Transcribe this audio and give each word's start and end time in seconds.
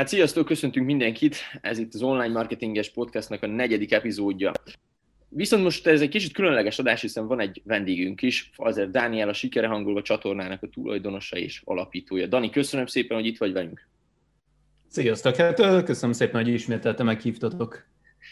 Hát 0.00 0.08
sziasztok, 0.08 0.46
köszöntünk 0.46 0.86
mindenkit! 0.86 1.36
Ez 1.60 1.78
itt 1.78 1.94
az 1.94 2.02
Online 2.02 2.32
Marketinges 2.32 2.90
Podcastnak 2.90 3.42
a 3.42 3.46
negyedik 3.46 3.92
epizódja. 3.92 4.52
Viszont 5.28 5.62
most 5.62 5.86
ez 5.86 6.00
egy 6.00 6.08
kicsit 6.08 6.32
különleges 6.32 6.78
adás, 6.78 7.00
hiszen 7.00 7.26
van 7.26 7.40
egy 7.40 7.62
vendégünk 7.64 8.22
is, 8.22 8.50
azért 8.56 8.90
Dániel, 8.90 9.28
a 9.28 9.32
Sikere 9.32 9.66
Hangolva 9.66 10.02
csatornának 10.02 10.62
a 10.62 10.68
tulajdonosa 10.68 11.36
és 11.36 11.62
alapítója. 11.64 12.26
Dani, 12.26 12.50
köszönöm 12.50 12.86
szépen, 12.86 13.16
hogy 13.16 13.26
itt 13.26 13.38
vagy 13.38 13.52
velünk. 13.52 13.88
Sziasztok, 14.88 15.36
hát 15.36 15.84
köszönöm 15.84 16.14
szépen, 16.14 16.42
hogy 16.42 16.52
ismételten 16.52 17.06
meghívtatok. 17.06 17.86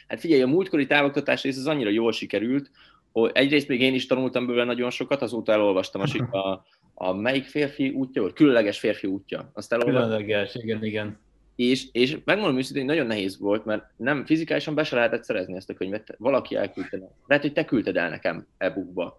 Hát 0.07 0.21
figyelj, 0.21 0.43
a 0.43 0.46
múltkori 0.46 0.87
távoktatás 0.87 1.43
rész 1.43 1.57
az 1.57 1.66
annyira 1.66 1.91
jól 1.91 2.12
sikerült, 2.12 2.71
hogy 3.12 3.30
egyrészt 3.35 3.69
még 3.69 3.80
én 3.80 3.95
is 3.95 4.07
tanultam 4.07 4.46
belőle 4.46 4.65
nagyon 4.65 4.91
sokat, 4.91 5.23
azóta 5.23 5.52
elolvastam 5.52 6.01
a, 6.01 6.37
a, 6.38 6.65
a 6.95 7.12
melyik 7.12 7.45
férfi 7.45 7.88
útja 7.88 8.21
volt? 8.21 8.35
Különleges 8.35 8.79
férfi 8.79 9.07
útja. 9.07 9.51
Azt 9.55 9.73
elolvastam. 9.73 10.02
Különleges, 10.02 10.55
igen, 10.55 10.85
igen. 10.85 11.27
És, 11.59 11.87
és 11.93 12.19
megmondom 12.25 12.59
őszintén, 12.59 12.85
hogy 12.85 12.95
nagyon 12.95 13.07
nehéz 13.07 13.39
volt, 13.39 13.65
mert 13.65 13.85
nem 13.97 14.25
fizikálisan 14.25 14.75
be 14.75 14.85
se 14.85 14.97
lehetett 14.97 15.25
szerezni 15.25 15.57
ezt 15.57 15.71
a 15.71 15.75
könyvet. 15.75 16.15
Valaki 16.19 16.57
elküldte. 16.57 16.99
Lehet, 17.27 17.45
hogy 17.45 17.53
te 17.53 17.65
küldted 17.65 17.97
el 17.97 18.09
nekem 18.09 18.47
e-bookba 18.59 19.19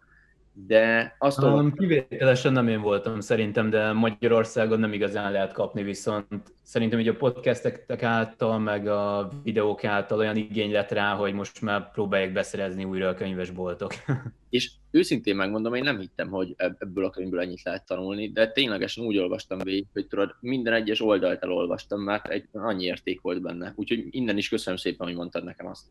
de 0.68 1.16
azt 1.20 1.44
um, 1.44 1.74
Kivételesen 1.74 2.54
nem 2.54 2.68
én 2.68 2.82
voltam 2.82 3.20
szerintem, 3.20 3.70
de 3.70 3.92
Magyarországon 3.92 4.80
nem 4.80 4.94
igazán 4.94 5.32
lehet 5.32 5.54
kapni, 5.54 5.84
viszont 5.84 6.54
szerintem 6.64 7.00
így 7.00 7.08
a 7.08 7.16
podcastek 7.16 8.04
által, 8.04 8.60
meg 8.60 8.88
a 8.88 9.30
videók 9.44 9.84
által 9.84 10.20
olyan 10.20 10.36
igény 10.36 10.72
lett 10.72 10.92
rá, 10.92 11.16
hogy 11.16 11.34
most 11.34 11.62
már 11.62 11.92
próbálják 11.92 12.34
beszerezni 12.34 12.84
újra 12.84 13.08
a 13.08 13.14
könyvesboltok. 13.14 13.94
És 14.50 14.72
őszintén 14.92 15.36
megmondom, 15.36 15.74
én 15.74 15.84
nem 15.84 16.00
hittem, 16.00 16.30
hogy 16.30 16.54
ebből 16.58 17.06
a 17.06 17.10
könyvből 17.10 17.40
ennyit 17.40 17.64
lehet 17.64 17.86
tanulni, 17.86 18.32
de 18.32 18.52
ténylegesen 18.52 19.06
úgy 19.06 19.18
olvastam 19.18 19.58
végig, 19.58 19.86
hogy 19.94 20.08
tudod, 20.08 20.36
minden 20.40 20.74
egyes 20.74 21.02
oldalt 21.02 21.44
elolvastam, 21.44 22.02
mert 22.02 22.28
egy, 22.28 22.48
annyi 22.52 22.84
érték 22.84 23.22
volt 23.22 23.42
benne. 23.42 23.74
Úgyhogy 23.76 24.08
innen 24.10 24.38
is 24.38 24.50
köszönöm 24.50 24.80
szépen, 24.80 25.08
hogy 25.08 25.16
mondtad 25.16 25.44
nekem 25.44 25.68
azt. 25.68 25.86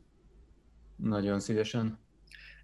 Nagyon 0.97 1.41
szívesen. 1.41 1.99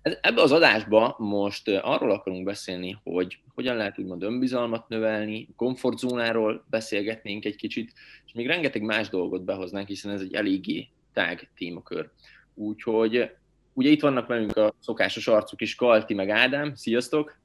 Ebbe 0.04 0.42
az 0.42 0.52
adásba 0.52 1.14
most 1.18 1.68
arról 1.68 2.10
akarunk 2.10 2.44
beszélni, 2.44 2.98
hogy 3.02 3.38
hogyan 3.54 3.76
lehet 3.76 3.98
úgymond 3.98 4.22
önbizalmat 4.22 4.88
növelni, 4.88 5.48
komfortzónáról 5.56 6.64
beszélgetnénk 6.70 7.44
egy 7.44 7.56
kicsit, 7.56 7.92
és 8.26 8.32
még 8.32 8.46
rengeteg 8.46 8.82
más 8.82 9.08
dolgot 9.08 9.44
behoznánk, 9.44 9.88
hiszen 9.88 10.12
ez 10.12 10.20
egy 10.20 10.34
eléggé 10.34 10.88
tág 11.12 11.50
témakör. 11.56 12.10
Úgyhogy 12.54 13.30
ugye 13.72 13.90
itt 13.90 14.00
vannak 14.00 14.26
velünk 14.26 14.56
a 14.56 14.74
szokásos 14.80 15.26
arcuk 15.26 15.60
is, 15.60 15.74
Kalti 15.74 16.14
meg 16.14 16.30
Ádám. 16.30 16.74
Sziasztok! 16.74 17.38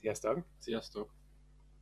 Sziasztok! 0.00 0.38
Sziasztok! 0.58 1.19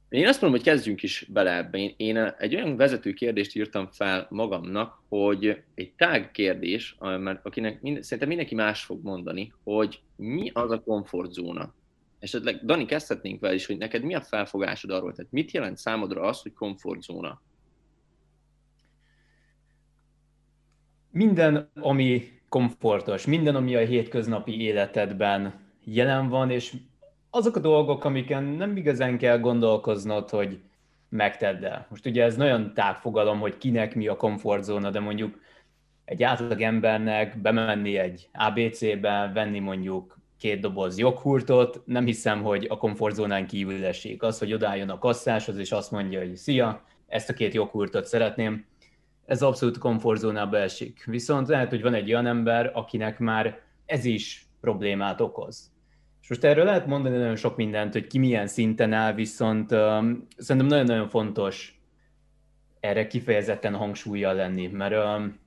Én 0.08 0.26
azt 0.26 0.40
mondom, 0.40 0.60
hogy 0.60 0.68
kezdjünk 0.68 1.02
is 1.02 1.26
bele 1.32 1.56
ebbe. 1.56 1.78
Én, 1.78 1.94
én 1.96 2.16
egy 2.16 2.54
olyan 2.54 2.76
vezető 2.76 3.12
kérdést 3.12 3.56
írtam 3.56 3.86
fel 3.86 4.26
magamnak, 4.30 5.02
hogy 5.08 5.62
egy 5.74 5.92
tág 5.92 6.30
kérdés, 6.30 6.96
mert 6.98 7.46
akinek 7.46 7.80
mind, 7.80 8.02
szerintem 8.02 8.28
mindenki 8.28 8.54
más 8.54 8.84
fog 8.84 9.02
mondani, 9.02 9.52
hogy 9.64 10.00
mi 10.16 10.50
az 10.54 10.70
a 10.70 10.80
komfortzóna. 10.80 11.74
Esetleg, 12.18 12.64
Dani, 12.64 12.84
kezdhetnénk 12.84 13.40
vele 13.40 13.54
is, 13.54 13.66
hogy 13.66 13.78
neked 13.78 14.02
mi 14.02 14.14
a 14.14 14.20
felfogásod 14.20 14.90
arról? 14.90 15.12
Tehát 15.12 15.32
mit 15.32 15.50
jelent 15.50 15.76
számodra 15.76 16.22
az, 16.22 16.42
hogy 16.42 16.52
komfortzóna? 16.52 17.42
Minden, 21.10 21.70
ami 21.74 22.22
komfortos, 22.48 23.26
minden, 23.26 23.54
ami 23.54 23.74
a 23.74 23.86
hétköznapi 23.86 24.60
életedben 24.60 25.66
jelen 25.84 26.28
van, 26.28 26.50
és 26.50 26.76
azok 27.30 27.56
a 27.56 27.60
dolgok, 27.60 28.04
amiken 28.04 28.44
nem 28.44 28.76
igazán 28.76 29.18
kell 29.18 29.38
gondolkoznod, 29.38 30.30
hogy 30.30 30.60
megtedd 31.08 31.64
el. 31.64 31.86
Most 31.90 32.06
ugye 32.06 32.24
ez 32.24 32.36
nagyon 32.36 32.74
tágfogalom, 32.74 33.40
hogy 33.40 33.58
kinek 33.58 33.94
mi 33.94 34.06
a 34.06 34.16
komfortzóna, 34.16 34.90
de 34.90 35.00
mondjuk 35.00 35.38
egy 36.04 36.22
átlag 36.22 36.60
embernek 36.60 37.40
bemenni 37.40 37.96
egy 37.96 38.28
ABC-be, 38.32 39.30
venni 39.34 39.58
mondjuk 39.58 40.18
két 40.38 40.60
doboz 40.60 40.98
joghurtot, 40.98 41.82
nem 41.84 42.04
hiszem, 42.04 42.42
hogy 42.42 42.66
a 42.68 42.76
komfortzónán 42.76 43.46
kívül 43.46 43.84
esik. 43.84 44.22
Az, 44.22 44.38
hogy 44.38 44.52
odálljon 44.52 44.90
a 44.90 44.98
kasszáshoz, 44.98 45.58
és 45.58 45.72
azt 45.72 45.90
mondja, 45.90 46.18
hogy 46.18 46.36
szia, 46.36 46.84
ezt 47.06 47.28
a 47.28 47.32
két 47.32 47.54
joghurtot 47.54 48.04
szeretném, 48.04 48.66
ez 49.26 49.42
abszolút 49.42 49.78
komfortzónába 49.78 50.58
esik. 50.58 51.04
Viszont 51.04 51.48
lehet, 51.48 51.70
hogy 51.70 51.82
van 51.82 51.94
egy 51.94 52.10
olyan 52.10 52.26
ember, 52.26 52.70
akinek 52.74 53.18
már 53.18 53.60
ez 53.86 54.04
is 54.04 54.46
problémát 54.60 55.20
okoz. 55.20 55.70
És 56.28 56.34
most 56.34 56.46
erről 56.46 56.64
lehet 56.64 56.86
mondani 56.86 57.16
nagyon 57.16 57.36
sok 57.36 57.56
mindent, 57.56 57.92
hogy 57.92 58.06
ki 58.06 58.18
milyen 58.18 58.46
szinten 58.46 58.92
áll, 58.92 59.12
viszont 59.12 59.72
um, 59.72 60.26
szerintem 60.36 60.66
nagyon-nagyon 60.66 61.08
fontos 61.08 61.80
erre 62.80 63.06
kifejezetten 63.06 63.74
hangsúlyjal 63.74 64.34
lenni, 64.34 64.66
mert 64.66 64.94
um, 64.94 65.38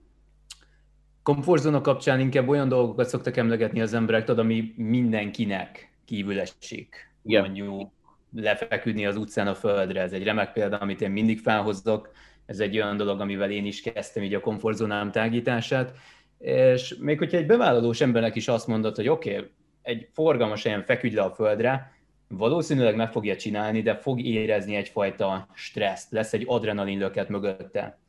komfortzóna 1.24 1.82
kapcsán 1.82 2.20
inkább 2.20 2.48
olyan 2.48 2.68
dolgokat 2.68 3.08
szoktak 3.08 3.38
emlegetni 3.38 3.82
az 3.82 3.94
emberek, 3.94 4.24
tudod, 4.24 4.44
ami 4.44 4.74
mindenkinek 4.76 5.92
kívül 6.06 6.40
esik. 6.40 7.14
Igen. 7.24 7.42
Mondjuk 7.42 7.92
lefeküdni 8.36 9.06
az 9.06 9.18
utcán 9.18 9.48
a 9.48 9.56
földre, 9.56 10.02
ez 10.02 10.14
egy 10.14 10.24
remek 10.24 10.54
példa, 10.54 10.78
amit 10.78 11.02
én 11.02 11.12
mindig 11.12 11.40
felhozok, 11.40 12.12
ez 12.46 12.60
egy 12.60 12.76
olyan 12.76 12.98
dolog, 12.98 13.20
amivel 13.20 13.52
én 13.52 13.66
is 13.66 13.82
kezdtem 13.82 14.24
így 14.24 14.34
a 14.34 14.40
komfortzónám 14.40 15.12
tágítását, 15.12 15.94
és 16.40 16.96
még 17.00 17.18
hogyha 17.18 17.38
egy 17.38 17.46
bevállalós 17.46 18.02
embernek 18.02 18.36
is 18.36 18.48
azt 18.48 18.68
mondod, 18.68 18.96
hogy 18.96 19.08
oké, 19.08 19.36
okay, 19.36 19.50
egy 19.82 20.08
forgalmas 20.14 20.64
helyen 20.64 20.84
feküdj 20.84 21.16
le 21.16 21.22
a 21.22 21.32
földre, 21.32 21.92
valószínűleg 22.28 22.96
meg 22.96 23.12
fogja 23.12 23.36
csinálni, 23.36 23.82
de 23.82 23.96
fog 23.96 24.22
érezni 24.22 24.76
egyfajta 24.76 25.48
stresszt, 25.54 26.12
lesz 26.12 26.34
egy 26.34 26.44
adrenalin 26.48 27.00
löket 27.00 27.30
mögötte. 27.30 28.00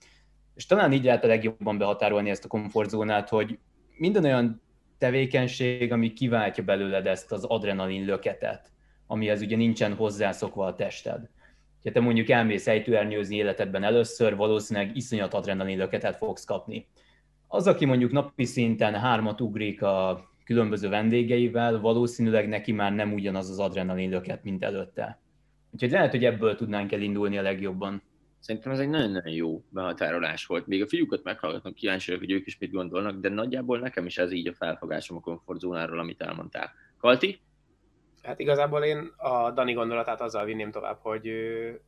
És 0.55 0.66
talán 0.66 0.93
így 0.93 1.05
lehet 1.05 1.25
a 1.25 1.27
legjobban 1.27 1.78
behatárolni 1.78 2.31
ezt 2.31 2.44
a 2.44 2.49
komfortzónát, 2.49 3.28
hogy 3.28 3.59
minden 3.97 4.25
olyan 4.25 4.62
tevékenység, 4.99 5.93
ami 5.93 6.12
kiváltja 6.12 6.65
belőled 6.65 7.06
ezt 7.06 7.33
az 7.33 7.44
adrenalin 7.44 8.04
löketet, 8.04 8.71
amihez 9.06 9.43
ugye 9.43 9.56
nincsen 9.56 9.94
hozzászokva 9.94 10.66
a 10.66 10.75
tested. 10.75 11.28
Ha 11.83 11.91
te 11.91 12.00
mondjuk 12.00 12.28
elmész 12.28 12.66
ejtőernyőzni 12.66 13.37
életedben 13.37 13.83
először, 13.83 14.37
valószínűleg 14.37 14.97
iszonyat 14.97 15.34
adrenalin 15.34 15.78
löketet 15.78 16.16
fogsz 16.16 16.44
kapni. 16.44 16.87
Az, 17.49 17.66
aki 17.66 17.84
mondjuk 17.84 18.12
napi 18.12 18.44
szinten 18.44 18.94
hármat 18.94 19.41
ugrik 19.41 19.83
a 19.83 20.25
különböző 20.44 20.88
vendégeivel, 20.88 21.80
valószínűleg 21.80 22.48
neki 22.48 22.72
már 22.72 22.92
nem 22.92 23.12
ugyanaz 23.12 23.50
az 23.50 23.58
adrenalin 23.58 24.10
löket, 24.10 24.42
mint 24.42 24.62
előtte. 24.62 25.20
Úgyhogy 25.70 25.91
lehet, 25.91 26.10
hogy 26.10 26.25
ebből 26.25 26.56
tudnánk 26.56 26.92
elindulni 26.92 27.38
a 27.38 27.42
legjobban. 27.42 28.03
Szerintem 28.38 28.72
ez 28.72 28.78
egy 28.78 28.88
nagyon-nagyon 28.88 29.32
jó 29.32 29.64
behatárolás 29.69 30.47
volt. 30.47 30.66
Még 30.66 30.82
a 30.82 30.88
fiúkat 30.88 31.22
meghallgatom, 31.22 31.72
kíváncsi 31.72 32.16
hogy 32.16 32.30
ők 32.30 32.47
is 32.47 32.58
mit 32.58 32.72
gondolnak, 32.72 33.20
de 33.20 33.28
nagyjából 33.28 33.78
nekem 33.78 34.06
is 34.06 34.19
ez 34.19 34.32
így 34.32 34.48
a 34.48 34.54
felfogásom 34.54 35.16
a 35.16 35.20
komfortzónáról, 35.20 35.98
amit 35.98 36.22
elmondtál. 36.22 36.72
Kalti? 36.98 37.41
Hát 38.22 38.38
igazából 38.38 38.84
én 38.84 39.12
a 39.16 39.50
Dani 39.50 39.72
gondolatát 39.72 40.20
azzal 40.20 40.44
vinném 40.44 40.70
tovább, 40.70 40.98
hogy 41.00 41.30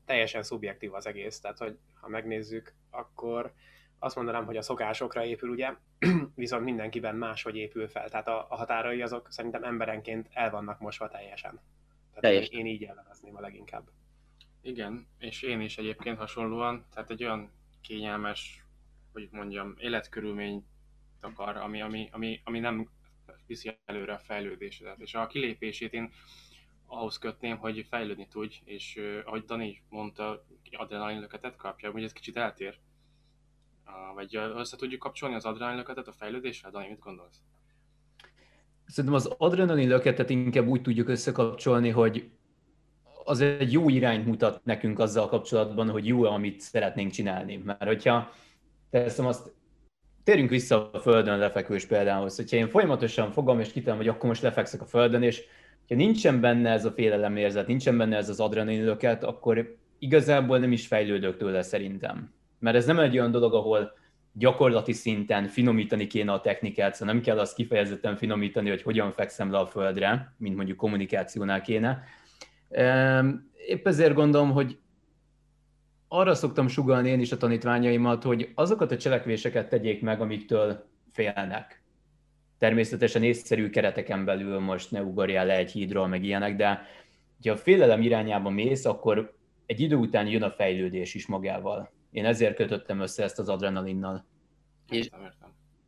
teljesen 0.07 0.43
szubjektív 0.43 0.95
az 0.95 1.07
egész. 1.07 1.41
Tehát, 1.41 1.59
hogy 1.59 1.77
ha 2.01 2.09
megnézzük, 2.09 2.75
akkor 2.91 3.53
azt 4.05 4.17
mondanám, 4.17 4.45
hogy 4.45 4.57
a 4.57 4.63
szokásokra 4.63 5.25
épül, 5.25 5.49
ugye, 5.49 5.75
viszont 6.35 6.65
mindenkiben 6.65 7.17
máshogy 7.17 7.57
épül 7.57 7.89
fel. 7.89 8.09
Tehát 8.09 8.29
a, 8.29 8.47
a 8.49 8.57
határai 8.57 9.03
azok 9.03 9.27
szerintem 9.31 9.65
emberenként 9.65 10.29
el 10.33 10.51
vannak 10.51 10.81
mosva 10.81 11.09
teljesen. 11.09 11.61
Tehát 12.15 12.37
én, 12.37 12.59
én 12.59 12.67
így 12.67 12.81
jellemezném 12.81 13.37
a 13.37 13.41
leginkább. 13.41 13.91
Igen, 14.63 15.07
és 15.19 15.43
én 15.43 15.61
is 15.61 15.79
egyébként 15.79 16.19
hasonlóan, 16.19 16.87
tehát 16.95 17.11
egy 17.11 17.25
olyan 17.25 17.51
kényelmes, 17.81 18.65
hogy 19.13 19.29
mondjam, 19.31 19.75
életkörülmény 19.79 20.67
akar, 21.21 21.57
ami, 21.57 21.81
ami, 21.81 22.09
ami, 22.13 22.41
ami 22.45 22.59
nem 22.59 22.91
viszi 23.47 23.79
előre 23.85 24.13
a 24.13 24.19
fejlődésedet. 24.19 25.01
És 25.01 25.15
a 25.15 25.27
kilépését 25.27 25.93
én 25.93 26.13
ahhoz 26.87 27.19
kötném, 27.19 27.57
hogy 27.57 27.87
fejlődni 27.89 28.29
tudj, 28.29 28.61
és 28.65 29.01
ahogy 29.25 29.45
Dani 29.45 29.83
mondta, 29.89 30.45
adrenalinlöketet 30.73 31.57
kapja, 31.57 31.91
hogy 31.91 32.03
ez 32.03 32.13
kicsit 32.13 32.37
eltér 32.37 32.79
vagy 34.15 34.37
össze 34.37 34.77
tudjuk 34.77 35.01
kapcsolni 35.01 35.35
az 35.35 35.45
adrenalin 35.45 35.79
löketet 35.79 36.09
a 36.09 36.13
fejlődéssel? 36.13 36.71
Dani, 36.71 36.89
mit 36.89 36.99
gondolsz? 36.99 37.41
Szerintem 38.87 39.15
az 39.15 39.35
adrenalin 39.39 39.89
löketet 39.89 40.31
inkább 40.31 40.67
úgy 40.67 40.83
tudjuk 40.83 41.09
összekapcsolni, 41.09 41.89
hogy 41.89 42.31
az 43.25 43.41
egy 43.41 43.73
jó 43.73 43.89
irányt 43.89 44.27
mutat 44.27 44.65
nekünk 44.65 44.99
azzal 44.99 45.29
kapcsolatban, 45.29 45.91
hogy 45.91 46.07
jó, 46.07 46.23
amit 46.23 46.61
szeretnénk 46.61 47.11
csinálni. 47.11 47.57
Mert 47.57 47.85
hogyha 47.85 48.33
teszem 48.91 49.27
azt, 49.27 49.53
térjünk 50.25 50.51
vissza 50.51 50.91
a 50.93 50.99
földön 50.99 51.39
lefekvős 51.39 51.87
például, 51.87 52.31
hogyha 52.37 52.57
én 52.57 52.69
folyamatosan 52.69 53.33
fogom 53.33 53.61
és 53.61 53.73
kitalálom, 53.73 54.05
hogy 54.05 54.15
akkor 54.15 54.29
most 54.29 54.43
lefekszek 54.43 54.81
a 54.81 54.87
földön, 54.87 55.23
és 55.23 55.43
ha 55.89 55.95
nincsen 55.95 56.41
benne 56.41 56.71
ez 56.71 56.85
a 56.85 56.93
félelemérzet, 56.93 57.67
nincsen 57.67 57.97
benne 57.97 58.17
ez 58.17 58.29
az 58.29 58.41
adrenalin 58.41 58.89
akkor 59.21 59.77
igazából 59.99 60.59
nem 60.59 60.73
is 60.73 60.87
fejlődök 60.87 61.37
tőle 61.37 61.63
szerintem 61.63 62.33
mert 62.59 62.77
ez 62.77 62.87
nem 62.87 62.99
egy 62.99 63.19
olyan 63.19 63.31
dolog, 63.31 63.55
ahol 63.55 63.93
gyakorlati 64.33 64.93
szinten 64.93 65.47
finomítani 65.47 66.07
kéne 66.07 66.33
a 66.33 66.41
technikát, 66.41 66.95
szóval 66.95 67.15
nem 67.15 67.23
kell 67.23 67.39
azt 67.39 67.55
kifejezetten 67.55 68.17
finomítani, 68.17 68.69
hogy 68.69 68.83
hogyan 68.83 69.13
fekszem 69.13 69.51
le 69.51 69.59
a 69.59 69.67
földre, 69.67 70.35
mint 70.39 70.57
mondjuk 70.57 70.77
kommunikációnál 70.77 71.61
kéne. 71.61 72.03
Épp 73.67 73.87
ezért 73.87 74.15
gondolom, 74.15 74.53
hogy 74.53 74.79
arra 76.09 76.35
szoktam 76.35 76.69
sugalni 76.69 77.09
én 77.09 77.21
is 77.21 77.33
a 77.33 77.37
tanítványaimat, 77.37 78.23
hogy 78.23 78.53
azokat 78.55 78.93
a 78.93 78.97
cselekvéseket 78.97 79.69
tegyék 79.69 80.03
meg, 80.03 80.21
amiktől 80.21 80.87
félnek. 81.13 81.83
Természetesen 82.59 83.23
észszerű 83.23 83.71
kereteken 83.71 84.25
belül 84.25 84.59
most 84.59 84.91
ne 84.91 85.03
ugorjál 85.03 85.47
le 85.47 85.57
egy 85.57 85.71
hídról, 85.71 86.07
meg 86.07 86.25
ilyenek, 86.25 86.57
de 86.57 86.87
ha 87.45 87.51
a 87.51 87.57
félelem 87.57 88.03
irányába 88.03 88.51
mész, 88.51 88.85
akkor 88.85 89.35
egy 89.67 89.81
idő 89.81 89.97
után 89.97 90.27
jön 90.27 90.43
a 90.43 90.51
fejlődés 90.51 91.15
is 91.15 91.27
magával. 91.27 91.93
Én 92.15 92.25
ezért 92.25 92.57
kötöttem 92.57 93.01
össze 93.01 93.23
ezt 93.23 93.39
az 93.39 93.49
adrenalinnal. 93.49 94.25
És 94.89 95.09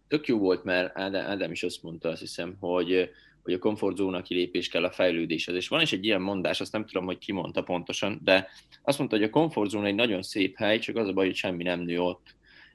tök 0.08 0.26
jó 0.26 0.38
volt, 0.38 0.64
mert 0.64 0.98
Ádám 0.98 1.50
is 1.50 1.62
azt 1.62 1.82
mondta, 1.82 2.08
azt 2.08 2.20
hiszem, 2.20 2.56
hogy, 2.60 3.10
hogy 3.42 3.52
a 3.52 3.58
komfortzóna 3.58 4.22
kilépés 4.22 4.68
kell 4.68 4.84
a 4.84 4.90
fejlődéshez. 4.90 5.54
És 5.54 5.68
van 5.68 5.80
is 5.80 5.92
egy 5.92 6.04
ilyen 6.04 6.20
mondás, 6.20 6.60
azt 6.60 6.72
nem 6.72 6.86
tudom, 6.86 7.04
hogy 7.04 7.18
ki 7.18 7.32
mondta 7.32 7.62
pontosan, 7.62 8.20
de 8.24 8.48
azt 8.82 8.98
mondta, 8.98 9.16
hogy 9.16 9.24
a 9.24 9.30
komfortzóna 9.30 9.86
egy 9.86 9.94
nagyon 9.94 10.22
szép 10.22 10.56
hely, 10.56 10.78
csak 10.78 10.96
az 10.96 11.08
a 11.08 11.12
baj, 11.12 11.26
hogy 11.26 11.34
semmi 11.34 11.62
nem 11.62 11.80
nő 11.80 12.00
ott. 12.00 12.34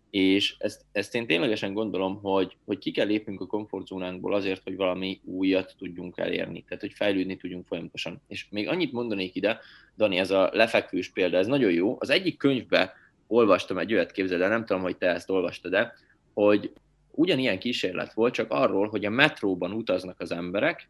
És 0.09 0.55
ezt, 0.57 0.85
ezt 0.91 1.15
én 1.15 1.27
ténylegesen 1.27 1.73
gondolom, 1.73 2.19
hogy, 2.21 2.57
hogy 2.65 2.77
ki 2.77 2.91
kell 2.91 3.07
lépnünk 3.07 3.41
a 3.41 3.45
komfortzónánkból 3.45 4.33
azért, 4.33 4.63
hogy 4.63 4.75
valami 4.75 5.21
újat 5.23 5.75
tudjunk 5.77 6.17
elérni, 6.17 6.63
tehát 6.63 6.81
hogy 6.81 6.93
fejlődni 6.93 7.37
tudjunk 7.37 7.67
folyamatosan. 7.67 8.21
És 8.27 8.47
még 8.49 8.67
annyit 8.67 8.91
mondanék 8.91 9.35
ide, 9.35 9.59
Dani, 9.97 10.17
ez 10.17 10.31
a 10.31 10.49
lefekvős 10.53 11.09
példa, 11.09 11.37
ez 11.37 11.47
nagyon 11.47 11.71
jó. 11.71 11.95
Az 11.99 12.09
egyik 12.09 12.37
könyvbe 12.37 12.93
olvastam 13.31 13.77
egy 13.77 13.93
olyat, 13.93 14.11
képzeld 14.11 14.41
el, 14.41 14.49
nem 14.49 14.65
tudom, 14.65 14.81
hogy 14.81 14.97
te 14.97 15.07
ezt 15.07 15.29
olvastad 15.29 15.71
de 15.71 15.93
hogy 16.33 16.71
ugyanilyen 17.11 17.59
kísérlet 17.59 18.13
volt, 18.13 18.33
csak 18.33 18.51
arról, 18.51 18.87
hogy 18.87 19.05
a 19.05 19.09
metróban 19.09 19.71
utaznak 19.71 20.19
az 20.19 20.31
emberek, 20.31 20.89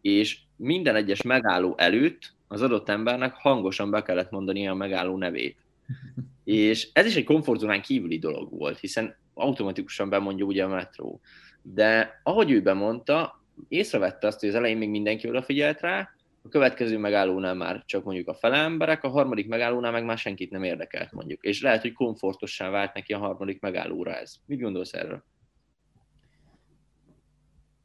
és 0.00 0.38
minden 0.56 0.94
egyes 0.94 1.22
megálló 1.22 1.74
előtt 1.76 2.32
az 2.48 2.62
adott 2.62 2.88
embernek 2.88 3.34
hangosan 3.34 3.90
be 3.90 4.02
kellett 4.02 4.30
mondani 4.30 4.68
a 4.68 4.74
megálló 4.74 5.16
nevét. 5.16 5.56
És 6.44 6.88
ez 6.92 7.06
is 7.06 7.16
egy 7.16 7.24
komfortzónán 7.24 7.82
kívüli 7.82 8.18
dolog 8.18 8.50
volt, 8.50 8.78
hiszen 8.78 9.16
automatikusan 9.34 10.08
bemondja 10.08 10.44
ugye 10.44 10.64
a 10.64 10.68
metró. 10.68 11.20
De 11.62 12.20
ahogy 12.22 12.50
ő 12.50 12.62
bemondta, 12.62 13.40
észrevette 13.68 14.26
azt, 14.26 14.40
hogy 14.40 14.48
az 14.48 14.54
elején 14.54 14.78
még 14.78 14.88
mindenki 14.88 15.28
odafigyelt 15.28 15.80
rá, 15.80 16.10
a 16.44 16.48
következő 16.48 16.98
megállónál 16.98 17.54
már 17.54 17.82
csak 17.86 18.04
mondjuk 18.04 18.28
a 18.28 18.34
fele 18.34 18.56
emberek, 18.56 19.04
a 19.04 19.08
harmadik 19.08 19.48
megállónál 19.48 19.92
meg 19.92 20.04
már 20.04 20.18
senkit 20.18 20.50
nem 20.50 20.62
érdekelt 20.62 21.12
mondjuk. 21.12 21.42
És 21.42 21.62
lehet, 21.62 21.80
hogy 21.80 21.92
komfortossá 21.92 22.70
vált 22.70 22.94
neki 22.94 23.12
a 23.12 23.18
harmadik 23.18 23.60
megállóra 23.60 24.14
ez. 24.14 24.34
Mit 24.46 24.60
gondolsz 24.60 24.92
erről? 24.92 25.24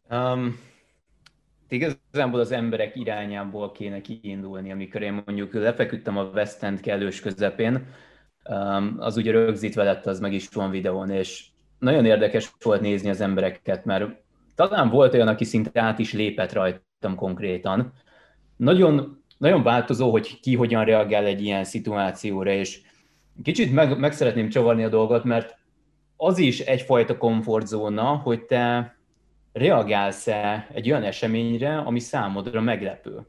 Um, 0.10 0.60
igazából 1.70 2.40
az 2.40 2.52
emberek 2.52 2.96
irányából 2.96 3.72
kéne 3.72 4.02
kiindulni, 4.02 4.72
amikor 4.72 5.02
én 5.02 5.24
mondjuk 5.26 5.54
lefeküdtem 5.54 6.18
a 6.18 6.24
West 6.24 6.64
End 6.64 6.80
kellős 6.80 7.20
közepén, 7.20 7.88
um, 8.50 8.96
az 9.00 9.18
ugye 9.18 9.32
rögzítve 9.32 9.84
lett, 9.84 10.06
az 10.06 10.20
meg 10.20 10.34
is 10.34 10.48
van 10.48 10.70
videón, 10.70 11.10
és 11.10 11.46
nagyon 11.80 12.06
érdekes 12.06 12.52
volt 12.64 12.82
nézni 12.82 13.10
az 13.10 13.22
embereket, 13.22 13.86
mert 13.86 14.10
talán 14.56 14.90
volt 14.90 15.14
olyan, 15.14 15.28
aki 15.28 15.44
szinte 15.44 15.82
át 15.82 16.00
is 16.00 16.14
lépett 16.14 16.54
rajtam 16.54 17.16
konkrétan, 17.16 17.94
nagyon, 18.58 19.24
nagyon 19.38 19.64
változó, 19.64 20.12
hogy 20.12 20.40
ki 20.40 20.56
hogyan 20.56 20.86
reagál 20.86 21.26
egy 21.26 21.44
ilyen 21.44 21.64
szituációra, 21.64 22.52
és 22.52 22.82
kicsit 23.44 23.74
meg, 23.74 24.00
meg 24.00 24.14
szeretném 24.14 24.50
csavarni 24.50 24.84
a 24.84 24.90
dolgot, 24.90 25.24
mert 25.24 25.58
az 26.18 26.38
is 26.38 26.60
egyfajta 26.60 27.18
komfortzóna, 27.18 28.04
hogy 28.04 28.42
te 28.42 28.96
reagálsz-e 29.54 30.68
egy 30.74 30.90
olyan 30.90 31.04
eseményre, 31.04 31.78
ami 31.78 32.00
számodra 32.00 32.62
meglepő. 32.62 33.28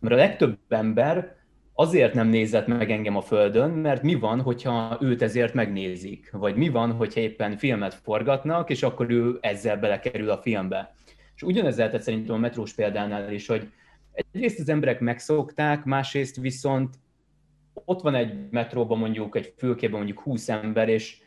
Mert 0.00 0.14
a 0.14 0.18
legtöbb 0.18 0.58
ember 0.68 1.36
azért 1.74 2.14
nem 2.14 2.28
nézett 2.28 2.66
meg 2.66 2.90
engem 2.90 3.16
a 3.16 3.20
Földön, 3.20 3.70
mert 3.70 4.02
mi 4.02 4.14
van, 4.14 4.40
hogyha 4.40 4.98
őt 5.00 5.22
ezért 5.22 5.54
megnézik? 5.54 6.30
Vagy 6.32 6.56
mi 6.56 6.68
van, 6.68 6.92
hogyha 6.92 7.20
éppen 7.20 7.56
filmet 7.56 7.94
forgatnak, 7.94 8.70
és 8.70 8.82
akkor 8.82 9.10
ő 9.10 9.38
ezzel 9.40 9.76
belekerül 9.76 10.30
a 10.30 10.38
filmbe? 10.38 10.94
És 11.34 11.42
ugyanez 11.42 11.76
lehetett 11.76 12.02
szerintem 12.02 12.34
a 12.34 12.38
metrós 12.38 12.72
példánál 12.72 13.32
is, 13.32 13.46
hogy 13.46 13.68
egyrészt 14.14 14.58
az 14.60 14.68
emberek 14.68 15.00
megszokták, 15.00 15.84
másrészt 15.84 16.36
viszont 16.36 16.94
ott 17.84 18.00
van 18.00 18.14
egy 18.14 18.50
metróban 18.50 18.98
mondjuk, 18.98 19.36
egy 19.36 19.54
fülkében 19.56 19.96
mondjuk 19.96 20.20
20 20.20 20.48
ember, 20.48 20.88
és 20.88 21.18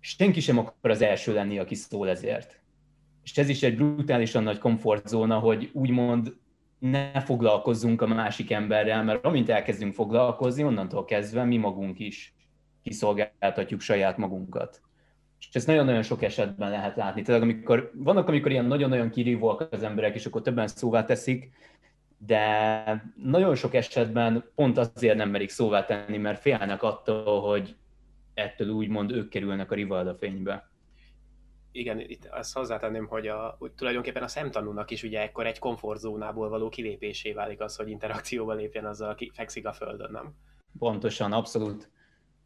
senki 0.00 0.40
sem 0.40 0.58
akar 0.58 0.90
az 0.90 1.02
első 1.02 1.32
lenni, 1.32 1.58
aki 1.58 1.74
szól 1.74 2.08
ezért. 2.08 2.60
És 3.22 3.38
ez 3.38 3.48
is 3.48 3.62
egy 3.62 3.76
brutálisan 3.76 4.42
nagy 4.42 4.58
komfortzóna, 4.58 5.38
hogy 5.38 5.70
úgymond 5.72 6.36
ne 6.78 7.20
foglalkozzunk 7.20 8.02
a 8.02 8.06
másik 8.06 8.50
emberrel, 8.50 9.04
mert 9.04 9.24
amint 9.24 9.48
elkezdünk 9.48 9.94
foglalkozni, 9.94 10.64
onnantól 10.64 11.04
kezdve 11.04 11.44
mi 11.44 11.56
magunk 11.56 11.98
is 11.98 12.34
kiszolgáltatjuk 12.82 13.80
saját 13.80 14.16
magunkat. 14.16 14.80
És 15.38 15.48
ezt 15.52 15.66
nagyon-nagyon 15.66 16.02
sok 16.02 16.22
esetben 16.22 16.70
lehet 16.70 16.96
látni. 16.96 17.22
Tehát 17.22 17.42
amikor, 17.42 17.90
vannak, 17.94 18.28
amikor 18.28 18.50
ilyen 18.50 18.64
nagyon-nagyon 18.64 19.10
kirívóak 19.10 19.68
az 19.70 19.82
emberek, 19.82 20.14
és 20.14 20.26
akkor 20.26 20.42
többen 20.42 20.66
szóvá 20.66 21.04
teszik, 21.04 21.50
de 22.18 23.12
nagyon 23.16 23.54
sok 23.54 23.74
esetben 23.74 24.50
pont 24.54 24.78
azért 24.78 25.16
nem 25.16 25.30
merik 25.30 25.50
szóvá 25.50 25.84
tenni, 25.84 26.16
mert 26.16 26.40
félnek 26.40 26.82
attól, 26.82 27.40
hogy 27.40 27.76
ettől 28.34 28.68
úgymond 28.68 29.10
ők 29.10 29.28
kerülnek 29.28 29.70
a 29.70 29.74
rivalda 29.74 30.14
fénybe. 30.14 30.70
Igen, 31.72 32.00
itt 32.00 32.24
azt 32.30 32.54
hozzátenném, 32.54 33.06
hogy, 33.06 33.26
a, 33.26 33.56
hogy 33.58 33.72
tulajdonképpen 33.72 34.22
a 34.22 34.28
szemtanúnak 34.28 34.90
is 34.90 35.02
ugye 35.02 35.20
ekkor 35.20 35.46
egy 35.46 35.58
komfortzónából 35.58 36.48
való 36.48 36.68
kilépésé 36.68 37.32
válik 37.32 37.60
az, 37.60 37.76
hogy 37.76 37.88
interakcióba 37.88 38.52
lépjen 38.52 38.84
azzal, 38.84 39.10
aki 39.10 39.30
fekszik 39.34 39.66
a 39.66 39.72
földön, 39.72 40.10
nem? 40.10 40.34
Pontosan, 40.78 41.32
abszolút. 41.32 41.90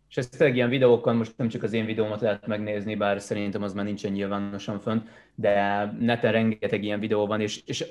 És 0.09 0.17
ezt 0.17 0.39
tényleg 0.39 0.57
ilyen 0.57 0.69
videókon, 0.69 1.17
most 1.17 1.37
nem 1.37 1.49
csak 1.49 1.63
az 1.63 1.73
én 1.73 1.85
videómat 1.85 2.21
lehet 2.21 2.47
megnézni, 2.47 2.95
bár 2.95 3.21
szerintem 3.21 3.63
az 3.63 3.73
már 3.73 3.85
nincsen 3.85 4.13
nyilvánosan 4.13 4.81
fönt, 4.81 5.09
de 5.35 5.85
neten 5.99 6.33
rengeteg 6.33 6.85
ilyen 6.85 7.01
videó 7.01 7.27
van, 7.27 7.41
és, 7.41 7.63
és 7.67 7.85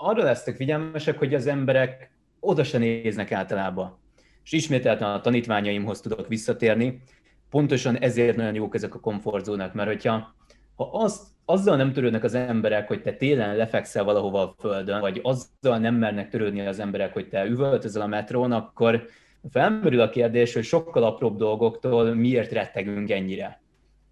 arra 0.00 0.22
lesztek 0.22 0.56
figyelmesek, 0.56 1.18
hogy 1.18 1.34
az 1.34 1.46
emberek 1.46 2.10
oda 2.40 2.64
se 2.64 2.78
néznek 2.78 3.32
általában. 3.32 3.98
És 4.44 4.52
ismételten 4.52 5.10
a 5.10 5.20
tanítványaimhoz 5.20 6.00
tudok 6.00 6.28
visszatérni. 6.28 7.02
Pontosan 7.50 7.96
ezért 7.98 8.36
nagyon 8.36 8.54
jók 8.54 8.74
ezek 8.74 8.94
a 8.94 9.00
komfortzónák, 9.00 9.72
mert 9.72 9.88
hogyha 9.88 10.34
ha 10.76 10.90
azt, 10.92 11.26
azzal 11.44 11.76
nem 11.76 11.92
törődnek 11.92 12.24
az 12.24 12.34
emberek, 12.34 12.88
hogy 12.88 13.02
te 13.02 13.12
télen 13.12 13.56
lefekszel 13.56 14.04
valahova 14.04 14.42
a 14.42 14.54
földön, 14.58 15.00
vagy 15.00 15.20
azzal 15.22 15.78
nem 15.78 15.94
mernek 15.94 16.28
törődni 16.28 16.66
az 16.66 16.78
emberek, 16.78 17.12
hogy 17.12 17.28
te 17.28 17.44
üvöltözöl 17.44 18.02
a 18.02 18.06
metrón, 18.06 18.52
akkor 18.52 19.06
felmerül 19.50 20.00
a 20.00 20.08
kérdés, 20.08 20.54
hogy 20.54 20.64
sokkal 20.64 21.02
apróbb 21.02 21.36
dolgoktól 21.36 22.14
miért 22.14 22.52
rettegünk 22.52 23.10
ennyire. 23.10 23.60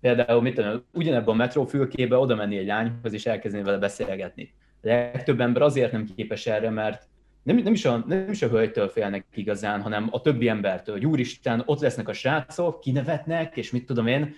Például 0.00 0.43
mit 0.43 0.55
tudom, 0.55 0.85
ugyanebben 0.93 1.35
a 1.35 1.37
metrófülkébe 1.37 2.16
oda 2.16 2.35
menni 2.35 2.57
egy 2.57 2.66
lányhoz 2.66 3.12
és 3.12 3.26
elkezdeni 3.26 3.64
vele 3.64 3.78
beszélgetni 3.78 4.55
legtöbb 4.80 5.40
ember 5.40 5.62
azért 5.62 5.92
nem 5.92 6.06
képes 6.16 6.47
erre, 6.47 6.71
mert 6.71 7.09
nem, 7.47 7.56
nem, 7.56 7.73
is 7.73 7.85
a, 7.85 8.04
nem 8.06 8.30
is 8.30 8.42
a 8.42 8.49
hölgytől 8.49 8.88
félnek 8.88 9.25
igazán, 9.35 9.83
hanem 9.83 10.09
a 10.11 10.21
többi 10.21 10.49
embertől, 10.49 10.95
hogy 10.95 11.06
úristen, 11.06 11.62
ott 11.66 11.80
lesznek 11.80 12.09
a 12.09 12.12
srácok, 12.12 12.80
kinevetnek, 12.80 13.56
és 13.56 13.71
mit 13.71 13.87
tudom 13.87 14.06
én. 14.06 14.35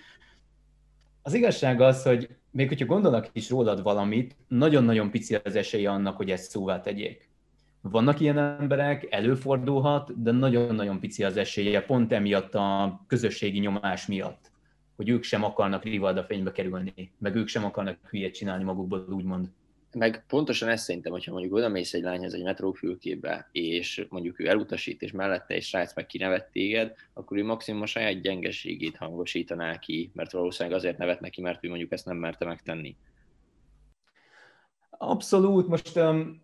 Az 1.21 1.33
igazság 1.33 1.81
az, 1.81 2.03
hogy 2.03 2.29
még 2.51 2.67
hogyha 2.67 2.85
gondolnak 2.85 3.29
is 3.31 3.49
rólad 3.49 3.83
valamit, 3.83 4.35
nagyon-nagyon 4.47 5.11
pici 5.11 5.35
az 5.35 5.55
esélye 5.55 5.89
annak, 5.89 6.17
hogy 6.17 6.31
ezt 6.31 6.49
szóvá 6.49 6.81
tegyék. 6.81 7.29
Vannak 7.81 8.19
ilyen 8.19 8.37
emberek, 8.37 9.07
előfordulhat, 9.09 10.21
de 10.21 10.31
nagyon-nagyon 10.31 10.99
pici 10.99 11.23
az 11.23 11.37
esélye, 11.37 11.81
pont 11.81 12.11
emiatt 12.11 12.55
a 12.55 12.99
közösségi 13.07 13.59
nyomás 13.59 14.05
miatt, 14.05 14.51
hogy 14.95 15.09
ők 15.09 15.23
sem 15.23 15.43
akarnak 15.43 15.83
rivalda 15.83 16.23
fénybe 16.23 16.51
kerülni, 16.51 17.11
meg 17.17 17.35
ők 17.35 17.47
sem 17.47 17.65
akarnak 17.65 17.97
hülyét 18.09 18.33
csinálni 18.33 18.63
magukból, 18.63 19.05
úgymond 19.09 19.49
meg 19.93 20.23
pontosan 20.27 20.69
ezt 20.69 20.83
szerintem, 20.83 21.11
hogyha 21.11 21.31
mondjuk 21.31 21.53
oda 21.53 21.69
mész 21.69 21.93
egy 21.93 22.01
lányhoz 22.01 22.33
egy 22.33 22.43
metrófülkébe, 22.43 23.49
és 23.51 24.05
mondjuk 24.09 24.39
ő 24.39 24.47
elutasít, 24.47 25.01
és 25.01 25.11
mellette 25.11 25.53
egy 25.53 25.63
srác 25.63 25.95
meg 25.95 26.05
kinevet 26.05 26.51
téged, 26.51 26.93
akkor 27.13 27.37
ő 27.37 27.43
maximum 27.43 27.81
a 27.81 27.85
saját 27.85 28.21
gyengeségét 28.21 28.97
hangosítaná 28.97 29.79
ki, 29.79 30.11
mert 30.13 30.31
valószínűleg 30.31 30.77
azért 30.77 30.97
nevet 30.97 31.19
neki, 31.19 31.41
mert 31.41 31.63
ő 31.63 31.67
mondjuk 31.69 31.91
ezt 31.91 32.05
nem 32.05 32.17
merte 32.17 32.45
megtenni. 32.45 32.95
Abszolút, 34.89 35.67
most 35.67 35.95
um, 35.95 36.41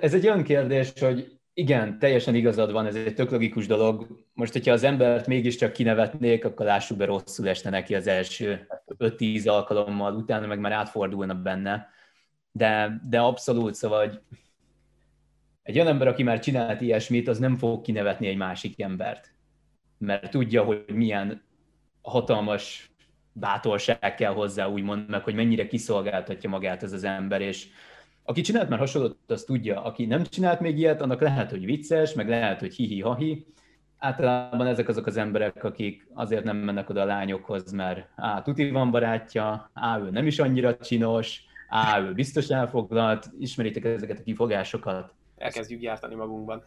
ez 0.00 0.14
egy 0.14 0.26
olyan 0.26 0.42
kérdés, 0.42 0.92
hogy 0.98 1.40
igen, 1.54 1.98
teljesen 1.98 2.34
igazad 2.34 2.72
van, 2.72 2.86
ez 2.86 2.94
egy 2.94 3.14
tök 3.14 3.30
logikus 3.30 3.66
dolog. 3.66 4.06
Most, 4.32 4.52
hogyha 4.52 4.72
az 4.72 4.82
embert 4.82 5.26
mégiscsak 5.26 5.72
kinevetnék, 5.72 6.44
akkor 6.44 6.66
lássuk 6.66 6.96
be, 6.96 7.04
rosszul 7.04 7.48
esne 7.48 7.70
neki 7.70 7.94
az 7.94 8.06
első 8.06 8.66
5-10 8.98 9.48
alkalommal, 9.48 10.14
utána 10.14 10.46
meg 10.46 10.58
már 10.58 10.72
átfordulna 10.72 11.34
benne 11.34 11.88
de, 12.52 13.00
de 13.08 13.20
abszolút, 13.20 13.74
szóval, 13.74 14.06
hogy 14.06 14.20
egy 15.62 15.74
olyan 15.74 15.88
ember, 15.88 16.08
aki 16.08 16.22
már 16.22 16.38
csinált 16.38 16.80
ilyesmit, 16.80 17.28
az 17.28 17.38
nem 17.38 17.56
fog 17.56 17.82
kinevetni 17.82 18.26
egy 18.26 18.36
másik 18.36 18.80
embert, 18.80 19.34
mert 19.98 20.30
tudja, 20.30 20.62
hogy 20.64 20.84
milyen 20.92 21.42
hatalmas 22.02 22.90
bátorság 23.32 24.14
kell 24.14 24.32
hozzá, 24.32 24.66
úgymond, 24.66 25.08
meg 25.08 25.22
hogy 25.22 25.34
mennyire 25.34 25.66
kiszolgáltatja 25.66 26.50
magát 26.50 26.82
ez 26.82 26.92
az 26.92 27.04
ember, 27.04 27.40
és 27.40 27.68
aki 28.22 28.40
csinált 28.40 28.68
már 28.68 28.78
hasonlót, 28.78 29.18
az 29.26 29.42
tudja, 29.42 29.82
aki 29.82 30.06
nem 30.06 30.24
csinált 30.24 30.60
még 30.60 30.78
ilyet, 30.78 31.00
annak 31.00 31.20
lehet, 31.20 31.50
hogy 31.50 31.64
vicces, 31.64 32.14
meg 32.14 32.28
lehet, 32.28 32.60
hogy 32.60 32.74
hihi-hahi, 32.74 33.46
általában 33.98 34.66
ezek 34.66 34.88
azok 34.88 35.06
az 35.06 35.16
emberek, 35.16 35.64
akik 35.64 36.08
azért 36.14 36.44
nem 36.44 36.56
mennek 36.56 36.90
oda 36.90 37.00
a 37.00 37.04
lányokhoz, 37.04 37.72
mert 37.72 38.08
á, 38.16 38.42
tuti 38.42 38.70
van 38.70 38.90
barátja, 38.90 39.70
á, 39.74 39.98
ő 39.98 40.10
nem 40.10 40.26
is 40.26 40.38
annyira 40.38 40.76
csinos, 40.76 41.44
á, 41.70 42.00
ő 42.00 42.12
biztos 42.12 42.48
elfoglalt, 42.48 43.30
ismeritek 43.38 43.84
ezeket 43.84 44.18
a 44.18 44.22
kifogásokat. 44.22 45.14
Elkezdjük 45.36 45.80
gyártani 45.80 46.14
magunkban. 46.14 46.64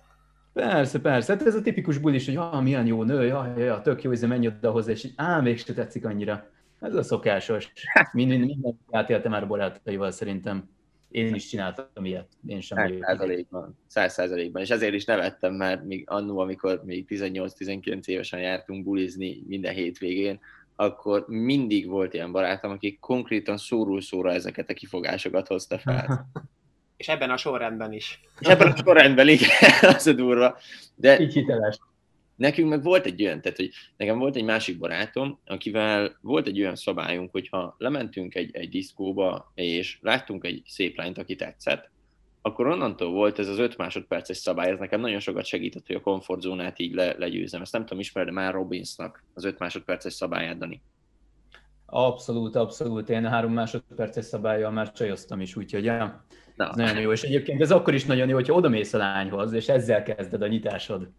Persze, 0.54 1.00
persze. 1.00 1.34
Hát 1.34 1.46
ez 1.46 1.56
a 1.56 1.62
tipikus 1.62 1.98
bulis, 1.98 2.26
hogy 2.26 2.36
ah, 2.36 2.62
milyen 2.62 2.86
jó 2.86 3.04
nő, 3.04 3.26
jaj, 3.26 3.64
jaj, 3.64 3.82
tök 3.82 4.02
jó, 4.02 4.12
ez 4.12 4.22
menj 4.22 4.48
oda 4.48 4.72
hozzá, 4.72 4.92
és 4.92 5.08
á, 5.16 5.40
mégse 5.40 5.74
tetszik 5.74 6.06
annyira. 6.06 6.50
Ez 6.80 6.96
a 6.96 7.04
szokásos. 7.04 7.72
Minden, 8.12 8.40
minden 8.40 8.80
átéltem 8.92 9.32
már 9.32 9.48
barátaival 9.48 10.12
szerintem. 10.12 10.70
Én 11.10 11.36
is 11.36 11.48
csináltam 11.48 12.06
ilyet. 12.06 12.28
Én 12.46 12.62
sem 12.62 12.78
Száz 12.78 12.98
százalékban. 13.00 13.78
Száz 13.88 14.14
százalékban. 14.14 14.62
És 14.62 14.70
ezért 14.70 14.94
is 14.94 15.06
nevettem, 15.06 15.54
mert 15.54 15.84
még 15.84 16.04
annó, 16.10 16.40
amikor 16.40 16.82
még 16.86 17.06
18-19 17.10 18.06
évesen 18.06 18.40
jártunk 18.40 18.84
bulizni 18.84 19.44
minden 19.48 19.74
hétvégén, 19.74 20.40
akkor 20.76 21.26
mindig 21.28 21.88
volt 21.88 22.14
ilyen 22.14 22.32
barátom, 22.32 22.72
aki 22.72 22.98
konkrétan 23.02 23.58
szóról 23.58 24.02
szóra 24.02 24.32
ezeket 24.32 24.70
a 24.70 24.74
kifogásokat 24.74 25.48
hozta 25.48 25.78
fel. 25.78 26.30
És 26.98 27.08
ebben 27.08 27.30
a 27.30 27.38
sorrendben 27.38 27.94
is. 27.94 28.22
És 28.40 28.48
ebben 28.48 28.72
a 28.72 28.76
sorrendben, 28.76 29.28
igen, 29.28 29.50
az 29.96 30.08
a 30.08 30.14
durva. 30.14 30.58
De 30.96 31.20
Így 31.20 31.34
hiteles. 31.34 31.80
nekünk 32.36 32.70
meg 32.70 32.84
volt 32.84 33.06
egy 33.06 33.24
olyan, 33.24 33.42
tehát 33.42 33.58
hogy 33.58 33.70
nekem 33.98 34.18
volt 34.18 34.36
egy 34.36 34.44
másik 34.44 34.78
barátom, 34.78 35.40
akivel 35.46 36.18
volt 36.22 36.48
egy 36.48 36.60
olyan 36.60 36.76
szabályunk, 36.76 37.32
hogyha 37.32 37.76
lementünk 37.78 38.36
egy, 38.36 38.56
egy 38.56 38.70
diszkóba, 38.70 39.52
és 39.56 39.98
láttunk 40.02 40.46
egy 40.46 40.62
szép 40.66 40.98
lányt, 40.98 41.18
aki 41.18 41.36
tetszett, 41.36 41.92
akkor 42.46 42.68
onnantól 42.68 43.12
volt 43.12 43.40
ez 43.40 43.48
az 43.48 43.58
5 43.58 43.78
másodperces 43.78 44.38
szabály, 44.38 44.72
ez 44.72 44.80
nekem 44.80 45.00
nagyon 45.00 45.20
sokat 45.20 45.46
segített, 45.46 45.88
hogy 45.88 45.96
a 45.96 46.02
komfortzónát 46.02 46.80
így 46.80 46.94
le, 46.94 47.16
legyőzem. 47.18 47.62
Ezt 47.62 47.72
nem 47.72 47.82
tudom 47.82 48.00
ismerni, 48.00 48.30
de 48.30 48.36
már 48.36 48.54
Robbinsnak 48.54 49.24
az 49.34 49.44
5 49.44 49.60
másodperces 49.60 50.14
szabályát, 50.14 50.58
Dani. 50.58 50.82
Abszolút, 51.86 52.56
abszolút. 52.56 53.10
Én 53.10 53.26
a 53.26 53.30
három 53.30 53.54
másodperces 53.54 54.26
szabályjal 54.26 54.72
már 54.72 54.92
csajoztam 54.92 55.42
is, 55.42 55.56
úgyhogy 55.56 55.84
ja, 55.84 56.26
Na, 56.56 56.70
ez 56.70 56.76
nagyon 56.76 57.02
jó. 57.02 57.12
És 57.12 57.22
egyébként 57.22 57.62
ez 57.62 57.72
akkor 57.72 57.94
is 57.94 58.06
nagyon 58.06 58.28
jó, 58.28 58.36
hogyha 58.36 58.54
odamész 58.54 58.94
a 58.94 58.98
lányhoz, 58.98 59.54
és 59.54 59.68
ezzel 59.68 60.04
kezded 60.04 60.42
a 60.42 60.48
nyitásod. 60.48 61.10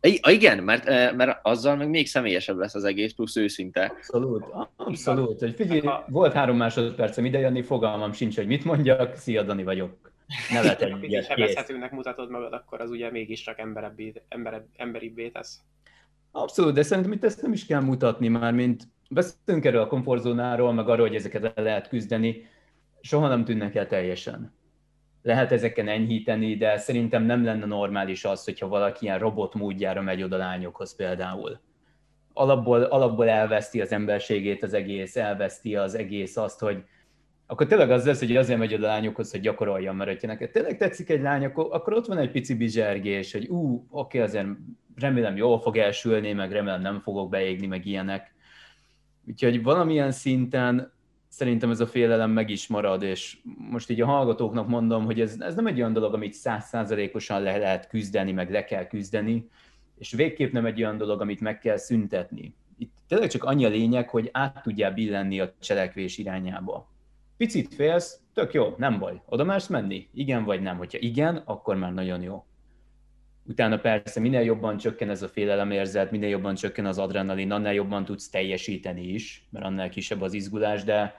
I- 0.00 0.20
igen, 0.28 0.62
mert, 0.62 0.86
eh, 0.86 1.12
mert 1.12 1.38
azzal 1.42 1.76
meg 1.76 1.88
még 1.88 2.06
személyesebb 2.06 2.56
lesz 2.56 2.74
az 2.74 2.84
egész, 2.84 3.12
plusz 3.12 3.36
őszinte. 3.36 3.92
Abszolút, 3.96 4.44
abszolút. 4.76 5.38
Hogy 5.38 5.54
figyelj, 5.54 5.82
volt 6.08 6.32
három 6.32 6.56
másodpercem 6.56 7.24
ide 7.24 7.38
jönni, 7.38 7.62
fogalmam 7.62 8.12
sincs, 8.12 8.36
hogy 8.36 8.46
mit 8.46 8.64
mondjak, 8.64 9.16
szia 9.16 9.42
Dani 9.42 9.62
vagyok. 9.62 10.12
Nevetek 10.52 10.90
Ha 10.90 10.96
egyet, 10.96 11.08
kész. 11.08 11.26
sebezhetőnek 11.26 11.90
mutatod 11.90 12.30
magad, 12.30 12.52
akkor 12.52 12.80
az 12.80 12.90
ugye 12.90 13.10
mégiscsak 13.10 13.58
emberebbé, 13.58 14.12
emberebb, 14.28 14.66
emberibbé 14.76 15.28
tesz. 15.28 15.60
Abszolút, 16.30 16.74
de 16.74 16.82
szerintem 16.82 17.12
itt 17.12 17.24
ezt 17.24 17.42
nem 17.42 17.52
is 17.52 17.66
kell 17.66 17.80
mutatni 17.80 18.28
már, 18.28 18.52
mint 18.52 18.82
beszélünk 19.10 19.64
erről 19.64 19.80
a 19.80 19.86
komfortzónáról, 19.86 20.72
meg 20.72 20.88
arról, 20.88 21.06
hogy 21.06 21.16
ezeket 21.16 21.44
el 21.56 21.64
lehet 21.64 21.88
küzdeni, 21.88 22.46
soha 23.00 23.28
nem 23.28 23.44
tűnnek 23.44 23.74
el 23.74 23.86
teljesen. 23.86 24.54
Lehet 25.22 25.52
ezeken 25.52 25.88
enyhíteni, 25.88 26.56
de 26.56 26.78
szerintem 26.78 27.22
nem 27.22 27.44
lenne 27.44 27.66
normális 27.66 28.24
az, 28.24 28.44
hogyha 28.44 28.68
valaki 28.68 29.04
ilyen 29.04 29.18
robot 29.18 29.54
módjára 29.54 30.02
megy 30.02 30.22
oda 30.22 30.36
lányokhoz 30.36 30.96
például. 30.96 31.60
Alapból, 32.32 32.82
alapból 32.82 33.28
elveszti 33.28 33.80
az 33.80 33.92
emberségét 33.92 34.62
az 34.62 34.72
egész, 34.72 35.16
elveszti 35.16 35.76
az 35.76 35.94
egész 35.94 36.36
azt, 36.36 36.60
hogy 36.60 36.84
akkor 37.46 37.66
tényleg 37.66 37.90
az 37.90 38.06
lesz, 38.06 38.18
hogy 38.18 38.36
azért 38.36 38.58
megy 38.58 38.72
a 38.72 38.78
lányokhoz, 38.78 39.30
hogy 39.30 39.40
gyakoroljam, 39.40 39.96
mert 39.96 40.10
hogyha 40.10 40.26
neked 40.26 40.50
tényleg 40.50 40.76
tetszik 40.76 41.08
egy 41.08 41.20
lány, 41.20 41.44
akkor, 41.44 41.68
akkor 41.70 41.92
ott 41.92 42.06
van 42.06 42.18
egy 42.18 42.30
pici 42.30 42.54
bizsergés, 42.54 43.32
hogy 43.32 43.46
ú, 43.46 43.86
oké, 43.90 44.20
azért 44.20 44.46
remélem 44.96 45.36
jól 45.36 45.60
fog 45.60 45.76
elsülni, 45.76 46.32
meg 46.32 46.52
remélem 46.52 46.80
nem 46.80 47.00
fogok 47.00 47.30
beégni, 47.30 47.66
meg 47.66 47.86
ilyenek. 47.86 48.34
Úgyhogy 49.28 49.62
valamilyen 49.62 50.10
szinten 50.10 50.92
szerintem 51.28 51.70
ez 51.70 51.80
a 51.80 51.86
félelem 51.86 52.30
meg 52.30 52.50
is 52.50 52.66
marad, 52.66 53.02
és 53.02 53.38
most 53.70 53.90
így 53.90 54.00
a 54.00 54.06
hallgatóknak 54.06 54.68
mondom, 54.68 55.04
hogy 55.04 55.20
ez, 55.20 55.36
ez 55.38 55.54
nem 55.54 55.66
egy 55.66 55.78
olyan 55.78 55.92
dolog, 55.92 56.14
amit 56.14 56.32
százszázalékosan 56.32 57.42
le 57.42 57.56
lehet 57.56 57.88
küzdeni, 57.88 58.32
meg 58.32 58.50
le 58.50 58.64
kell 58.64 58.86
küzdeni, 58.86 59.48
és 59.98 60.12
végképp 60.12 60.52
nem 60.52 60.66
egy 60.66 60.82
olyan 60.82 60.96
dolog, 60.96 61.20
amit 61.20 61.40
meg 61.40 61.58
kell 61.58 61.76
szüntetni. 61.76 62.54
Itt 62.78 62.92
tényleg 63.08 63.28
csak 63.28 63.44
annyi 63.44 63.64
a 63.64 63.68
lényeg, 63.68 64.08
hogy 64.08 64.28
át 64.32 64.62
tudjál 64.62 64.92
billenni 64.92 65.40
a 65.40 65.54
cselekvés 65.60 66.18
irányába. 66.18 66.93
Picit 67.44 67.74
félsz, 67.74 68.20
tök 68.34 68.52
jó, 68.52 68.74
nem 68.76 68.98
baj. 68.98 69.20
Oda 69.26 69.44
mersz 69.44 69.66
menni? 69.66 70.08
Igen 70.14 70.44
vagy 70.44 70.62
nem? 70.62 70.76
Hogyha 70.76 70.98
igen, 70.98 71.36
akkor 71.36 71.76
már 71.76 71.92
nagyon 71.92 72.22
jó. 72.22 72.44
Utána 73.42 73.78
persze 73.78 74.20
minél 74.20 74.40
jobban 74.40 74.76
csökken 74.76 75.10
ez 75.10 75.22
a 75.22 75.28
félelemérzet, 75.28 76.10
minél 76.10 76.28
jobban 76.28 76.54
csökken 76.54 76.86
az 76.86 76.98
adrenalin, 76.98 77.50
annál 77.50 77.74
jobban 77.74 78.04
tudsz 78.04 78.28
teljesíteni 78.28 79.02
is, 79.02 79.46
mert 79.50 79.64
annál 79.64 79.88
kisebb 79.88 80.20
az 80.20 80.32
izgulás, 80.32 80.84
de 80.84 81.14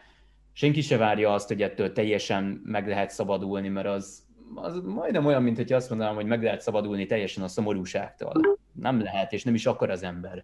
senki 0.53 0.82
se 0.82 0.98
várja 0.98 1.34
azt, 1.34 1.48
hogy 1.48 1.62
ettől 1.62 1.91
teljesen 1.91 2.62
meg 2.63 2.88
lehet 2.88 3.10
szabadulni, 3.10 3.67
mert 3.67 3.88
az, 3.88 4.25
az 4.55 4.82
majdnem 4.86 5.25
olyan, 5.25 5.44
mint 5.44 5.58
hogy 5.58 5.74
azt 5.74 5.89
mondanám, 5.89 6.15
hogy 6.15 6.25
meg 6.25 6.44
lehet 6.44 6.62
szabadulni 6.62 7.05
teljesen 7.05 7.44
a 7.44 7.48
szomorúságtól. 7.48 8.58
Nem 8.72 9.01
lehet, 9.01 9.34
és 9.34 9.44
nem 9.44 9.53
is 9.53 9.65
akar 9.65 9.89
az 9.89 10.03
ember. 10.03 10.44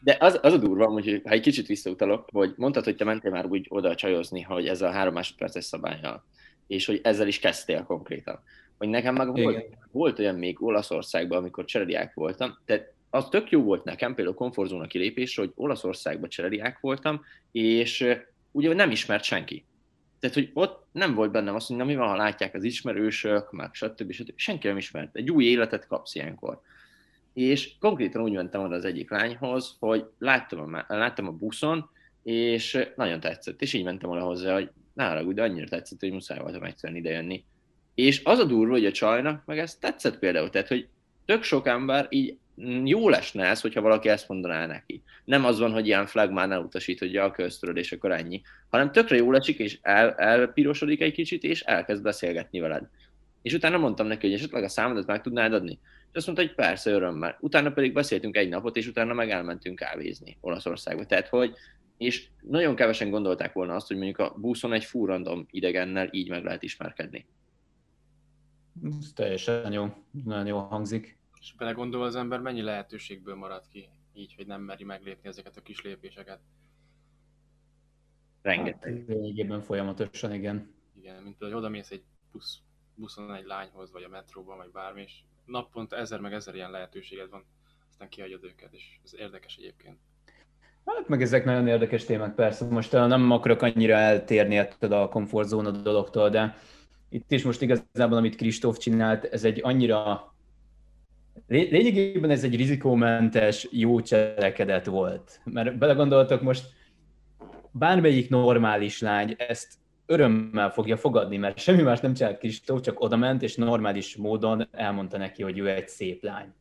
De 0.00 0.16
az, 0.20 0.38
az 0.42 0.52
a 0.52 0.56
durva, 0.56 0.86
hogy 0.86 1.20
ha 1.24 1.30
egy 1.30 1.40
kicsit 1.40 1.66
visszautalok, 1.66 2.28
hogy 2.32 2.52
mondtad, 2.56 2.84
hogy 2.84 2.96
te 2.96 3.04
mentél 3.04 3.30
már 3.30 3.46
úgy 3.46 3.66
oda 3.68 3.94
csajozni, 3.94 4.40
hogy 4.40 4.68
ez 4.68 4.82
a 4.82 4.90
három 4.90 5.14
másodperces 5.14 5.64
szabályjal, 5.64 6.24
és 6.66 6.86
hogy 6.86 7.00
ezzel 7.02 7.26
is 7.26 7.38
kezdtél 7.38 7.82
konkrétan. 7.82 8.40
Hogy 8.78 8.88
nekem 8.88 9.14
meg 9.14 9.26
volt, 9.26 9.56
Igen. 9.56 9.78
volt 9.90 10.18
olyan 10.18 10.34
még 10.34 10.62
Olaszországban, 10.62 11.38
amikor 11.38 11.64
cserediák 11.64 12.14
voltam, 12.14 12.58
tehát 12.64 12.94
az 13.10 13.28
tök 13.28 13.50
jó 13.50 13.62
volt 13.62 13.84
nekem, 13.84 14.14
például 14.14 14.36
komfortzóna 14.36 14.86
kilépés, 14.86 15.36
hogy 15.36 15.52
Olaszországban 15.54 16.28
cserediák 16.28 16.80
voltam, 16.80 17.24
és 17.52 18.06
ugye 18.52 18.74
nem 18.74 18.90
ismert 18.90 19.24
senki. 19.24 19.64
Tehát, 20.20 20.36
hogy 20.36 20.50
ott 20.54 20.86
nem 20.92 21.14
volt 21.14 21.30
bennem 21.30 21.54
azt, 21.54 21.66
hogy 21.66 21.76
na 21.76 21.84
mi 21.84 21.96
van, 21.96 22.08
ha 22.08 22.16
látják 22.16 22.54
az 22.54 22.64
ismerősök, 22.64 23.52
meg 23.52 23.74
stb. 23.74 24.12
stb. 24.12 24.32
Senki 24.36 24.66
nem 24.66 24.76
ismert. 24.76 25.16
Egy 25.16 25.30
új 25.30 25.44
életet 25.44 25.86
kapsz 25.86 26.14
ilyenkor. 26.14 26.60
És 27.36 27.72
konkrétan 27.80 28.22
úgy 28.22 28.32
mentem 28.32 28.62
oda 28.62 28.74
az 28.74 28.84
egyik 28.84 29.10
lányhoz, 29.10 29.76
hogy 29.78 30.04
láttam 30.18 30.74
a, 30.74 30.84
láttam 30.88 31.26
a 31.26 31.30
buszon, 31.30 31.90
és 32.22 32.88
nagyon 32.96 33.20
tetszett, 33.20 33.62
és 33.62 33.72
így 33.72 33.84
mentem 33.84 34.10
oda 34.10 34.20
hozzá, 34.20 34.54
hogy 34.54 34.70
haragudj, 34.96 35.34
de 35.34 35.42
annyira 35.42 35.66
tetszett, 35.66 36.00
hogy 36.00 36.12
muszáj 36.12 36.38
voltam 36.38 36.62
egyszerűen 36.62 36.98
idejönni. 36.98 37.44
És 37.94 38.20
az 38.24 38.38
a 38.38 38.44
durva, 38.44 38.72
hogy 38.72 38.86
a 38.86 38.92
csajnak 38.92 39.42
meg 39.44 39.58
ez 39.58 39.74
tetszett 39.74 40.18
például, 40.18 40.50
tehát, 40.50 40.68
hogy 40.68 40.88
tök 41.24 41.42
sok 41.42 41.66
ember 41.66 42.06
így 42.10 42.36
jó 42.84 43.08
lesne 43.08 43.44
ez, 43.44 43.60
hogyha 43.60 43.80
valaki 43.80 44.08
ezt 44.08 44.28
mondaná 44.28 44.66
neki. 44.66 45.02
Nem 45.24 45.44
az 45.44 45.58
van, 45.58 45.72
hogy 45.72 45.86
ilyen 45.86 46.06
flagmán 46.06 46.52
elutasít, 46.52 46.98
hogy 46.98 47.16
a 47.16 47.30
köztöröd, 47.30 47.76
és 47.76 47.92
akkor 47.92 48.12
ennyi. 48.12 48.42
Hanem 48.70 48.92
tökre 48.92 49.16
jó 49.16 49.32
esik, 49.32 49.58
és 49.58 49.78
el, 49.82 50.14
elpirosodik 50.14 51.00
egy 51.00 51.12
kicsit, 51.12 51.42
és 51.42 51.60
elkezd 51.60 52.02
beszélgetni 52.02 52.60
veled. 52.60 52.88
És 53.42 53.52
utána 53.52 53.78
mondtam 53.78 54.06
neki, 54.06 54.26
hogy 54.26 54.36
esetleg 54.36 54.62
a 54.62 54.68
számodat 54.68 55.06
meg 55.06 55.20
tudnád 55.20 55.52
adni. 55.52 55.78
És 56.10 56.16
azt 56.16 56.26
mondta, 56.26 56.44
hogy 56.44 56.54
persze, 56.54 56.90
örömmel. 56.90 57.36
Utána 57.40 57.72
pedig 57.72 57.92
beszéltünk 57.92 58.36
egy 58.36 58.48
napot, 58.48 58.76
és 58.76 58.86
utána 58.86 59.14
meg 59.14 59.30
elmentünk 59.30 59.78
kávézni 59.78 60.36
Olaszországba. 60.40 61.06
Tehát, 61.06 61.28
hogy 61.28 61.54
és 61.96 62.28
nagyon 62.40 62.74
kevesen 62.74 63.10
gondolták 63.10 63.52
volna 63.52 63.74
azt, 63.74 63.86
hogy 63.86 63.96
mondjuk 63.96 64.18
a 64.18 64.34
buszon 64.38 64.72
egy 64.72 64.84
furrandom 64.84 65.46
idegennel 65.50 66.08
így 66.10 66.28
meg 66.28 66.44
lehet 66.44 66.62
ismerkedni. 66.62 67.26
Ez 68.82 69.12
teljesen 69.14 69.72
jó, 69.72 69.94
nagyon 70.24 70.46
jó 70.46 70.58
hangzik. 70.58 71.18
És 71.40 71.54
belegondol 71.54 72.02
az 72.02 72.16
ember, 72.16 72.40
mennyi 72.40 72.62
lehetőségből 72.62 73.34
marad 73.34 73.68
ki 73.68 73.88
így, 74.12 74.34
hogy 74.34 74.46
nem 74.46 74.62
meri 74.62 74.84
meglépni 74.84 75.28
ezeket 75.28 75.56
a 75.56 75.62
kis 75.62 75.82
lépéseket. 75.82 76.40
Rengeteg. 78.42 78.96
Hát, 78.98 79.06
lényegében 79.06 79.60
folyamatosan, 79.60 80.34
igen. 80.34 80.74
Igen, 80.98 81.22
mint 81.22 81.38
hogy 81.38 81.52
oda 81.52 81.68
mész 81.68 81.90
egy 81.90 82.02
busz, 82.32 82.58
buszon 82.94 83.34
egy 83.34 83.44
lányhoz, 83.44 83.92
vagy 83.92 84.02
a 84.02 84.08
metróban, 84.08 84.56
vagy 84.56 84.70
bármi, 84.70 85.02
és 85.02 85.22
naponta 85.46 85.96
ezer 85.96 86.20
meg 86.20 86.32
ezer 86.32 86.54
ilyen 86.54 86.70
lehetőséged 86.70 87.30
van, 87.30 87.44
aztán 87.90 88.08
kihagyod 88.08 88.44
őket, 88.44 88.72
és 88.72 88.98
ez 89.04 89.14
érdekes 89.18 89.56
egyébként. 89.56 89.96
Hát 90.84 91.08
meg 91.08 91.22
ezek 91.22 91.44
nagyon 91.44 91.66
érdekes 91.66 92.04
témák, 92.04 92.34
persze. 92.34 92.64
Most 92.64 92.94
uh, 92.94 93.06
nem 93.06 93.30
akarok 93.30 93.62
annyira 93.62 93.94
eltérni 93.94 94.56
ettől 94.56 94.92
a 94.92 95.08
komfortzóna 95.08 95.70
dologtól, 95.70 96.30
de 96.30 96.56
itt 97.08 97.32
is 97.32 97.42
most 97.42 97.62
igazából, 97.62 98.16
amit 98.16 98.36
Kristóf 98.36 98.78
csinált, 98.78 99.24
ez 99.24 99.44
egy 99.44 99.60
annyira 99.62 100.34
Lé- 101.48 101.70
Lényegében 101.70 102.30
ez 102.30 102.44
egy 102.44 102.56
rizikómentes, 102.56 103.68
jó 103.70 104.00
cselekedet 104.00 104.86
volt. 104.86 105.40
Mert 105.44 105.78
belegondoltok 105.78 106.42
most, 106.42 106.64
bármelyik 107.70 108.28
normális 108.28 109.00
lány 109.00 109.34
ezt 109.38 109.74
örömmel 110.06 110.70
fogja 110.70 110.96
fogadni, 110.96 111.36
mert 111.36 111.58
semmi 111.58 111.82
más 111.82 112.00
nem 112.00 112.14
csinált 112.14 112.38
Kristóf, 112.38 112.80
csak 112.80 113.00
oda 113.00 113.16
ment, 113.16 113.42
és 113.42 113.56
normális 113.56 114.16
módon 114.16 114.68
elmondta 114.70 115.18
neki, 115.18 115.42
hogy 115.42 115.58
ő 115.58 115.68
egy 115.68 115.88
szép 115.88 116.22
lány. 116.22 116.52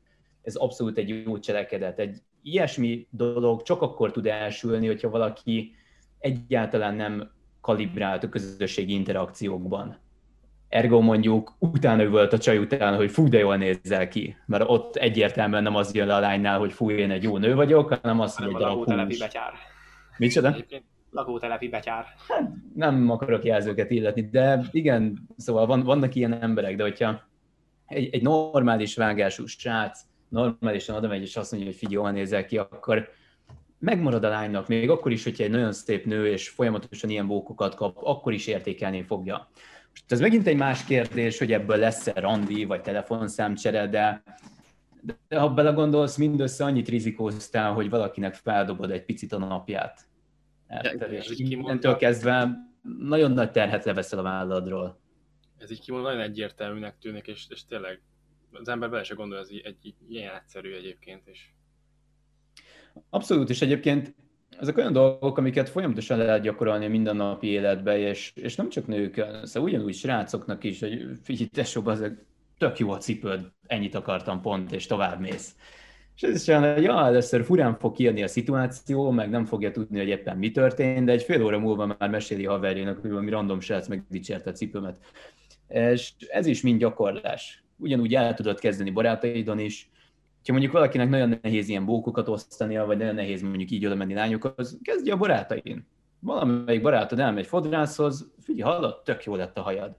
Ez 0.41 0.55
abszolút 0.55 0.97
egy 0.97 1.23
jó 1.25 1.39
cselekedet. 1.39 1.99
Egy 1.99 2.17
ilyesmi 2.41 3.07
dolog 3.09 3.61
csak 3.61 3.81
akkor 3.81 4.11
tud 4.11 4.25
elsülni, 4.25 4.87
hogyha 4.87 5.09
valaki 5.09 5.75
egyáltalán 6.19 6.95
nem 6.95 7.31
kalibrált 7.61 8.23
a 8.23 8.29
közösségi 8.29 8.93
interakciókban. 8.93 9.97
Ergo 10.69 11.01
mondjuk 11.01 11.55
utána 11.59 12.09
volt 12.09 12.33
a 12.33 12.37
csaj 12.37 12.57
után, 12.57 12.95
hogy 12.95 13.11
fú, 13.11 13.27
de 13.27 13.37
jól 13.37 13.57
nézzel 13.57 14.07
ki. 14.07 14.35
Mert 14.45 14.63
ott 14.67 14.95
egyértelműen 14.95 15.63
nem 15.63 15.75
az 15.75 15.93
jön 15.93 16.07
le 16.07 16.15
a 16.15 16.19
lánynál, 16.19 16.59
hogy 16.59 16.73
fú, 16.73 16.89
én 16.89 17.11
egy 17.11 17.23
jó 17.23 17.37
nő 17.37 17.55
vagyok, 17.55 17.93
hanem 18.01 18.19
az, 18.19 18.35
hogy 18.35 18.47
egy 18.47 18.53
darab 18.53 18.85
hús. 18.85 19.27
Micsoda? 20.17 20.55
Lakótelepi 21.15 21.67
betyár. 21.67 22.05
Nem 22.75 23.09
akarok 23.09 23.43
jelzőket 23.43 23.91
illetni, 23.91 24.29
de 24.29 24.63
igen, 24.71 25.27
szóval 25.37 25.65
van, 25.65 25.83
vannak 25.83 26.15
ilyen 26.15 26.41
emberek, 26.41 26.75
de 26.75 26.83
hogyha 26.83 27.21
egy, 27.85 28.09
egy 28.11 28.21
normális 28.21 28.95
vágású 28.95 29.45
srác 29.45 29.99
normálisan 30.29 30.95
oda 30.95 31.07
megy, 31.07 31.21
és 31.21 31.35
azt 31.35 31.51
mondja, 31.51 31.69
hogy 31.69 31.79
figyelj, 31.79 32.11
nézel 32.11 32.45
ki, 32.45 32.57
akkor 32.57 33.09
megmarad 33.79 34.23
a 34.23 34.29
lánynak, 34.29 34.67
még 34.67 34.89
akkor 34.89 35.11
is, 35.11 35.23
hogyha 35.23 35.43
egy 35.43 35.49
nagyon 35.49 35.71
szép 35.71 36.05
nő, 36.05 36.27
és 36.27 36.49
folyamatosan 36.49 37.09
ilyen 37.09 37.27
bókokat 37.27 37.75
kap, 37.75 37.97
akkor 38.03 38.33
is 38.33 38.47
értékelni 38.47 39.03
fogja. 39.03 39.49
Most 39.89 40.11
ez 40.11 40.19
megint 40.19 40.47
egy 40.47 40.57
más 40.57 40.83
kérdés, 40.83 41.37
hogy 41.37 41.53
ebből 41.53 41.77
lesz-e 41.77 42.19
randi, 42.19 42.65
vagy 42.65 42.81
telefonszámcsere, 42.81 43.87
de, 43.87 44.23
de 45.27 45.39
ha 45.39 45.49
belegondolsz, 45.49 46.17
mindössze 46.17 46.63
annyit 46.63 46.89
rizikóztál, 46.89 47.73
hogy 47.73 47.89
valakinek 47.89 48.33
feldobod 48.33 48.91
egy 48.91 49.05
picit 49.05 49.33
a 49.33 49.37
napját. 49.37 50.05
Érted? 50.69 51.11
És 51.11 51.31
innentől 51.35 51.95
kezdve 51.95 52.49
nagyon 52.99 53.31
nagy 53.31 53.51
terhet 53.51 53.85
leveszel 53.85 54.19
a 54.19 54.23
válladról. 54.23 54.99
Ez 55.57 55.71
így 55.71 55.81
kimondva 55.81 56.09
nagyon 56.09 56.23
egyértelműnek 56.23 56.97
tűnik, 56.99 57.27
és, 57.27 57.45
és 57.49 57.65
tényleg 57.65 58.01
az 58.51 58.67
ember 58.67 58.89
bele 58.89 59.03
se 59.03 59.13
gondol, 59.13 59.37
ez 59.37 59.47
egy, 59.51 59.61
egy 59.65 59.93
ilyen 60.07 60.35
egyszerű 60.35 60.73
egyébként 60.73 61.27
is. 61.27 61.55
Abszolút, 63.09 63.49
és 63.49 63.61
egyébként 63.61 64.15
ezek 64.59 64.77
olyan 64.77 64.93
dolgok, 64.93 65.37
amiket 65.37 65.69
folyamatosan 65.69 66.17
lehet 66.17 66.41
gyakorolni 66.41 66.85
a 66.85 66.89
mindennapi 66.89 67.47
életbe, 67.47 67.97
és, 67.97 68.31
és 68.35 68.55
nem 68.55 68.69
csak 68.69 68.87
nők, 68.87 69.13
szóval 69.43 69.69
ugyanúgy 69.69 69.95
srácoknak 69.95 70.63
is, 70.63 70.79
hogy 70.79 71.05
figyelj, 71.23 71.49
tesó, 71.49 71.93
tök 72.57 72.79
jó 72.79 72.91
a 72.91 72.97
cipőd, 72.97 73.51
ennyit 73.67 73.95
akartam 73.95 74.41
pont, 74.41 74.71
és 74.71 74.85
tovább 74.85 75.19
mész. 75.19 75.55
És 76.15 76.21
ez 76.21 76.41
is 76.41 76.47
olyan, 76.47 76.73
hogy 76.73 76.83
ja, 76.83 77.05
először 77.05 77.43
furán 77.43 77.77
fog 77.77 77.93
kijönni 77.93 78.23
a 78.23 78.27
szituáció, 78.27 79.11
meg 79.11 79.29
nem 79.29 79.45
fogja 79.45 79.71
tudni, 79.71 79.97
hogy 79.97 80.07
éppen 80.07 80.37
mi 80.37 80.51
történt, 80.51 81.05
de 81.05 81.11
egy 81.11 81.23
fél 81.23 81.43
óra 81.43 81.59
múlva 81.59 81.85
már 81.85 82.09
meséli 82.09 82.45
haverjának, 82.45 83.01
hogy 83.01 83.09
valami 83.09 83.29
random 83.29 83.59
srác 83.59 83.87
megdicsérte 83.87 84.49
a 84.49 84.53
cipőmet. 84.53 84.97
És 85.67 86.13
ez 86.27 86.45
is 86.45 86.61
mind 86.61 86.79
gyakorlás. 86.79 87.63
Ugyanúgy 87.77 88.15
el 88.15 88.33
tudod 88.33 88.59
kezdeni 88.59 88.89
barátaidon 88.89 89.59
is, 89.59 89.89
ha 90.45 90.51
mondjuk 90.51 90.73
valakinek 90.73 91.09
nagyon 91.09 91.39
nehéz 91.41 91.69
ilyen 91.69 91.85
bókokat 91.85 92.27
osztania, 92.27 92.85
vagy 92.85 92.97
nagyon 92.97 93.15
nehéz 93.15 93.41
mondjuk 93.41 93.71
így 93.71 93.85
oda 93.85 93.95
menni 93.95 94.13
lányokhoz, 94.13 94.79
kezdje 94.81 95.13
a 95.13 95.17
barátain. 95.17 95.87
Valamelyik 96.19 96.81
barátod 96.81 97.19
elmegy 97.19 97.45
fodrászhoz, 97.45 98.31
figyelj, 98.39 98.71
hallod, 98.71 99.01
tök 99.03 99.23
jó 99.23 99.35
lett 99.35 99.57
a 99.57 99.61
hajad. 99.61 99.95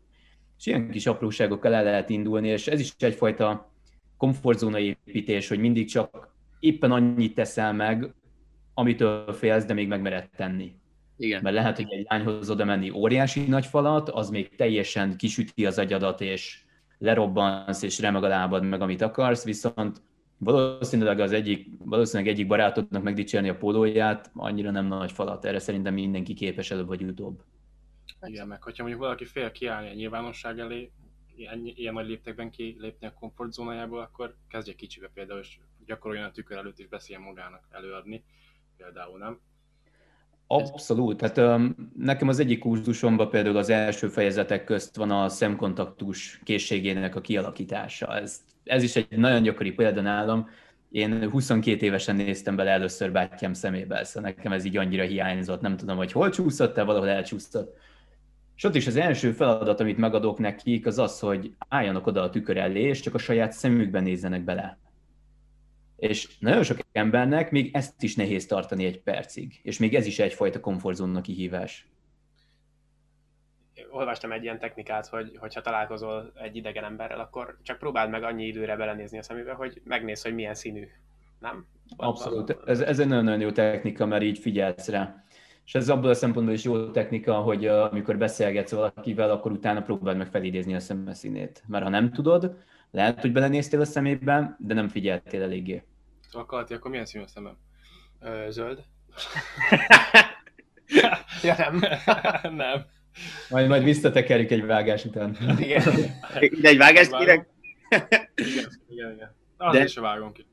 És 0.59 0.67
ilyen 0.67 0.91
kis 0.91 1.07
apróságokkal 1.07 1.75
el 1.75 1.85
lehet 1.85 2.11
indulni, 2.11 2.49
és 2.49 2.67
ez 2.67 2.81
is 2.81 2.95
egyfajta 2.99 3.73
komfortzóna 4.17 4.79
építés, 4.79 5.49
hogy 5.49 5.59
mindig 5.59 5.89
csak 5.89 6.35
éppen 6.61 6.91
annyit 6.91 7.35
teszel 7.35 7.73
meg, 7.73 8.15
amitől 8.75 9.33
félsz, 9.33 9.65
de 9.65 9.75
még 9.75 9.89
megmered 9.89 10.29
tenni. 10.37 10.75
Igen. 11.17 11.43
Mert 11.43 11.55
lehet, 11.55 11.77
hogy 11.77 11.87
egy 11.91 12.07
lányhoz 12.09 12.51
oda 12.51 12.65
menni 12.65 12.91
óriási 12.91 13.47
nagy 13.47 13.67
falat, 13.67 14.09
az 14.09 14.31
még 14.31 14.57
teljesen 14.57 15.17
kisüti 15.17 15.67
az 15.67 15.79
agyadat, 15.79 16.21
és 16.21 16.65
lerobbansz, 16.99 17.83
és 17.83 18.01
remeg 18.01 18.25
a 18.25 18.29
lábad 18.29 18.65
meg, 18.65 18.81
amit 18.81 19.03
akarsz, 19.03 19.45
viszont 19.45 20.03
valószínűleg 20.39 21.21
az 21.21 21.33
egyik, 21.33 21.69
valószínűleg 21.79 22.33
egyik 22.33 22.47
barátodnak 22.47 23.03
megdicsérni 23.03 23.49
a 23.49 23.57
pólóját, 23.57 24.31
annyira 24.35 24.71
nem 24.71 24.87
nagy 24.87 25.13
falat, 25.13 25.45
erre 25.45 25.59
szerintem 25.59 25.95
mindenki 25.95 26.35
képes 26.35 26.71
előbb 26.71 26.87
vagy 26.87 27.03
utóbb. 27.03 27.43
Igen, 28.27 28.47
meg 28.47 28.63
hogyha 28.63 28.83
mondjuk 28.83 29.03
valaki 29.05 29.25
fél 29.25 29.51
kiállni 29.51 29.89
a 29.89 29.95
nyilvánosság 29.95 30.59
elé, 30.59 30.91
ilyen, 31.37 31.61
ilyen 31.65 31.95
nagy 31.95 32.07
léptekben 32.07 32.51
kilépni 32.51 33.07
a 33.07 33.13
komfortzónájából, 33.13 34.01
akkor 34.01 34.37
kezdje 34.49 34.75
kicsibe 34.75 35.11
például, 35.15 35.41
és 35.41 35.59
gyakoroljon 35.87 36.25
a 36.25 36.31
tükör 36.31 36.57
előtt 36.57 36.79
is 36.79 36.89
beszéljen 36.89 37.25
magának 37.25 37.69
előadni, 37.71 38.25
például 38.77 39.19
nem. 39.19 39.41
Abszolút. 40.47 41.21
Hát 41.21 41.39
um, 41.39 41.93
nekem 41.97 42.29
az 42.29 42.39
egyik 42.39 42.59
kurzusomban 42.59 43.31
például 43.31 43.57
az 43.57 43.71
első 43.71 44.09
fejezetek 44.09 44.65
közt 44.65 44.97
van 44.97 45.11
a 45.11 45.29
szemkontaktus 45.29 46.41
készségének 46.45 47.17
a 47.17 47.21
kialakítása. 47.21 48.17
Ez, 48.17 48.45
ez 48.65 48.83
is 48.83 48.97
egy 48.97 49.19
nagyon 49.19 49.43
gyakori 49.43 49.73
példa 49.73 50.01
nálam. 50.01 50.49
Én 50.91 51.31
22 51.31 51.87
évesen 51.87 52.17
néztem 52.17 52.57
bele 52.57 52.71
először 52.71 53.13
bátyám 53.13 53.53
szemébe, 53.53 54.05
szóval 54.05 54.31
nekem 54.31 54.53
ez 54.53 54.65
így 54.65 54.77
annyira 54.77 55.05
hiányzott. 55.05 55.61
Nem 55.61 55.77
tudom, 55.77 55.97
hogy 55.97 56.13
hol 56.13 56.31
csúszott, 56.31 56.75
de 56.75 56.83
valahol 56.83 57.09
elcsúszott. 57.09 57.77
És 58.57 58.65
ott 58.65 58.75
is 58.75 58.87
az 58.87 58.97
első 58.97 59.33
feladat, 59.33 59.81
amit 59.81 59.97
megadok 59.97 60.39
nekik, 60.39 60.87
az 60.87 60.99
az, 60.99 61.21
hogy 61.21 61.55
álljanak 61.69 62.07
oda 62.07 62.23
a 62.23 62.31
tükör 62.31 62.57
elé, 62.57 62.83
és 62.83 63.01
csak 63.01 63.15
a 63.15 63.19
saját 63.19 63.53
szemükben 63.53 64.03
nézzenek 64.03 64.45
bele. 64.45 64.79
És 65.97 66.39
nagyon 66.39 66.63
sok 66.63 66.79
embernek 66.93 67.51
még 67.51 67.75
ezt 67.75 68.03
is 68.03 68.15
nehéz 68.15 68.47
tartani 68.47 68.85
egy 68.85 69.01
percig, 69.01 69.61
és 69.63 69.79
még 69.79 69.95
ez 69.95 70.07
is 70.07 70.19
egyfajta 70.19 70.61
komfortzónnak 70.61 71.23
kihívás. 71.23 71.89
Olvastam 73.91 74.33
egy 74.33 74.43
ilyen 74.43 74.59
technikát, 74.59 75.07
hogy 75.07 75.39
ha 75.55 75.61
találkozol 75.61 76.33
egy 76.35 76.57
idegen 76.57 76.85
emberrel, 76.85 77.21
akkor 77.21 77.59
csak 77.63 77.79
próbáld 77.79 78.11
meg 78.11 78.23
annyi 78.23 78.47
időre 78.47 78.77
belenézni 78.77 79.19
a 79.19 79.23
szemébe, 79.23 79.53
hogy 79.53 79.81
megnéz, 79.85 80.23
hogy 80.23 80.35
milyen 80.35 80.55
színű. 80.55 80.89
Nem? 81.39 81.67
Abszolút. 81.97 82.57
Ez, 82.67 82.81
ez 82.81 82.99
egy 82.99 83.07
nagyon-nagyon 83.09 83.41
jó 83.41 83.51
technika, 83.51 84.07
mert 84.07 84.23
így 84.23 84.39
figyelsz 84.39 84.89
rá. 84.89 85.25
És 85.67 85.75
ez 85.75 85.89
abból 85.89 86.11
a 86.11 86.15
szempontból 86.15 86.55
is 86.55 86.65
jó 86.65 86.91
technika, 86.91 87.35
hogy 87.35 87.67
uh, 87.67 87.85
amikor 87.85 88.19
beszélgetsz 88.19 88.71
valakivel, 88.71 89.31
akkor 89.31 89.53
utána 89.53 89.83
próbáld 89.83 90.17
meg 90.17 90.27
felidézni 90.27 90.75
a 90.75 90.81
szemeszínét. 90.81 91.63
Mert 91.67 91.85
ha 91.85 91.91
nem 91.91 92.13
tudod, 92.13 92.57
lehet, 92.91 93.21
hogy 93.21 93.33
belenéztél 93.33 93.81
a 93.81 93.85
szemében, 93.85 94.57
de 94.59 94.75
nem 94.75 94.89
figyeltél 94.89 95.43
eléggé. 95.43 95.83
Szóval 96.29 96.47
Kalti, 96.47 96.75
akkor 96.75 96.91
milyen 96.91 97.07
színű 97.07 97.25
a 97.25 97.27
szemem? 97.27 97.57
Ö, 98.21 98.47
zöld. 98.51 98.85
ja, 101.43 101.55
nem. 101.59 101.81
nem. 102.65 102.87
Majd, 103.51 103.69
majd 103.69 103.85
visszatekerjük 103.85 104.51
egy 104.51 104.67
vágás 104.67 105.05
után. 105.05 105.37
Igen. 105.59 105.83
Ide 106.41 106.69
egy 106.69 106.77
vágás 106.77 107.09
kérek? 107.09 107.49
igen, 108.35 108.71
igen, 108.89 109.13
igen. 109.13 109.35
Az 109.57 109.77
de... 109.77 109.85
is 109.85 109.97
vágom 109.97 110.33
ki. 110.33 110.47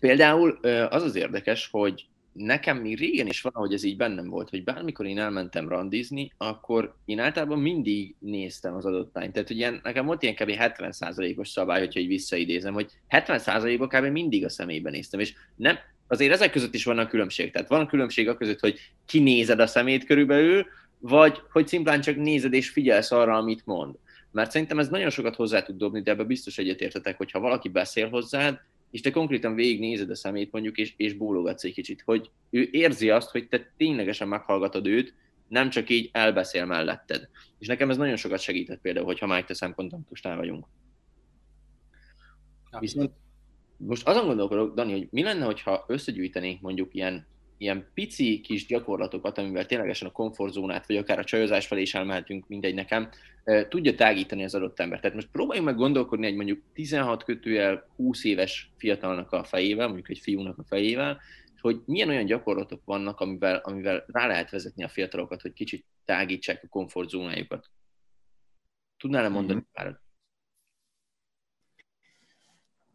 Például 0.00 0.50
az 0.88 1.02
az 1.02 1.14
érdekes, 1.14 1.68
hogy 1.70 2.08
nekem 2.36 2.76
még 2.76 2.98
régen 2.98 3.26
is 3.26 3.40
valahogy 3.40 3.72
ez 3.72 3.82
így 3.82 3.96
bennem 3.96 4.28
volt, 4.28 4.50
hogy 4.50 4.64
bármikor 4.64 5.06
én 5.06 5.18
elmentem 5.18 5.68
randizni, 5.68 6.32
akkor 6.36 6.94
én 7.04 7.18
általában 7.18 7.58
mindig 7.58 8.14
néztem 8.18 8.74
az 8.74 8.84
adott 8.84 9.14
lányt. 9.14 9.32
Tehát 9.32 9.50
ugye 9.50 9.70
nekem 9.82 10.06
volt 10.06 10.22
ilyen 10.22 10.34
kb. 10.34 10.50
70%-os 10.58 11.48
szabály, 11.48 11.80
hogyha 11.80 12.00
így 12.00 12.06
visszaidézem, 12.06 12.74
hogy 12.74 12.90
70%-ban 13.10 13.88
kb. 13.88 14.04
mindig 14.04 14.44
a 14.44 14.48
szemébe 14.48 14.90
néztem, 14.90 15.20
és 15.20 15.34
nem, 15.56 15.76
azért 16.06 16.32
ezek 16.32 16.50
között 16.50 16.74
is 16.74 16.84
van 16.84 16.98
a 16.98 17.06
különbség. 17.06 17.52
Tehát 17.52 17.68
van 17.68 17.80
a 17.80 17.86
különbség 17.86 18.28
a 18.28 18.36
között, 18.36 18.60
hogy 18.60 18.78
kinézed 19.06 19.60
a 19.60 19.66
szemét 19.66 20.04
körülbelül, 20.04 20.66
vagy 20.98 21.40
hogy 21.50 21.68
szimplán 21.68 22.00
csak 22.00 22.16
nézed 22.16 22.52
és 22.52 22.68
figyelsz 22.68 23.12
arra, 23.12 23.36
amit 23.36 23.66
mond. 23.66 23.94
Mert 24.32 24.50
szerintem 24.50 24.78
ez 24.78 24.88
nagyon 24.88 25.10
sokat 25.10 25.34
hozzá 25.34 25.62
tud 25.62 25.76
dobni, 25.76 26.02
de 26.02 26.10
ebbe 26.10 26.24
biztos 26.24 26.58
egyetértetek, 26.58 27.16
hogy 27.16 27.30
ha 27.30 27.40
valaki 27.40 27.68
beszél 27.68 28.08
hozzád, 28.08 28.60
és 28.96 29.02
te 29.02 29.10
konkrétan 29.10 29.54
végignézed 29.54 30.10
a 30.10 30.14
szemét 30.14 30.52
mondjuk, 30.52 30.76
és, 30.76 30.94
és 30.96 31.12
bólogatsz 31.12 31.64
egy 31.64 31.72
kicsit, 31.72 32.02
hogy 32.04 32.30
ő 32.50 32.68
érzi 32.70 33.10
azt, 33.10 33.30
hogy 33.30 33.48
te 33.48 33.72
ténylegesen 33.76 34.28
meghallgatod 34.28 34.86
őt, 34.86 35.14
nem 35.48 35.70
csak 35.70 35.90
így 35.90 36.10
elbeszél 36.12 36.64
melletted. 36.64 37.28
És 37.58 37.66
nekem 37.66 37.90
ez 37.90 37.96
nagyon 37.96 38.16
sokat 38.16 38.40
segített 38.40 38.80
például, 38.80 39.06
hogyha 39.06 39.26
Mike 39.26 39.54
te 39.54 39.72
kontaktusnál 39.72 40.36
vagyunk. 40.36 40.66
Viszont 42.78 43.10
most 43.76 44.06
azon 44.06 44.26
gondolkodok, 44.26 44.74
Dani, 44.74 44.92
hogy 44.92 45.08
mi 45.10 45.22
lenne, 45.22 45.44
hogyha 45.44 45.84
összegyűjtenénk 45.88 46.60
mondjuk 46.60 46.94
ilyen 46.94 47.26
ilyen 47.58 47.86
pici 47.94 48.40
kis 48.40 48.66
gyakorlatokat, 48.66 49.38
amivel 49.38 49.66
ténylegesen 49.66 50.08
a 50.08 50.12
komfortzónát, 50.12 50.86
vagy 50.86 50.96
akár 50.96 51.18
a 51.18 51.24
csajozás 51.24 51.66
felé 51.66 51.80
is 51.80 51.94
elmehetünk, 51.94 52.48
mindegy 52.48 52.74
nekem, 52.74 53.08
tudja 53.68 53.94
tágítani 53.94 54.44
az 54.44 54.54
adott 54.54 54.80
ember. 54.80 55.00
Tehát 55.00 55.16
most 55.16 55.30
próbáljunk 55.30 55.68
meg 55.68 55.76
gondolkodni 55.76 56.26
egy 56.26 56.34
mondjuk 56.34 56.62
16 56.72 57.24
kötőjel 57.24 57.88
20 57.96 58.24
éves 58.24 58.70
fiatalnak 58.76 59.32
a 59.32 59.44
fejével, 59.44 59.86
mondjuk 59.86 60.10
egy 60.10 60.18
fiúnak 60.18 60.58
a 60.58 60.64
fejével, 60.64 61.20
hogy 61.60 61.80
milyen 61.86 62.08
olyan 62.08 62.24
gyakorlatok 62.24 62.84
vannak, 62.84 63.20
amivel, 63.20 63.56
amivel 63.56 64.04
rá 64.06 64.26
lehet 64.26 64.50
vezetni 64.50 64.84
a 64.84 64.88
fiatalokat, 64.88 65.40
hogy 65.40 65.52
kicsit 65.52 65.84
tágítsák 66.04 66.62
a 66.62 66.68
komfortzónájukat. 66.68 67.70
Tudnál-e 68.96 69.28
mondani 69.28 69.58
mm-hmm. 69.58 69.72
párat? 69.72 70.00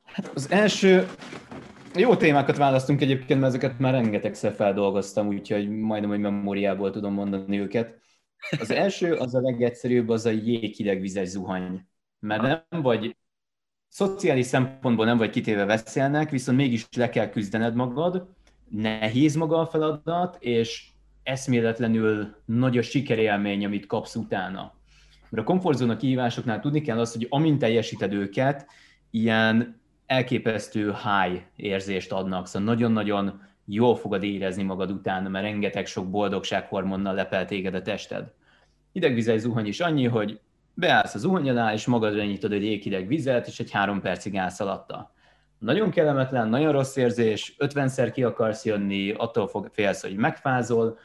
Hát 0.04 0.32
az 0.34 0.52
első, 0.52 1.08
jó 1.96 2.16
témákat 2.16 2.58
választunk 2.58 3.02
egyébként, 3.02 3.40
mert 3.40 3.54
ezeket 3.54 3.80
már 3.80 3.94
rengetegszer 3.94 4.54
feldolgoztam, 4.54 5.28
úgyhogy 5.28 5.70
majdnem, 5.70 6.10
hogy 6.10 6.20
memóriából 6.20 6.92
tudom 6.92 7.14
mondani 7.14 7.60
őket. 7.60 8.00
Az 8.60 8.72
első, 8.72 9.14
az 9.14 9.36
a 9.36 9.42
legegyszerűbb, 9.42 10.10
az 10.10 10.26
a 10.26 10.30
jéghideg 10.30 11.02
vizes 11.02 11.28
zuhany. 11.28 11.88
Mert 12.20 12.42
nem 12.42 12.82
vagy, 12.82 13.16
szociális 13.88 14.46
szempontból 14.46 15.06
nem 15.06 15.18
vagy 15.18 15.30
kitéve 15.30 15.66
veszélnek, 15.66 16.30
viszont 16.30 16.58
mégis 16.58 16.88
le 16.98 17.10
kell 17.10 17.30
küzdened 17.30 17.76
magad, 17.76 18.28
nehéz 18.70 19.36
maga 19.36 19.60
a 19.60 19.66
feladat, 19.66 20.38
és 20.40 20.88
eszméletlenül 21.24 22.36
nagy 22.46 22.78
a 22.78 22.82
sikerélmény, 22.82 23.66
amit 23.66 23.86
kapsz 23.86 24.16
utána. 24.16 24.74
Mert 25.30 25.44
a 25.44 25.52
komfortzóna 25.52 25.98
kihívásoknál 25.98 26.60
tudni 26.60 26.82
kell 26.82 27.00
azt, 27.00 27.14
hogy 27.14 27.28
amint 27.30 27.60
teljesíted 27.60 28.14
őket, 28.14 28.66
ilyen 29.10 29.81
elképesztő 30.12 30.86
high 30.86 31.42
érzést 31.56 32.12
adnak, 32.12 32.48
szóval 32.48 32.68
nagyon-nagyon 32.74 33.42
jól 33.66 33.96
fogod 33.96 34.24
érezni 34.24 34.64
magad 34.64 34.92
utána, 34.92 35.30
mert 35.30 35.46
rengeteg 35.46 35.86
sok 35.86 36.10
boldogsághormonnal 36.10 37.14
lepel 37.14 37.46
téged 37.46 37.76
a 37.76 37.82
tested. 37.82 38.32
Idegvizely 38.92 39.38
zuhany 39.38 39.68
is 39.68 39.80
annyi, 39.80 40.08
hogy 40.08 40.40
beállsz 40.74 41.14
az 41.14 41.22
zuhany 41.22 41.50
alá, 41.50 41.74
és 41.74 41.86
magadra 41.86 42.24
nyitod 42.24 42.52
egy 42.52 42.64
éghideg 42.64 43.08
vizet, 43.08 43.48
és 43.48 43.60
egy 43.60 43.72
három 43.72 44.02
percig 44.02 44.38
állsz 44.38 44.60
alatta. 44.60 45.14
Nagyon 45.58 45.90
kellemetlen, 45.90 46.50
nagyon 46.50 46.72
rossz 46.72 46.96
érzés, 46.96 47.56
50-szer 47.60 48.10
ki 48.14 48.24
akarsz 48.24 48.66
jönni, 48.66 49.12
attól 49.12 49.48
fog, 49.48 49.70
félsz, 49.72 50.02
hogy 50.02 50.16
megfázol, 50.16 50.98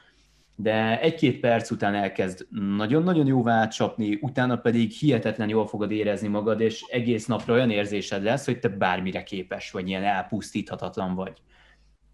de 0.57 1.01
egy-két 1.01 1.41
perc 1.41 1.71
után 1.71 1.95
elkezd 1.95 2.47
nagyon-nagyon 2.77 3.27
jóvá 3.27 3.53
átcsapni, 3.53 4.19
utána 4.21 4.57
pedig 4.57 4.91
hihetetlen 4.91 5.49
jól 5.49 5.67
fogod 5.67 5.91
érezni 5.91 6.29
magad, 6.29 6.61
és 6.61 6.85
egész 6.91 7.27
napra 7.27 7.55
olyan 7.55 7.71
érzésed 7.71 8.23
lesz, 8.23 8.45
hogy 8.45 8.59
te 8.59 8.69
bármire 8.69 9.23
képes 9.23 9.71
vagy, 9.71 9.89
ilyen 9.89 10.05
elpusztíthatatlan 10.05 11.15
vagy. 11.15 11.43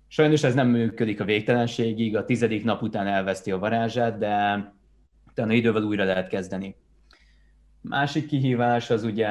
Sajnos 0.09 0.43
ez 0.43 0.55
nem 0.55 0.69
működik 0.69 1.21
a 1.21 1.25
végtelenségig, 1.25 2.17
a 2.17 2.25
tizedik 2.25 2.65
nap 2.65 2.83
után 2.83 3.07
elveszti 3.07 3.51
a 3.51 3.59
varázsát, 3.59 4.19
de 4.19 4.65
utána 5.29 5.53
idővel 5.53 5.83
újra 5.83 6.05
lehet 6.05 6.29
kezdeni. 6.29 6.77
Másik 7.81 8.27
kihívás 8.27 8.91
az 8.91 9.05
ugye, 9.05 9.29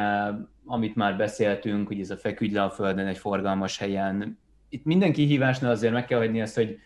amit 0.66 0.96
már 0.96 1.18
beszéltünk, 1.18 1.88
hogy 1.88 2.00
ez 2.00 2.10
a 2.10 2.18
feküdj 2.18 2.54
le 2.54 2.64
a 2.64 2.70
földön 2.70 3.08
egy 3.08 3.18
forgalmas 3.18 3.78
helyen. 3.78 4.40
Itt 4.70 4.86
minden 4.86 5.14
kihívásnál 5.14 5.72
azért 5.72 5.94
meg 5.94 6.06
kell 6.06 6.20
hagyni 6.20 6.40
ezt, 6.42 6.56
hogy 6.56 6.80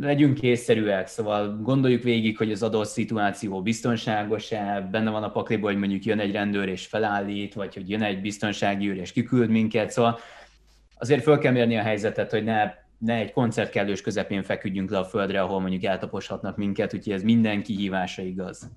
legyünk 0.00 0.34
készszerűek, 0.34 1.06
szóval 1.06 1.58
gondoljuk 1.62 2.02
végig, 2.02 2.36
hogy 2.36 2.52
az 2.52 2.62
adott 2.62 2.88
szituáció 2.88 3.62
biztonságos-e, 3.62 4.88
benne 4.90 5.10
van 5.10 5.22
a 5.22 5.30
pakliból, 5.30 5.70
hogy 5.70 5.78
mondjuk 5.78 6.04
jön 6.04 6.18
egy 6.18 6.32
rendőr 6.32 6.68
és 6.68 6.86
felállít, 6.86 7.54
vagy 7.54 7.74
hogy 7.74 7.90
jön 7.90 8.02
egy 8.02 8.20
biztonsági 8.20 8.88
őr 8.88 8.96
és 8.96 9.12
kiküld 9.12 9.50
minket, 9.50 9.90
szóval 9.90 10.18
azért 10.98 11.22
föl 11.22 11.38
kell 11.38 11.52
mérni 11.52 11.76
a 11.76 11.82
helyzetet, 11.82 12.30
hogy 12.30 12.44
ne, 12.44 12.74
ne 12.98 13.14
egy 13.14 13.32
koncert 13.32 13.70
kellős 13.70 14.00
közepén 14.00 14.42
feküdjünk 14.42 14.90
le 14.90 14.98
a 14.98 15.04
földre, 15.04 15.40
ahol 15.40 15.60
mondjuk 15.60 15.84
eltaposhatnak 15.84 16.56
minket, 16.56 16.94
úgyhogy 16.94 17.12
ez 17.12 17.22
minden 17.22 17.62
kihívásra 17.62 18.22
igaz. 18.22 18.70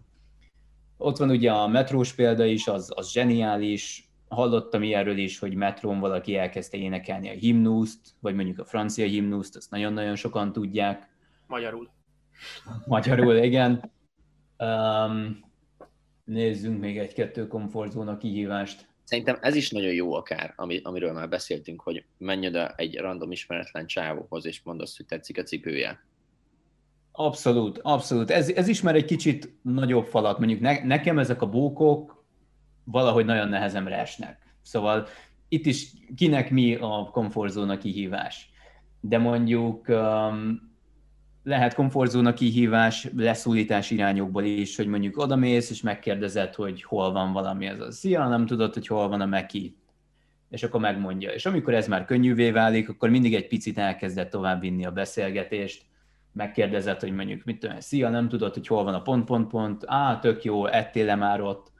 Ott 0.98 1.18
van 1.18 1.30
ugye 1.30 1.52
a 1.52 1.68
metrós 1.68 2.14
példa 2.14 2.46
is, 2.46 2.68
az, 2.68 2.92
az 2.96 3.12
zseniális, 3.12 4.09
hallottam 4.30 4.84
ilyenről 4.84 5.18
is, 5.18 5.40
hogy 5.40 5.54
metrón 5.54 6.00
valaki 6.00 6.36
elkezdte 6.36 6.78
énekelni 6.78 7.30
a 7.30 7.34
himnuszt, 7.34 8.00
vagy 8.20 8.36
mondjuk 8.36 8.60
a 8.60 8.66
francia 8.66 9.06
himnuszt, 9.06 9.56
azt 9.56 9.72
nagyon-nagyon 9.72 10.16
sokan 10.16 10.52
tudják. 10.52 11.10
Magyarul. 11.48 11.90
Magyarul, 12.86 13.36
igen. 13.36 13.92
Um, 14.58 15.40
nézzünk 16.24 16.80
még 16.80 16.98
egy-kettő 16.98 17.48
komfortzóna 17.48 18.18
kihívást. 18.18 18.88
Szerintem 19.04 19.38
ez 19.42 19.56
is 19.56 19.70
nagyon 19.70 19.94
jó 19.94 20.14
akár, 20.14 20.54
ami, 20.56 20.80
amiről 20.84 21.14
már 21.14 21.30
beszéltünk, 21.30 21.82
hogy 21.82 22.06
menj 22.18 22.48
oda 22.48 22.74
egy 22.76 22.98
random 22.98 23.32
ismeretlen 23.32 23.86
csávóhoz, 23.86 24.46
és 24.46 24.62
mondd 24.64 24.82
azt, 24.82 24.98
hogy 24.98 25.06
tetszik 25.06 25.38
a 25.38 25.44
cipője. 25.44 26.04
Abszolút, 27.12 27.80
abszolút. 27.82 28.32
Ez, 28.32 28.50
ez 28.50 28.68
is 28.68 28.82
már 28.82 28.96
egy 28.96 29.06
kicsit 29.06 29.54
nagyobb 29.62 30.06
falat. 30.06 30.38
Mondjuk 30.38 30.60
ne, 30.60 30.84
nekem 30.84 31.20
ezek 31.20 31.42
a 31.42 31.50
bókok, 31.50 32.19
valahogy 32.92 33.26
nagyon 33.26 33.50
nehezemre 33.50 33.98
esnek. 33.98 34.38
Szóval 34.62 35.08
itt 35.48 35.66
is 35.66 35.88
kinek 36.16 36.52
mi 36.52 36.76
a 36.76 37.10
komfortzóna 37.12 37.78
kihívás. 37.78 38.50
De 39.00 39.18
mondjuk 39.18 39.88
um, 39.88 40.70
lehet 41.44 41.74
komfortzóna 41.74 42.34
kihívás 42.34 43.08
leszólítás 43.16 43.92
irányokból 43.92 44.44
is, 44.44 44.76
hogy 44.76 44.88
mondjuk 44.88 45.18
odamész, 45.18 45.70
és 45.70 45.82
megkérdezed, 45.82 46.56
hogy 46.56 46.84
hol 46.84 47.12
van 47.12 47.34
valami, 47.34 47.66
ez 47.66 47.80
a 47.80 47.92
szia, 47.92 48.28
nem 48.28 48.46
tudod, 48.46 48.74
hogy 48.74 48.88
hol 48.88 49.08
van 49.08 49.22
a 49.22 49.26
meki, 49.26 49.78
és 50.50 50.64
akkor 50.64 50.80
megmondja. 50.80 51.32
És 51.32 51.46
amikor 51.46 51.74
ez 51.74 51.88
már 51.88 52.06
könnyűvé 52.06 52.52
válik, 52.52 52.90
akkor 52.90 53.10
mindig 53.10 53.36
egy 53.36 53.48
picit 53.48 53.78
elkezdett 53.78 54.30
tovább 54.30 54.62
vinni 54.62 54.86
a 54.86 54.92
beszélgetést, 54.92 55.86
megkérdezed, 56.34 57.00
hogy 57.00 57.12
mondjuk, 57.12 57.44
mit 57.44 57.60
tudom, 57.60 57.80
szia, 57.80 58.10
nem 58.10 58.30
tudod, 58.30 58.54
hogy 58.54 58.68
hol 58.68 58.84
van 58.84 58.94
a 58.94 59.02
pont, 59.02 59.26
pont, 59.26 59.48
pont, 59.48 59.84
á, 59.86 60.20
tök 60.20 60.44
jó, 60.44 60.66
ettél 60.66 61.16
már 61.16 61.42
ott, 61.42 61.72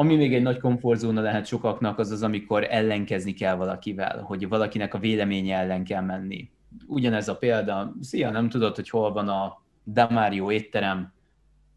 ami 0.00 0.16
még 0.16 0.34
egy 0.34 0.42
nagy 0.42 0.58
komfortzóna 0.58 1.20
lehet 1.20 1.46
sokaknak, 1.46 1.98
az 1.98 2.10
az, 2.10 2.22
amikor 2.22 2.66
ellenkezni 2.70 3.32
kell 3.32 3.54
valakivel, 3.54 4.22
hogy 4.22 4.48
valakinek 4.48 4.94
a 4.94 4.98
véleménye 4.98 5.56
ellen 5.56 5.84
kell 5.84 6.02
menni. 6.02 6.50
Ugyanez 6.86 7.28
a 7.28 7.36
példa, 7.36 7.94
szia, 8.00 8.30
nem 8.30 8.48
tudod, 8.48 8.74
hogy 8.74 8.88
hol 8.88 9.12
van 9.12 9.28
a 9.28 9.62
Damario 9.86 10.50
étterem, 10.50 11.12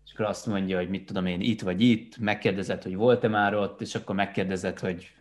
és 0.06 0.14
akkor 0.14 0.26
azt 0.26 0.46
mondja, 0.46 0.78
hogy 0.78 0.90
mit 0.90 1.06
tudom 1.06 1.26
én, 1.26 1.42
itt 1.42 1.62
vagy 1.62 1.82
itt, 1.82 2.18
megkérdezed, 2.18 2.84
hogy 2.84 2.96
volt-e 2.96 3.28
már 3.28 3.56
ott, 3.56 3.82
és 3.82 3.96
akkor 3.96 4.16
megkérdezed, 4.16 4.80
hogy 4.80 5.12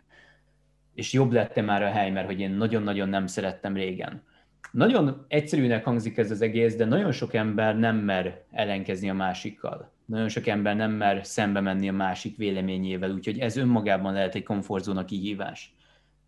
és 0.93 1.13
jobb 1.13 1.31
lett 1.31 1.61
már 1.65 1.83
a 1.83 1.89
hely, 1.89 2.11
mert 2.11 2.25
hogy 2.25 2.39
én 2.39 2.51
nagyon-nagyon 2.51 3.09
nem 3.09 3.27
szerettem 3.27 3.73
régen. 3.73 4.23
Nagyon 4.71 5.25
egyszerűnek 5.27 5.83
hangzik 5.83 6.17
ez 6.17 6.31
az 6.31 6.41
egész, 6.41 6.75
de 6.75 6.85
nagyon 6.85 7.11
sok 7.11 7.33
ember 7.33 7.77
nem 7.77 7.95
mer 7.95 8.43
ellenkezni 8.51 9.09
a 9.09 9.13
másikkal 9.13 9.92
nagyon 10.05 10.29
sok 10.29 10.47
ember 10.47 10.75
nem 10.75 10.91
mer 10.91 11.25
szembe 11.25 11.59
menni 11.59 11.89
a 11.89 11.93
másik 11.93 12.37
véleményével, 12.37 13.11
úgyhogy 13.11 13.39
ez 13.39 13.57
önmagában 13.57 14.13
lehet 14.13 14.35
egy 14.35 14.43
komfortzóna 14.43 15.05
kihívás. 15.05 15.75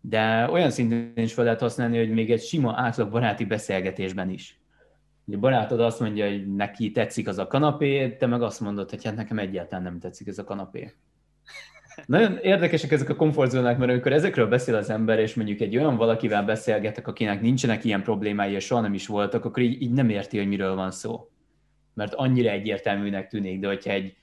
De 0.00 0.48
olyan 0.50 0.70
szinten 0.70 1.12
is 1.14 1.32
fel 1.32 1.44
lehet 1.44 1.60
használni, 1.60 1.98
hogy 1.98 2.10
még 2.10 2.30
egy 2.30 2.42
sima 2.42 2.74
átlag 2.76 3.10
baráti 3.10 3.44
beszélgetésben 3.44 4.30
is. 4.30 4.60
A 5.32 5.36
barátod 5.36 5.80
azt 5.80 6.00
mondja, 6.00 6.28
hogy 6.28 6.54
neki 6.54 6.90
tetszik 6.90 7.28
az 7.28 7.38
a 7.38 7.46
kanapé, 7.46 8.08
te 8.08 8.26
meg 8.26 8.42
azt 8.42 8.60
mondod, 8.60 8.90
hogy 8.90 9.04
hát 9.04 9.16
nekem 9.16 9.38
egyáltalán 9.38 9.84
nem 9.84 9.98
tetszik 9.98 10.26
ez 10.26 10.38
a 10.38 10.44
kanapé. 10.44 10.94
Nagyon 12.06 12.38
érdekesek 12.42 12.92
ezek 12.92 13.08
a 13.08 13.16
komfortzónák, 13.16 13.78
mert 13.78 13.90
amikor 13.90 14.12
ezekről 14.12 14.48
beszél 14.48 14.74
az 14.74 14.90
ember, 14.90 15.18
és 15.18 15.34
mondjuk 15.34 15.60
egy 15.60 15.76
olyan 15.76 15.96
valakivel 15.96 16.44
beszélgetek, 16.44 17.08
akinek 17.08 17.40
nincsenek 17.40 17.84
ilyen 17.84 18.02
problémái, 18.02 18.52
és 18.52 18.64
soha 18.64 18.80
nem 18.80 18.94
is 18.94 19.06
voltak, 19.06 19.44
akkor 19.44 19.62
így, 19.62 19.82
így 19.82 19.92
nem 19.92 20.08
érti, 20.08 20.38
hogy 20.38 20.48
miről 20.48 20.74
van 20.74 20.90
szó 20.90 21.30
mert 21.96 22.14
annyira 22.14 22.50
egyértelműnek 22.50 23.28
tűnik, 23.28 23.60
de 23.60 23.66
hogyha 23.66 23.90
egy 23.90 24.16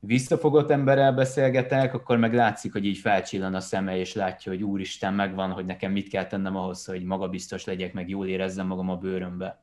visszafogott 0.00 0.70
emberrel 0.70 1.12
beszélgetek, 1.12 1.94
akkor 1.94 2.16
meg 2.16 2.34
látszik, 2.34 2.72
hogy 2.72 2.84
így 2.84 2.98
felcsillan 2.98 3.54
a 3.54 3.60
szeme, 3.60 3.98
és 3.98 4.14
látja, 4.14 4.52
hogy 4.52 4.62
úristen, 4.62 5.14
megvan, 5.14 5.50
hogy 5.50 5.66
nekem 5.66 5.92
mit 5.92 6.08
kell 6.08 6.26
tennem 6.26 6.56
ahhoz, 6.56 6.84
hogy 6.84 7.02
magabiztos 7.02 7.64
legyek, 7.64 7.92
meg 7.92 8.08
jól 8.08 8.26
érezzem 8.26 8.66
magam 8.66 8.90
a 8.90 8.96
bőrömbe. 8.96 9.60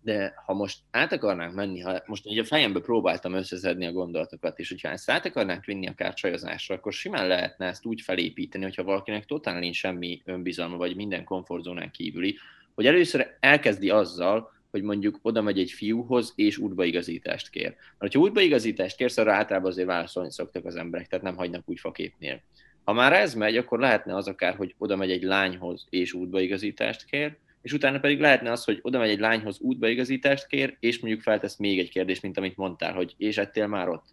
De 0.00 0.34
ha 0.46 0.54
most 0.54 0.78
át 0.90 1.12
akarnánk 1.12 1.54
menni, 1.54 1.80
ha 1.80 2.02
most 2.06 2.26
ugye 2.26 2.40
a 2.40 2.44
fejembe 2.44 2.80
próbáltam 2.80 3.32
összeszedni 3.32 3.86
a 3.86 3.92
gondolatokat, 3.92 4.58
és 4.58 4.68
hogyha 4.68 4.88
ezt 4.88 5.10
át 5.10 5.26
akarnánk 5.26 5.64
vinni 5.64 5.88
akár 5.88 6.14
csajozásra, 6.14 6.74
akkor 6.74 6.92
simán 6.92 7.26
lehetne 7.26 7.66
ezt 7.66 7.84
úgy 7.84 8.00
felépíteni, 8.00 8.64
hogyha 8.64 8.84
valakinek 8.84 9.24
totál 9.24 9.58
nincs 9.58 9.76
semmi 9.76 10.22
önbizalma, 10.24 10.76
vagy 10.76 10.96
minden 10.96 11.24
komfortzónán 11.24 11.90
kívüli, 11.90 12.36
hogy 12.74 12.86
először 12.86 13.36
elkezdi 13.40 13.90
azzal, 13.90 14.56
hogy 14.70 14.82
mondjuk 14.82 15.18
oda 15.22 15.42
megy 15.42 15.58
egy 15.58 15.70
fiúhoz, 15.70 16.32
és 16.36 16.58
útbaigazítást 16.58 17.50
kér. 17.50 17.74
Mert 17.98 18.14
ha 18.14 18.20
útbaigazítást 18.20 18.96
kérsz, 18.96 19.16
arra 19.16 19.32
általában 19.32 19.70
azért 19.70 19.86
válaszolni 19.86 20.32
szoktak 20.32 20.64
az 20.64 20.76
emberek, 20.76 21.06
tehát 21.06 21.24
nem 21.24 21.36
hagynak 21.36 21.68
úgy 21.68 21.80
faképnél. 21.80 22.42
Ha 22.84 22.92
már 22.92 23.12
ez 23.12 23.34
megy, 23.34 23.56
akkor 23.56 23.78
lehetne 23.78 24.16
az 24.16 24.28
akár, 24.28 24.54
hogy 24.54 24.74
oda 24.78 24.96
megy 24.96 25.10
egy 25.10 25.22
lányhoz, 25.22 25.86
és 25.90 26.12
útbaigazítást 26.12 27.04
kér, 27.04 27.36
és 27.62 27.72
utána 27.72 28.00
pedig 28.00 28.20
lehetne 28.20 28.50
az, 28.50 28.64
hogy 28.64 28.78
oda 28.82 28.98
megy 28.98 29.10
egy 29.10 29.18
lányhoz, 29.18 29.60
útbaigazítást 29.60 30.46
kér, 30.46 30.76
és 30.80 30.98
mondjuk 31.00 31.22
feltesz 31.22 31.56
még 31.56 31.78
egy 31.78 31.90
kérdést, 31.90 32.22
mint 32.22 32.38
amit 32.38 32.56
mondtál, 32.56 32.94
hogy 32.94 33.14
és 33.16 33.38
ettél 33.38 33.66
már 33.66 33.88
ott. 33.88 34.06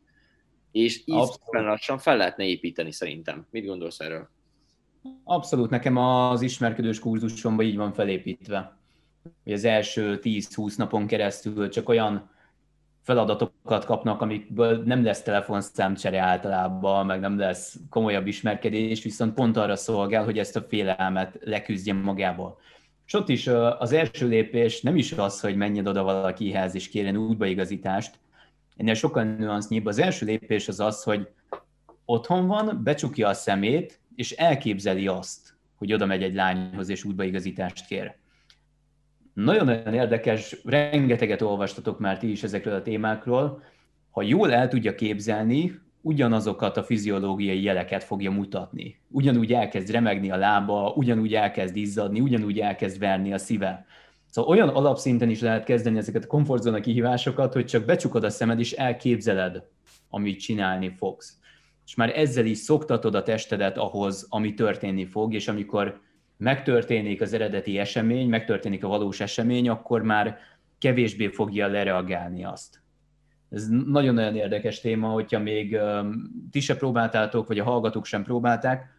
És 0.72 1.02
így 1.06 1.30
lassan 1.52 1.98
fel 1.98 2.18
lehetne 2.18 2.46
építeni 2.46 2.92
szerintem. 2.92 3.48
Mit 3.52 3.66
gondolsz 3.66 4.00
erről? 4.00 4.30
Abszolút, 5.24 5.70
nekem 5.70 5.98
az 5.98 6.42
ismerkedős 6.42 7.00
kurzusomban 7.00 7.66
így 7.66 7.76
van 7.76 7.94
felépítve 7.94 8.78
hogy 9.44 9.54
az 9.54 9.64
első 9.64 10.20
10-20 10.24 10.78
napon 10.78 11.08
keresztül 11.08 11.70
csak 11.70 11.90
olyan 11.90 12.30
feladatokat 13.02 13.86
kapnak, 13.86 14.22
amikből 14.22 14.84
nem 14.84 15.04
lesz 15.04 15.22
telefonszámcsere 15.22 16.20
általában, 16.20 17.06
meg 17.06 17.20
nem 17.20 17.38
lesz 17.38 17.76
komolyabb 17.90 18.28
ismerkedés, 18.28 19.04
viszont 19.04 19.34
pont 19.34 19.58
arra 19.58 19.76
szolgál, 19.76 20.24
hogy 20.24 20.40
ezt 20.40 20.56
a 20.56 20.62
félelmet 20.62 21.38
leküzdje 21.42 21.94
magából. 21.94 22.58
És 23.06 23.14
ott 23.14 23.30
is 23.30 23.48
az 23.80 23.92
első 23.92 24.28
lépés 24.28 24.82
nem 24.82 24.96
is 24.96 25.12
az, 25.12 25.40
hogy 25.40 25.56
menjen 25.56 25.88
oda 25.88 26.04
valakihez 26.04 26.76
és 26.76 26.90
kérjen 26.90 27.18
útbaigazítást, 27.18 28.20
ennél 28.76 28.94
sokkal 28.94 29.24
nüansznyibb. 29.24 29.86
Az 29.86 30.00
első 30.00 30.26
lépés 30.26 30.68
az 30.68 30.80
az, 30.80 31.04
hogy 31.04 31.28
otthon 32.06 32.48
van, 32.48 32.82
becsukja 32.84 33.28
a 33.28 33.34
szemét, 33.34 34.00
és 34.16 34.32
elképzeli 34.32 35.08
azt, 35.08 35.54
hogy 35.76 35.94
oda 35.94 36.06
megy 36.06 36.24
egy 36.24 36.34
lányhoz 36.34 36.90
és 36.90 37.04
útbaigazítást 37.04 37.86
kér. 37.86 38.16
Nagyon-nagyon 39.36 39.94
érdekes, 39.94 40.56
rengeteget 40.64 41.42
olvastatok 41.42 42.00
már 42.00 42.18
ti 42.18 42.32
is 42.32 42.44
ezekről 42.44 42.74
a 42.74 42.82
témákról. 42.82 43.64
Ha 44.12 44.22
jól 44.22 44.54
el 44.54 44.68
tudja 44.68 44.96
képzelni, 44.96 45.80
ugyanazokat 46.02 46.78
a 46.78 46.84
fiziológiai 46.84 47.64
jeleket 47.64 48.04
fogja 48.04 48.32
mutatni. 48.32 49.00
Ugyanúgy 49.08 49.54
elkezd 49.54 49.90
remegni 49.90 50.32
a 50.32 50.38
lába, 50.38 50.94
ugyanúgy 50.96 51.34
elkezd 51.34 51.76
izzadni, 51.76 52.20
ugyanúgy 52.20 52.60
elkezd 52.60 53.00
verni 53.00 53.34
a 53.34 53.38
szíve. 53.38 53.86
Szóval 54.30 54.52
olyan 54.52 54.70
alapszinten 54.70 55.30
is 55.30 55.42
lehet 55.42 55.64
kezdeni 55.64 55.98
ezeket 55.98 56.24
a 56.24 56.28
komfortzóna 56.28 56.80
kihívásokat, 56.80 57.54
hogy 57.54 57.66
csak 57.66 57.86
becsukod 57.86 58.24
a 58.24 58.30
szemed 58.30 58.60
és 58.60 58.72
elképzeled 58.72 59.64
amit 60.16 60.40
csinálni 60.40 60.90
fogsz. 60.90 61.38
És 61.86 61.96
már 61.96 62.18
ezzel 62.18 62.46
is 62.46 62.58
szoktatod 62.58 63.16
a 63.16 63.24
testedet 63.24 63.78
ahhoz, 63.78 64.26
ami 64.30 64.54
történni 64.54 65.06
fog, 65.06 65.34
és 65.34 65.48
amikor 65.48 66.02
megtörténik 66.38 67.22
az 67.22 67.34
eredeti 67.34 67.78
esemény, 67.78 68.30
megtörténik 68.30 68.84
a 68.84 68.88
valós 68.88 69.20
esemény, 69.20 69.70
akkor 69.70 70.02
már 70.02 70.38
kevésbé 70.78 71.28
fogja 71.28 71.68
lereagálni 71.68 72.44
azt. 72.44 72.82
Ez 73.50 73.68
nagyon-nagyon 73.68 74.36
érdekes 74.36 74.80
téma, 74.80 75.08
hogyha 75.08 75.40
még 75.40 75.78
ti 76.52 76.60
se 76.60 76.76
próbáltátok, 76.76 77.48
vagy 77.48 77.60
a 77.60 77.64
hallgatók 77.64 78.06
sem 78.06 78.24
próbálták, 78.24 78.94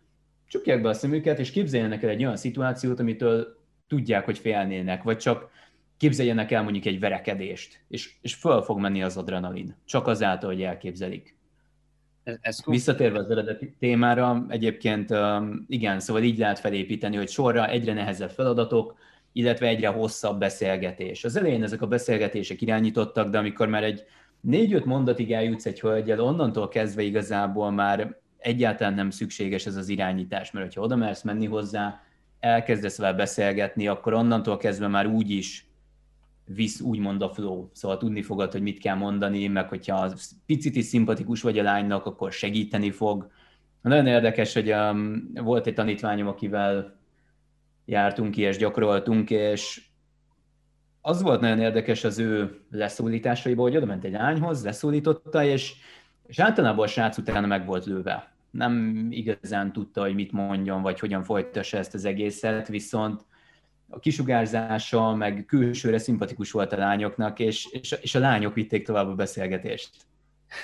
csukják 0.49 0.83
be 0.83 0.89
a 0.89 0.93
szemüket, 0.93 1.39
és 1.39 1.51
képzeljenek 1.51 2.03
el 2.03 2.11
egy 2.11 2.25
olyan 2.25 2.37
szituációt, 2.37 3.01
amitől 3.01 3.59
tudják, 3.87 4.25
hogy 4.25 4.39
félnének, 4.39 5.03
vagy 5.03 5.17
csak 5.17 5.51
képzeljenek 5.97 6.51
el 6.51 6.63
mondjuk 6.63 6.85
egy 6.85 7.01
verekedést, 7.01 7.81
és, 7.89 8.15
és 8.21 8.35
föl 8.35 8.63
fog 8.63 8.79
menni 8.79 9.03
az 9.03 9.17
adrenalin, 9.17 9.77
csak 9.85 10.07
azáltal, 10.07 10.51
hogy 10.51 10.63
elképzelik. 10.63 11.36
Ez, 12.27 12.37
ez 12.41 12.59
Visszatérve 12.65 13.19
az 13.19 13.31
eredeti 13.31 13.75
témára, 13.79 14.45
egyébként 14.49 15.15
igen, 15.69 16.01
szóval 16.01 16.23
így 16.23 16.39
lehet 16.39 16.59
felépíteni, 16.59 17.17
hogy 17.17 17.29
sorra 17.29 17.69
egyre 17.69 17.93
nehezebb 17.93 18.31
feladatok, 18.31 18.97
illetve 19.33 19.67
egyre 19.67 19.89
hosszabb 19.89 20.39
beszélgetés. 20.39 21.25
Az 21.25 21.37
elején 21.37 21.63
ezek 21.63 21.83
a 21.83 21.87
beszélgetések 21.87 22.63
irányítottak, 22.63 23.29
de 23.29 23.39
amikor 23.39 23.69
már 23.69 23.85
egy 23.85 24.05
négy-öt 24.41 24.85
mondatig 24.85 25.33
eljutsz 25.33 25.67
egy 25.67 25.81
hölgyel, 25.81 26.21
onnantól 26.21 26.69
kezdve 26.69 27.03
igazából 27.03 27.71
már 27.71 28.19
egyáltalán 28.39 28.95
nem 28.95 29.11
szükséges 29.11 29.67
ez 29.67 29.77
az 29.77 29.89
irányítás, 29.89 30.51
mert 30.51 30.75
ha 30.75 30.81
oda 30.81 30.97
mersz 30.97 31.23
menni 31.23 31.47
hozzá, 31.47 32.01
elkezdesz 32.41 32.99
vele 32.99 33.13
beszélgetni, 33.13 33.89
akkor 33.89 34.13
onnantól 34.13 34.57
kezdve 34.57 34.89
már 34.89 35.07
úgy 35.07 35.31
is 35.31 35.66
visz 36.47 36.81
úgymond 36.81 37.23
a 37.23 37.29
flow, 37.29 37.69
szóval 37.73 37.97
tudni 37.97 38.23
fogod, 38.23 38.53
hogy 38.53 38.63
mit 38.63 38.79
kell 38.79 38.95
mondani, 38.95 39.47
meg 39.47 39.69
hogyha 39.69 40.13
picit 40.47 40.77
is 40.77 40.85
szimpatikus 40.85 41.43
vagy 41.43 41.59
a 41.59 41.63
lánynak, 41.63 42.07
akkor 42.07 42.33
segíteni 42.33 42.91
fog. 42.91 43.31
Nagyon 43.81 44.07
érdekes, 44.07 44.55
hogy 44.55 44.73
um, 44.73 45.31
volt 45.35 45.67
egy 45.67 45.75
tanítványom, 45.75 46.27
akivel 46.27 46.99
jártunk 47.85 48.31
ki 48.31 48.41
és 48.41 48.57
gyakoroltunk, 48.57 49.31
és 49.31 49.85
az 51.01 51.23
volt 51.23 51.41
nagyon 51.41 51.59
érdekes 51.59 52.05
az 52.05 52.19
ő 52.19 52.61
leszólításaiból, 52.71 53.69
hogy 53.69 53.77
oda 53.77 53.87
ment 53.87 54.05
egy 54.05 54.13
lányhoz, 54.13 54.65
leszólította, 54.65 55.45
és, 55.45 55.75
és 56.27 56.39
általában 56.39 56.85
a 56.85 56.89
srác 56.89 57.19
utána 57.19 57.47
meg 57.47 57.67
volt 57.67 57.85
lőve. 57.85 58.35
Nem 58.51 59.07
igazán 59.11 59.73
tudta, 59.73 60.01
hogy 60.01 60.15
mit 60.15 60.33
mondjon, 60.33 60.83
vagy 60.83 61.01
hogyan 61.01 61.23
folytassa 61.23 61.77
ezt 61.77 61.95
az 61.95 62.05
egészet, 62.05 62.69
viszont 62.69 63.25
a 63.89 63.99
kisugárzása, 63.99 65.15
meg 65.15 65.45
külsőre 65.47 65.99
szimpatikus 65.99 66.51
volt 66.51 66.73
a 66.73 66.77
lányoknak, 66.77 67.39
és, 67.39 67.69
és, 67.71 67.97
és 68.01 68.15
a 68.15 68.19
lányok 68.19 68.55
vitték 68.55 68.85
tovább 68.87 69.09
a 69.09 69.15
beszélgetést. 69.15 69.91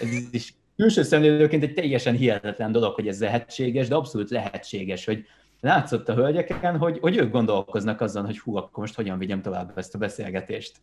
Ez 0.01 0.09
is 0.31 0.55
külső 0.77 1.03
szemlélőként 1.03 1.63
egy 1.63 1.75
teljesen 1.75 2.15
hihetetlen 2.15 2.73
dolog, 2.73 2.95
hogy 2.95 3.09
ez 3.09 3.21
lehetséges, 3.21 3.89
de 3.89 3.95
abszolút 3.95 4.31
lehetséges, 4.31 5.05
hogy 5.05 5.27
látszott 5.61 6.09
a 6.09 6.15
hölgyeken, 6.15 6.79
hogy, 6.79 6.99
hogy 6.99 7.17
ők 7.17 7.33
gondolkoznak 7.33 8.01
azon, 8.01 8.25
hogy 8.25 8.39
hú, 8.39 8.57
akkor 8.57 8.79
most 8.79 8.95
hogyan 8.95 9.19
vigyem 9.19 9.43
tovább 9.43 9.79
ezt 9.79 9.95
a 9.95 9.99
beszélgetést. 9.99 10.77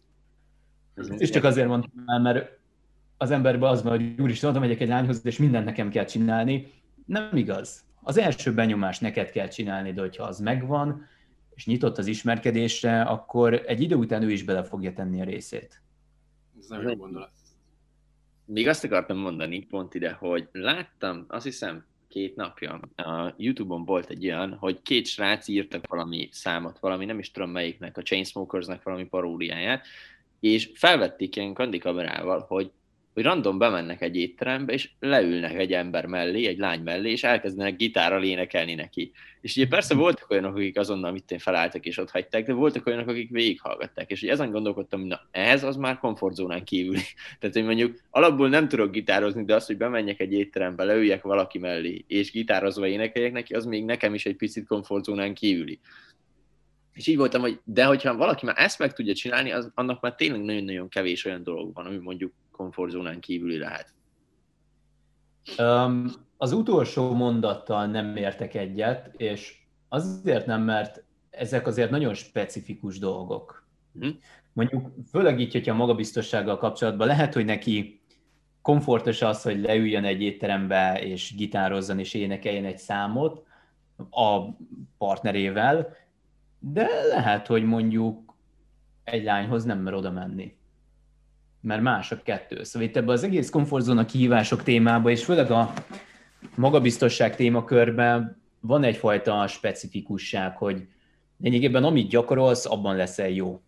Ez 0.95 1.09
és 1.17 1.29
csak 1.29 1.43
azért 1.43 1.67
mondtam 1.67 2.03
el, 2.05 2.19
mert 2.19 2.57
az 3.17 3.31
emberben 3.31 3.69
az 3.69 3.83
van, 3.83 3.91
hogy 3.91 4.21
úristen, 4.21 4.49
oda 4.49 4.59
megyek 4.59 4.79
egy 4.79 4.87
lányhoz, 4.87 5.25
és 5.25 5.37
mindent 5.37 5.65
nekem 5.65 5.89
kell 5.89 6.05
csinálni. 6.05 6.71
Nem 7.05 7.29
igaz. 7.37 7.83
Az 8.01 8.17
első 8.17 8.53
benyomás 8.53 8.99
neked 8.99 9.29
kell 9.29 9.47
csinálni, 9.47 9.93
de 9.93 10.01
hogyha 10.01 10.23
az 10.23 10.39
megvan, 10.39 11.05
és 11.59 11.65
nyitott 11.65 11.97
az 11.97 12.07
ismerkedésre, 12.07 13.01
akkor 13.01 13.53
egy 13.53 13.81
idő 13.81 13.95
után 13.95 14.23
ő 14.23 14.31
is 14.31 14.43
bele 14.43 14.63
fogja 14.63 14.93
tenni 14.93 15.21
a 15.21 15.23
részét. 15.23 15.81
Ez 16.59 16.67
nagyon 16.67 16.89
jó 16.89 16.95
gondolat. 16.95 17.31
Még 18.45 18.67
azt 18.67 18.83
akartam 18.83 19.17
mondani 19.17 19.65
pont 19.65 19.93
ide, 19.93 20.11
hogy 20.11 20.47
láttam, 20.51 21.25
azt 21.27 21.43
hiszem, 21.43 21.85
két 22.07 22.35
napja 22.35 22.79
a 22.95 23.33
Youtube-on 23.37 23.85
volt 23.85 24.09
egy 24.09 24.25
olyan, 24.25 24.53
hogy 24.53 24.81
két 24.81 25.05
srác 25.05 25.47
írtak 25.47 25.87
valami 25.87 26.29
számot, 26.31 26.79
valami 26.79 27.05
nem 27.05 27.19
is 27.19 27.31
tudom 27.31 27.49
melyiknek, 27.49 27.97
a 27.97 28.01
Chainsmokersnek 28.01 28.83
valami 28.83 29.05
paródiáját, 29.05 29.87
és 30.39 30.71
felvették 30.73 31.35
ilyen 31.35 31.53
kandikamerával, 31.53 32.45
hogy 32.47 32.71
hogy 33.19 33.27
random 33.27 33.57
bemennek 33.57 34.01
egy 34.01 34.15
étterembe, 34.15 34.73
és 34.73 34.89
leülnek 34.99 35.53
egy 35.53 35.73
ember 35.73 36.05
mellé, 36.05 36.45
egy 36.45 36.57
lány 36.57 36.81
mellé, 36.81 37.11
és 37.11 37.23
elkezdenek 37.23 37.75
gitárral 37.75 38.23
énekelni 38.23 38.73
neki. 38.73 39.11
És 39.41 39.55
ugye 39.55 39.67
persze 39.67 39.95
voltak 39.95 40.29
olyanok, 40.29 40.55
akik 40.55 40.77
azonnal 40.77 41.11
mit 41.11 41.31
én 41.31 41.39
felálltak 41.39 41.85
és 41.85 41.97
ott 41.97 42.09
hagyták, 42.09 42.45
de 42.45 42.53
voltak 42.53 42.85
olyanok, 42.85 43.07
akik 43.07 43.29
végighallgatták. 43.29 44.11
És 44.11 44.21
ugye 44.21 44.31
ezen 44.31 44.51
gondolkodtam, 44.51 44.99
hogy 44.99 45.09
na 45.09 45.21
ez 45.31 45.63
az 45.63 45.75
már 45.75 45.97
komfortzónán 45.97 46.63
kívüli. 46.63 47.01
Tehát, 47.39 47.55
hogy 47.55 47.65
mondjuk 47.65 47.99
alapból 48.09 48.49
nem 48.49 48.67
tudok 48.67 48.91
gitározni, 48.91 49.43
de 49.43 49.55
az, 49.55 49.65
hogy 49.65 49.77
bemenjek 49.77 50.19
egy 50.19 50.33
étterembe, 50.33 50.83
leüljek 50.83 51.23
valaki 51.23 51.57
mellé, 51.57 52.03
és 52.07 52.31
gitározva 52.31 52.87
énekeljek 52.87 53.31
neki, 53.31 53.53
az 53.53 53.65
még 53.65 53.85
nekem 53.85 54.13
is 54.13 54.25
egy 54.25 54.35
picit 54.35 54.67
komfortzónán 54.67 55.33
kívüli. 55.33 55.79
És 56.93 57.07
így 57.07 57.17
voltam, 57.17 57.41
hogy 57.41 57.59
de 57.63 57.85
hogyha 57.85 58.15
valaki 58.15 58.45
már 58.45 58.55
ezt 58.57 58.79
meg 58.79 58.93
tudja 58.93 59.13
csinálni, 59.13 59.51
az, 59.51 59.71
annak 59.73 60.01
már 60.01 60.15
tényleg 60.15 60.41
nagyon-nagyon 60.41 60.89
kevés 60.89 61.25
olyan 61.25 61.43
dolog 61.43 61.73
van, 61.73 61.85
ami 61.85 61.97
mondjuk 61.97 62.33
komfortzónán 62.59 63.19
kívüli 63.19 63.57
lehet. 63.57 63.93
Um, 65.57 66.11
az 66.37 66.51
utolsó 66.51 67.13
mondattal 67.13 67.85
nem 67.85 68.15
értek 68.15 68.53
egyet, 68.53 69.13
és 69.17 69.57
azért 69.89 70.45
nem, 70.45 70.61
mert 70.61 71.03
ezek 71.29 71.67
azért 71.67 71.89
nagyon 71.89 72.13
specifikus 72.13 72.99
dolgok. 72.99 73.67
Hm? 73.99 74.09
Mondjuk 74.53 74.91
főleg 75.09 75.39
így, 75.39 75.51
hogyha 75.51 75.73
magabiztossággal 75.73 76.57
kapcsolatban 76.57 77.07
lehet, 77.07 77.33
hogy 77.33 77.45
neki 77.45 78.01
komfortos 78.61 79.21
az, 79.21 79.41
hogy 79.41 79.61
leüljön 79.61 80.03
egy 80.03 80.21
étterembe, 80.21 81.01
és 81.01 81.35
gitározzon, 81.35 81.99
és 81.99 82.13
énekeljen 82.13 82.65
egy 82.65 82.77
számot 82.77 83.45
a 84.09 84.39
partnerével, 84.97 85.95
de 86.59 86.87
lehet, 87.09 87.47
hogy 87.47 87.63
mondjuk 87.63 88.33
egy 89.03 89.23
lányhoz 89.23 89.63
nem 89.63 89.79
mer 89.79 89.93
oda 89.93 90.11
menni 90.11 90.57
mert 91.61 91.81
más 91.81 92.11
a 92.11 92.21
kettő. 92.23 92.63
Szóval 92.63 92.87
itt 92.87 92.97
ebben 92.97 93.09
az 93.09 93.23
egész 93.23 93.49
komfortzóna 93.49 94.05
kihívások 94.05 94.63
témában, 94.63 95.11
és 95.11 95.23
főleg 95.23 95.51
a 95.51 95.73
magabiztosság 96.55 97.35
témakörben 97.35 98.41
van 98.59 98.83
egyfajta 98.83 99.47
specifikusság, 99.47 100.57
hogy 100.57 100.87
lényegében 101.41 101.83
amit 101.83 102.09
gyakorolsz, 102.09 102.65
abban 102.65 102.95
leszel 102.95 103.29
jó. 103.29 103.61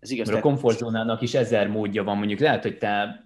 Ez 0.00 0.10
igaz. 0.10 0.26
Mert 0.26 0.38
a 0.38 0.42
komfortzónának 0.42 1.20
is 1.22 1.34
ezer 1.34 1.68
módja 1.68 2.04
van. 2.04 2.16
Mondjuk 2.16 2.38
lehet, 2.38 2.62
hogy 2.62 2.78
te 2.78 3.24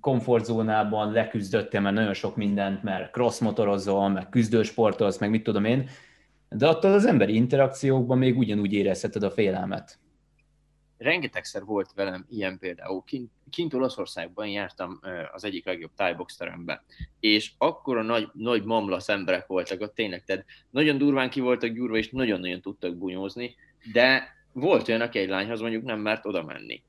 komfortzónában 0.00 1.12
leküzdöttél 1.12 1.80
mert 1.80 1.94
nagyon 1.94 2.14
sok 2.14 2.36
mindent, 2.36 2.82
mert 2.82 3.12
crossmotorozol, 3.12 4.08
meg 4.08 4.28
küzdősportolsz, 4.28 5.18
meg 5.18 5.30
mit 5.30 5.42
tudom 5.42 5.64
én, 5.64 5.88
de 6.48 6.66
attól 6.66 6.92
az 6.92 7.06
emberi 7.06 7.34
interakciókban 7.34 8.18
még 8.18 8.38
ugyanúgy 8.38 8.72
érezheted 8.72 9.22
a 9.22 9.30
félelmet 9.30 9.98
rengetegszer 10.98 11.64
volt 11.64 11.92
velem 11.92 12.26
ilyen 12.28 12.58
például. 12.58 13.02
Kint, 13.04 13.30
kint 13.50 13.74
Olaszországban 13.74 14.48
jártam 14.48 15.00
az 15.32 15.44
egyik 15.44 15.66
legjobb 15.66 15.90
tájbox 15.96 16.36
terembe, 16.36 16.84
és 17.20 17.52
akkor 17.58 17.96
a 17.96 18.02
nagy, 18.02 18.28
nagy 18.32 18.64
mamlasz 18.64 19.08
emberek 19.08 19.46
voltak 19.46 19.80
ott 19.80 19.94
tényleg, 19.94 20.24
tehát 20.24 20.44
nagyon 20.70 20.98
durván 20.98 21.30
ki 21.30 21.40
voltak 21.40 21.70
gyúrva, 21.70 21.96
és 21.96 22.10
nagyon-nagyon 22.10 22.60
tudtak 22.60 22.96
bunyózni, 22.96 23.54
de 23.92 24.36
volt 24.52 24.88
olyan, 24.88 25.00
aki 25.00 25.18
egy 25.18 25.28
lányhoz 25.28 25.60
mondjuk 25.60 25.84
nem 25.84 26.00
mert 26.00 26.26
oda 26.26 26.42
menni. 26.42 26.82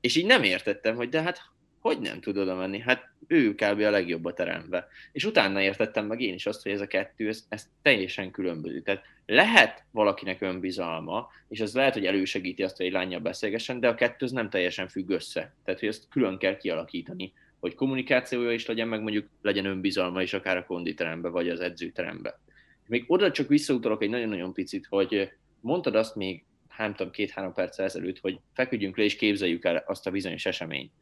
És 0.00 0.16
így 0.16 0.26
nem 0.26 0.42
értettem, 0.42 0.96
hogy 0.96 1.08
de 1.08 1.22
hát 1.22 1.40
hogy 1.86 1.98
nem 1.98 2.20
tud 2.20 2.36
oda 2.36 2.54
menni? 2.54 2.78
Hát 2.78 3.10
ő 3.26 3.54
kb. 3.54 3.80
a 3.80 3.90
legjobb 3.90 4.24
a 4.24 4.32
terembe. 4.32 4.88
És 5.12 5.24
utána 5.24 5.60
értettem 5.60 6.06
meg 6.06 6.20
én 6.20 6.34
is 6.34 6.46
azt, 6.46 6.62
hogy 6.62 6.72
ez 6.72 6.80
a 6.80 6.86
kettő, 6.86 7.28
ez, 7.28 7.44
ez 7.48 7.68
teljesen 7.82 8.30
különböző. 8.30 8.80
Tehát 8.80 9.02
lehet 9.26 9.84
valakinek 9.90 10.40
önbizalma, 10.40 11.30
és 11.48 11.60
ez 11.60 11.74
lehet, 11.74 11.94
hogy 11.94 12.06
elősegíti 12.06 12.62
azt, 12.62 12.76
hogy 12.76 12.86
egy 12.86 12.92
lányjal 12.92 13.20
beszélgessen, 13.20 13.80
de 13.80 13.88
a 13.88 13.94
kettő 13.94 14.26
nem 14.30 14.50
teljesen 14.50 14.88
függ 14.88 15.10
össze. 15.10 15.54
Tehát, 15.64 15.80
hogy 15.80 15.88
ezt 15.88 16.08
külön 16.08 16.38
kell 16.38 16.56
kialakítani, 16.56 17.32
hogy 17.60 17.74
kommunikációja 17.74 18.52
is 18.52 18.66
legyen, 18.66 18.88
meg 18.88 19.00
mondjuk 19.00 19.28
legyen 19.42 19.64
önbizalma 19.64 20.22
is 20.22 20.32
akár 20.32 20.56
a 20.56 20.66
konditerembe, 20.66 21.28
vagy 21.28 21.48
az 21.48 21.60
edzőterembe. 21.60 22.40
Még 22.86 23.04
oda 23.06 23.30
csak 23.30 23.48
visszautalok 23.48 24.02
egy 24.02 24.10
nagyon-nagyon 24.10 24.52
picit, 24.52 24.86
hogy 24.86 25.30
mondtad 25.60 25.94
azt 25.94 26.16
még, 26.16 26.44
nem 26.78 26.94
tudom, 26.94 27.12
két-három 27.12 27.52
perccel 27.52 27.84
ezelőtt, 27.84 28.18
hogy 28.18 28.38
feküdjünk 28.54 28.96
le 28.96 29.04
és 29.04 29.16
képzeljük 29.16 29.64
el 29.64 29.84
azt 29.86 30.06
a 30.06 30.10
bizonyos 30.10 30.46
eseményt. 30.46 30.92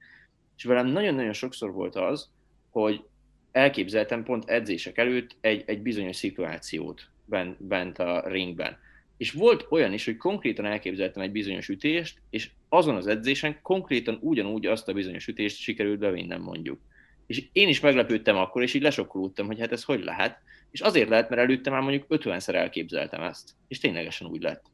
És 0.57 0.65
velem 0.65 0.87
nagyon-nagyon 0.87 1.33
sokszor 1.33 1.73
volt 1.73 1.97
az, 1.97 2.29
hogy 2.71 3.05
elképzeltem 3.53 4.23
pont 4.23 4.49
edzések 4.49 4.99
előtt 4.99 5.37
egy, 5.41 5.63
egy 5.67 5.83
bizonyos 5.83 6.17
szituációt 6.17 7.09
bent, 7.25 7.65
bent 7.65 7.99
a 7.99 8.29
ringben. 8.29 8.79
És 9.17 9.33
volt 9.33 9.67
olyan 9.71 9.93
is, 9.93 10.05
hogy 10.05 10.17
konkrétan 10.17 10.65
elképzeltem 10.65 11.23
egy 11.23 11.33
bizonyos 11.33 11.69
ütést, 11.69 12.19
és 12.31 12.51
azon 12.69 12.97
az 12.97 13.07
edzésen 13.07 13.59
konkrétan 13.63 14.19
ugyanúgy 14.21 14.67
azt 14.67 14.89
a 14.89 14.93
bizonyos 14.93 15.27
ütést 15.27 15.57
sikerült 15.57 15.99
bevinnem 15.99 16.43
mondjuk. 16.43 16.81
És 17.27 17.45
én 17.53 17.69
is 17.69 17.81
meglepődtem 17.81 18.37
akkor, 18.37 18.63
és 18.63 18.75
így 18.75 18.83
lesokkolódtam, 18.83 19.47
hogy 19.47 19.61
hát 19.61 19.73
ez 19.73 19.85
hogy 19.85 20.05
lehet. 20.05 20.39
És 20.71 20.81
azért 20.81 21.09
lehet, 21.09 21.29
mert 21.29 21.43
előtte 21.43 21.71
már 21.71 21.81
mondjuk 21.81 22.07
50-szer 22.09 22.55
elképzeltem 22.55 23.23
ezt. 23.23 23.51
És 23.69 23.79
ténylegesen 23.79 24.27
úgy 24.27 24.43
lett. 24.43 24.65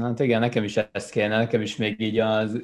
Hát 0.00 0.20
igen, 0.20 0.40
nekem 0.40 0.64
is 0.64 0.76
ezt 0.92 1.10
kéne, 1.10 1.36
nekem 1.36 1.60
is 1.60 1.76
még 1.76 2.00
így 2.00 2.18
az 2.18 2.62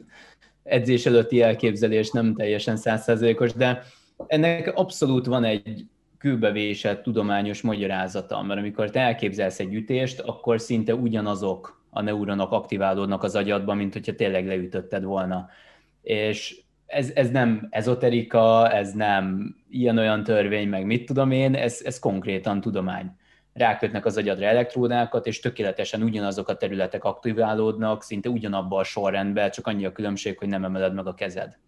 edzés 0.62 1.06
előtti 1.06 1.42
elképzelés 1.42 2.10
nem 2.10 2.34
teljesen 2.34 2.76
százszerzelékos, 2.76 3.52
de 3.52 3.82
ennek 4.26 4.72
abszolút 4.74 5.26
van 5.26 5.44
egy 5.44 5.86
kőbevésett 6.18 7.02
tudományos 7.02 7.60
magyarázata, 7.60 8.42
mert 8.42 8.60
amikor 8.60 8.90
te 8.90 9.00
elképzelsz 9.00 9.60
egy 9.60 9.74
ütést, 9.74 10.20
akkor 10.20 10.60
szinte 10.60 10.94
ugyanazok 10.94 11.82
a 11.90 12.02
neuronok 12.02 12.52
aktiválódnak 12.52 13.22
az 13.22 13.34
agyadban, 13.34 13.76
mint 13.76 13.92
hogyha 13.92 14.14
tényleg 14.14 14.46
leütötted 14.46 15.04
volna. 15.04 15.48
És 16.02 16.60
ez, 16.86 17.10
ez 17.14 17.30
nem 17.30 17.66
ezoterika, 17.70 18.70
ez 18.70 18.92
nem 18.92 19.56
ilyen-olyan 19.70 20.22
törvény, 20.22 20.68
meg 20.68 20.86
mit 20.86 21.06
tudom 21.06 21.30
én, 21.30 21.54
ez, 21.54 21.80
ez 21.84 21.98
konkrétan 21.98 22.60
tudomány. 22.60 23.10
Rákötnek 23.52 24.04
az 24.04 24.16
agyadra 24.16 24.46
elektródákat, 24.46 25.26
és 25.26 25.40
tökéletesen 25.40 26.02
ugyanazok 26.02 26.48
a 26.48 26.56
területek 26.56 27.04
aktiválódnak, 27.04 28.02
szinte 28.02 28.28
ugyanabban 28.28 28.78
a 28.78 28.84
sorrendben, 28.84 29.50
csak 29.50 29.66
annyi 29.66 29.84
a 29.84 29.92
különbség, 29.92 30.38
hogy 30.38 30.48
nem 30.48 30.64
emeled 30.64 30.94
meg 30.94 31.06
a 31.06 31.14
kezed. 31.14 31.58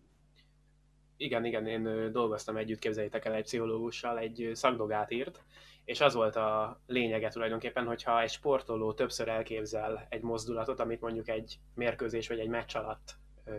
Igen, 1.16 1.44
igen, 1.44 1.66
én 1.66 2.12
dolgoztam 2.12 2.57
együtt, 2.57 2.79
képzeljétek 2.79 3.25
el 3.25 3.33
egy 3.33 3.42
pszichológussal, 3.42 4.18
egy 4.18 4.51
szakdogát 4.53 5.11
írt, 5.11 5.44
és 5.85 6.01
az 6.01 6.14
volt 6.14 6.37
a 6.37 6.81
lényege 6.87 7.29
tulajdonképpen, 7.29 7.87
hogyha 7.87 8.20
egy 8.20 8.31
sportoló 8.31 8.92
többször 8.92 9.29
elképzel 9.29 10.07
egy 10.09 10.23
mozdulatot, 10.23 10.81
amit 10.81 11.01
mondjuk 11.01 11.29
egy 11.29 11.59
mérkőzés 11.75 12.29
vagy 12.29 12.38
egy 12.38 12.49
meccs 12.49 12.77
alatt 12.77 13.14
ö, 13.44 13.53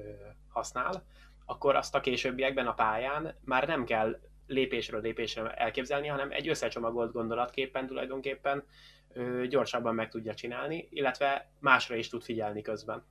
használ, 0.47 1.03
akkor 1.45 1.75
azt 1.75 1.95
a 1.95 1.99
későbbiekben 1.99 2.67
a 2.67 2.73
pályán 2.73 3.35
már 3.43 3.67
nem 3.67 3.85
kell 3.85 4.19
lépésről 4.47 5.01
lépésre 5.01 5.51
elképzelni, 5.51 6.07
hanem 6.07 6.31
egy 6.31 6.47
összecsomagolt 6.47 7.11
gondolatképpen 7.11 7.87
tulajdonképpen 7.87 8.63
gyorsabban 9.49 9.95
meg 9.95 10.09
tudja 10.09 10.33
csinálni, 10.33 10.87
illetve 10.89 11.51
másra 11.59 11.95
is 11.95 12.09
tud 12.09 12.21
figyelni 12.21 12.61
közben. 12.61 13.03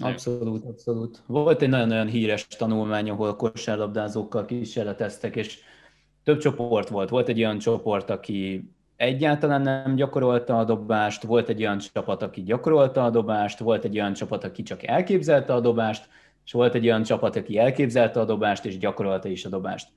Abszolút, 0.00 0.64
abszolút. 0.64 1.22
Volt 1.26 1.62
egy 1.62 1.68
nagyon-nagyon 1.68 2.06
híres 2.06 2.46
tanulmány, 2.46 3.10
ahol 3.10 3.36
kosárlabdázókkal 3.36 4.44
kísérleteztek, 4.44 5.36
és 5.36 5.58
több 6.24 6.38
csoport 6.38 6.88
volt. 6.88 7.08
Volt 7.08 7.28
egy 7.28 7.38
olyan 7.38 7.58
csoport, 7.58 8.10
aki 8.10 8.70
egyáltalán 8.96 9.60
nem 9.60 9.94
gyakorolta 9.94 10.58
a 10.58 10.64
dobást, 10.64 11.22
volt 11.22 11.48
egy 11.48 11.60
olyan 11.60 11.78
csapat, 11.78 12.22
aki 12.22 12.42
gyakorolta 12.42 13.04
a 13.04 13.10
dobást, 13.10 13.58
volt 13.58 13.84
egy 13.84 13.98
olyan 13.98 14.12
csapat, 14.12 14.44
aki 14.44 14.62
csak 14.62 14.82
elképzelte 14.82 15.54
a 15.54 15.60
dobást, 15.60 16.08
és 16.46 16.52
volt 16.52 16.74
egy 16.74 16.86
olyan 16.86 17.02
csapat, 17.02 17.36
aki 17.36 17.58
elképzelte 17.58 18.20
a 18.20 18.24
dobást, 18.24 18.64
és 18.64 18.78
gyakorolta 18.78 19.28
is 19.28 19.44
a 19.44 19.48
dobást. 19.48 19.88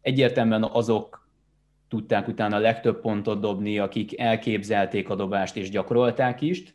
Egyértelműen 0.00 0.64
azok 0.64 1.28
tudták 1.88 2.28
utána 2.28 2.56
a 2.56 2.60
legtöbb 2.60 3.00
pontot 3.00 3.40
dobni, 3.40 3.78
akik 3.78 4.20
elképzelték 4.20 5.08
a 5.08 5.14
dobást 5.14 5.56
és 5.56 5.70
gyakorolták 5.70 6.40
is, 6.40 6.74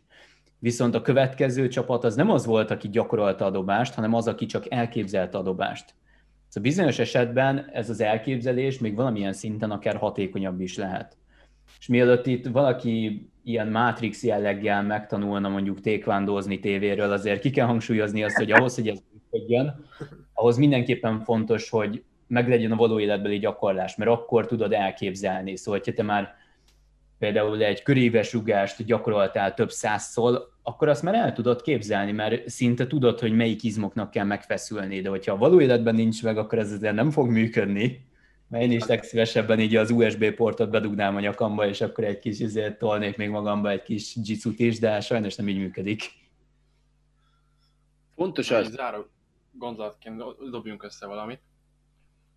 viszont 0.59 0.95
a 0.95 1.01
következő 1.01 1.67
csapat 1.67 2.03
az 2.03 2.15
nem 2.15 2.29
az 2.29 2.45
volt, 2.45 2.71
aki 2.71 2.89
gyakorolta 2.89 3.45
a 3.45 3.51
dobást, 3.51 3.93
hanem 3.93 4.13
az, 4.13 4.27
aki 4.27 4.45
csak 4.45 4.71
elképzelte 4.71 5.37
a 5.37 5.41
dobást. 5.41 5.93
Szóval 6.47 6.69
bizonyos 6.69 6.99
esetben 6.99 7.69
ez 7.73 7.89
az 7.89 8.01
elképzelés 8.01 8.79
még 8.79 8.95
valamilyen 8.95 9.33
szinten 9.33 9.71
akár 9.71 9.95
hatékonyabb 9.95 10.59
is 10.59 10.77
lehet. 10.77 11.17
És 11.81 11.87
mielőtt 11.87 12.25
itt 12.25 12.47
valaki 12.47 13.25
ilyen 13.43 13.67
Matrix 13.67 14.23
jelleggel 14.23 14.83
megtanulna 14.83 15.49
mondjuk 15.49 15.81
tékvándozni 15.81 16.59
tévéről, 16.59 17.11
azért 17.11 17.41
ki 17.41 17.49
kell 17.49 17.65
hangsúlyozni 17.65 18.23
azt, 18.23 18.35
hogy 18.35 18.51
ahhoz, 18.51 18.75
hogy 18.75 18.87
ez 18.87 18.99
működjön, 19.13 19.85
ahhoz 20.33 20.57
mindenképpen 20.57 21.19
fontos, 21.19 21.69
hogy 21.69 22.03
meglegyen 22.27 22.71
a 22.71 22.75
való 22.75 22.99
életbeli 22.99 23.37
gyakorlás, 23.37 23.95
mert 23.95 24.11
akkor 24.11 24.45
tudod 24.45 24.73
elképzelni. 24.73 25.55
Szóval, 25.55 25.79
hogyha 25.79 25.93
te 25.93 26.03
már 26.03 26.35
például 27.19 27.63
egy 27.63 27.83
köréves 27.83 28.33
rugást 28.33 28.85
gyakoroltál 28.85 29.53
több 29.53 29.71
százszor, 29.71 30.49
akkor 30.63 30.87
azt 30.87 31.03
már 31.03 31.15
el 31.15 31.33
tudod 31.33 31.61
képzelni, 31.61 32.11
mert 32.11 32.49
szinte 32.49 32.87
tudod, 32.87 33.19
hogy 33.19 33.35
melyik 33.35 33.63
izmoknak 33.63 34.11
kell 34.11 34.25
megfeszülni, 34.25 35.01
de 35.01 35.09
hogyha 35.09 35.33
a 35.33 35.37
való 35.37 35.61
életben 35.61 35.95
nincs 35.95 36.23
meg, 36.23 36.37
akkor 36.37 36.59
ez 36.59 36.71
azért 36.71 36.93
nem 36.93 37.09
fog 37.09 37.29
működni. 37.29 38.09
Mert 38.51 38.63
én 38.63 38.71
is 38.71 38.85
legszívesebben 38.85 39.59
így 39.59 39.75
az 39.75 39.91
USB 39.91 40.31
portot 40.31 40.69
bedugnám 40.69 41.15
a 41.15 41.19
nyakamba, 41.19 41.67
és 41.67 41.81
akkor 41.81 42.03
egy 42.03 42.19
kis 42.19 42.39
izért 42.39 42.77
tolnék 42.77 43.17
még 43.17 43.29
magamba 43.29 43.69
egy 43.69 43.83
kis 43.83 44.15
jitsu 44.23 44.51
is, 44.55 44.79
de 44.79 45.01
sajnos 45.01 45.35
nem 45.35 45.47
így 45.47 45.57
működik. 45.57 46.01
Fontos 48.15 48.51
az... 48.51 48.71
Záró 48.71 49.05
gondolatként 49.51 50.23
dobjunk 50.49 50.83
össze 50.83 51.07
valamit. 51.07 51.39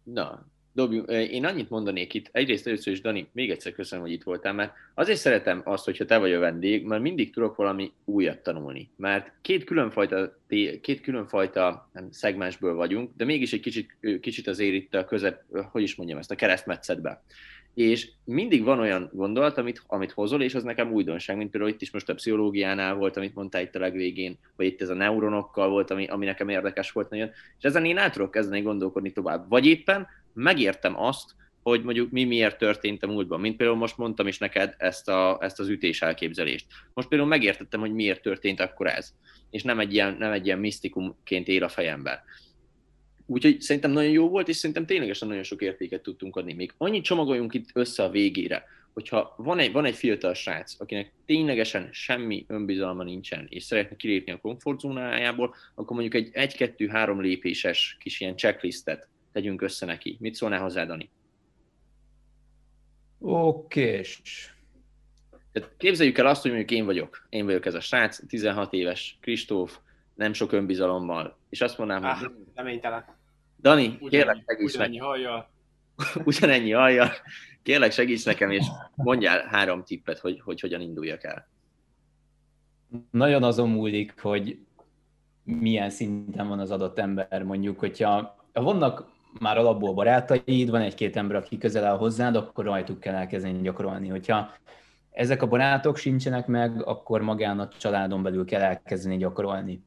Na, 0.02 0.46
dobjunk. 0.74 1.10
Én 1.10 1.44
annyit 1.44 1.70
mondanék 1.70 2.14
itt, 2.14 2.28
egyrészt 2.32 2.66
először 2.66 2.92
is, 2.92 3.00
Dani, 3.00 3.28
még 3.32 3.50
egyszer 3.50 3.72
köszönöm, 3.72 4.04
hogy 4.04 4.14
itt 4.14 4.22
voltál, 4.22 4.52
mert 4.52 4.72
azért 4.94 5.18
szeretem 5.18 5.60
azt, 5.64 5.84
hogyha 5.84 6.04
te 6.04 6.18
vagy 6.18 6.32
a 6.32 6.38
vendég, 6.38 6.84
mert 6.84 7.02
mindig 7.02 7.32
tudok 7.32 7.56
valami 7.56 7.92
újat 8.04 8.42
tanulni. 8.42 8.90
Mert 8.96 9.32
két 9.40 9.64
különfajta, 9.64 10.38
két 10.80 11.00
különfajta 11.00 11.90
nem, 11.92 12.08
szegmensből 12.10 12.74
vagyunk, 12.74 13.10
de 13.16 13.24
mégis 13.24 13.52
egy 13.52 13.60
kicsit, 13.60 13.96
kicsit 14.20 14.46
azért 14.46 14.74
itt 14.74 14.94
a 14.94 15.04
közep, 15.04 15.42
hogy 15.70 15.82
is 15.82 15.94
mondjam 15.94 16.18
ezt, 16.18 16.30
a 16.30 16.34
keresztmetszetbe. 16.34 17.22
És 17.74 18.10
mindig 18.24 18.64
van 18.64 18.78
olyan 18.78 19.10
gondolat, 19.12 19.58
amit, 19.58 19.82
amit 19.86 20.12
hozol, 20.12 20.42
és 20.42 20.54
az 20.54 20.62
nekem 20.62 20.92
újdonság, 20.92 21.36
mint 21.36 21.50
például 21.50 21.72
itt 21.72 21.82
is 21.82 21.90
most 21.90 22.08
a 22.08 22.14
pszichológiánál 22.14 22.94
volt, 22.94 23.16
amit 23.16 23.34
mondtál 23.34 23.62
itt 23.62 23.74
a 23.74 23.78
legvégén, 23.78 24.38
vagy 24.56 24.66
itt 24.66 24.82
ez 24.82 24.88
a 24.88 24.94
neuronokkal 24.94 25.68
volt, 25.68 25.90
ami, 25.90 26.06
ami 26.06 26.24
nekem 26.24 26.48
érdekes 26.48 26.92
volt 26.92 27.10
nagyon, 27.10 27.30
és 27.58 27.64
ezen 27.64 27.84
én 27.84 27.98
el 27.98 28.10
tudok 28.10 28.30
kezdeni 28.30 28.62
gondolkodni 28.62 29.12
tovább. 29.12 29.48
Vagy 29.48 29.66
éppen 29.66 30.06
megértem 30.34 31.00
azt, 31.00 31.34
hogy 31.62 31.82
mondjuk 31.82 32.10
mi 32.10 32.24
miért 32.24 32.58
történt 32.58 33.02
a 33.02 33.06
múltban. 33.06 33.40
Mint 33.40 33.56
például 33.56 33.78
most 33.78 33.96
mondtam 33.96 34.26
is 34.26 34.38
neked 34.38 34.74
ezt, 34.78 35.08
a, 35.08 35.38
ezt 35.40 35.60
az 35.60 35.68
ütés 35.68 36.02
elképzelést. 36.02 36.66
Most 36.94 37.08
például 37.08 37.30
megértettem, 37.30 37.80
hogy 37.80 37.92
miért 37.92 38.22
történt 38.22 38.60
akkor 38.60 38.86
ez. 38.86 39.14
És 39.50 39.62
nem 39.62 39.80
egy 39.80 39.92
ilyen, 39.92 40.16
nem 40.18 40.32
egy 40.32 40.46
ilyen 40.46 40.58
misztikumként 40.58 41.48
él 41.48 41.64
a 41.64 41.68
fejemben. 41.68 42.18
Úgyhogy 43.26 43.60
szerintem 43.60 43.90
nagyon 43.90 44.10
jó 44.10 44.28
volt, 44.28 44.48
és 44.48 44.56
szerintem 44.56 44.86
ténylegesen 44.86 45.28
nagyon 45.28 45.42
sok 45.42 45.62
értéket 45.62 46.02
tudtunk 46.02 46.36
adni. 46.36 46.52
Még 46.52 46.74
annyit 46.76 47.04
csomagoljunk 47.04 47.54
itt 47.54 47.68
össze 47.72 48.02
a 48.02 48.10
végére, 48.10 48.64
hogyha 48.92 49.34
van 49.36 49.58
egy, 49.58 49.72
van 49.72 49.84
egy 49.84 49.94
fiatal 49.94 50.34
srác, 50.34 50.80
akinek 50.80 51.12
ténylegesen 51.26 51.88
semmi 51.92 52.44
önbizalma 52.48 53.02
nincsen, 53.02 53.46
és 53.48 53.62
szeretne 53.62 53.96
kilépni 53.96 54.32
a 54.32 54.38
komfortzónájából, 54.38 55.54
akkor 55.74 55.96
mondjuk 55.96 56.14
egy 56.14 56.54
1-2-3 56.56 57.20
lépéses 57.20 57.96
kis 58.00 58.20
ilyen 58.20 58.36
checklistet 58.36 59.08
tegyünk 59.34 59.62
össze 59.62 59.86
neki. 59.86 60.16
Mit 60.20 60.34
szólnál 60.34 60.60
hozzá, 60.60 60.84
Dani? 60.84 61.10
Okés. 63.18 64.22
Tehát 65.52 65.70
képzeljük 65.76 66.18
el 66.18 66.26
azt, 66.26 66.42
hogy 66.42 66.50
mondjuk 66.50 66.78
én 66.78 66.84
vagyok. 66.84 67.26
Én 67.28 67.44
vagyok 67.44 67.66
ez 67.66 67.74
a 67.74 67.80
srác, 67.80 68.26
16 68.26 68.72
éves, 68.72 69.18
Kristóf, 69.20 69.78
nem 70.14 70.32
sok 70.32 70.52
önbizalommal. 70.52 71.36
És 71.48 71.60
azt 71.60 71.78
mondanám, 71.78 72.10
ah, 72.10 72.18
hogy... 72.18 72.30
Reménytelen. 72.54 73.04
Dani, 73.60 73.86
ugyan, 73.86 74.08
kérlek 74.08 74.42
segíts 74.46 74.72
ugyanennyi 74.74 74.98
hallja. 74.98 75.50
ugyanennyi 76.24 76.70
hallja. 76.70 77.10
Kérlek 77.62 77.92
segíts 77.92 78.24
nekem, 78.24 78.50
és 78.50 78.64
mondjál 78.94 79.46
három 79.46 79.84
tippet, 79.84 80.18
hogy, 80.18 80.40
hogy 80.40 80.60
hogyan 80.60 80.80
induljak 80.80 81.24
el. 81.24 81.48
Nagyon 83.10 83.42
azon 83.42 83.68
múlik, 83.70 84.20
hogy 84.20 84.58
milyen 85.44 85.90
szinten 85.90 86.48
van 86.48 86.58
az 86.58 86.70
adott 86.70 86.98
ember. 86.98 87.42
Mondjuk, 87.42 87.78
hogyha 87.78 88.44
vannak 88.52 89.13
már 89.40 89.58
alapból 89.58 89.94
barátaid, 89.94 90.70
van 90.70 90.80
egy-két 90.80 91.16
ember, 91.16 91.36
aki 91.36 91.58
közel 91.58 91.84
áll 91.84 91.96
hozzád, 91.96 92.36
akkor 92.36 92.64
rajtuk 92.64 93.00
kell 93.00 93.14
elkezdeni 93.14 93.62
gyakorolni. 93.62 94.08
Hogyha 94.08 94.50
ezek 95.10 95.42
a 95.42 95.46
barátok 95.46 95.96
sincsenek 95.96 96.46
meg, 96.46 96.86
akkor 96.86 97.20
magán 97.20 97.60
a 97.60 97.68
családon 97.68 98.22
belül 98.22 98.44
kell 98.44 98.60
elkezdeni 98.60 99.16
gyakorolni. 99.16 99.82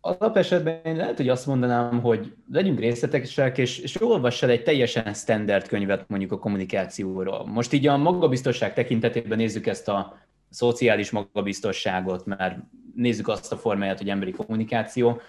Alapesetben 0.00 0.80
én 0.84 0.96
lehet, 0.96 1.16
hogy 1.16 1.28
azt 1.28 1.46
mondanám, 1.46 2.00
hogy 2.00 2.34
legyünk 2.52 2.78
részletesek, 2.78 3.58
és, 3.58 3.78
és 3.78 4.02
olvass 4.02 4.42
el 4.42 4.50
egy 4.50 4.62
teljesen 4.62 5.14
standard 5.14 5.68
könyvet 5.68 6.08
mondjuk 6.08 6.32
a 6.32 6.38
kommunikációról. 6.38 7.46
Most 7.46 7.72
így 7.72 7.86
a 7.86 7.96
magabiztosság 7.96 8.74
tekintetében 8.74 9.38
nézzük 9.38 9.66
ezt 9.66 9.88
a 9.88 10.18
szociális 10.50 11.10
magabiztosságot, 11.10 12.26
mert 12.26 12.58
nézzük 12.94 13.28
azt 13.28 13.52
a 13.52 13.56
formáját, 13.56 13.98
hogy 13.98 14.08
emberi 14.08 14.30
kommunikáció 14.30 15.20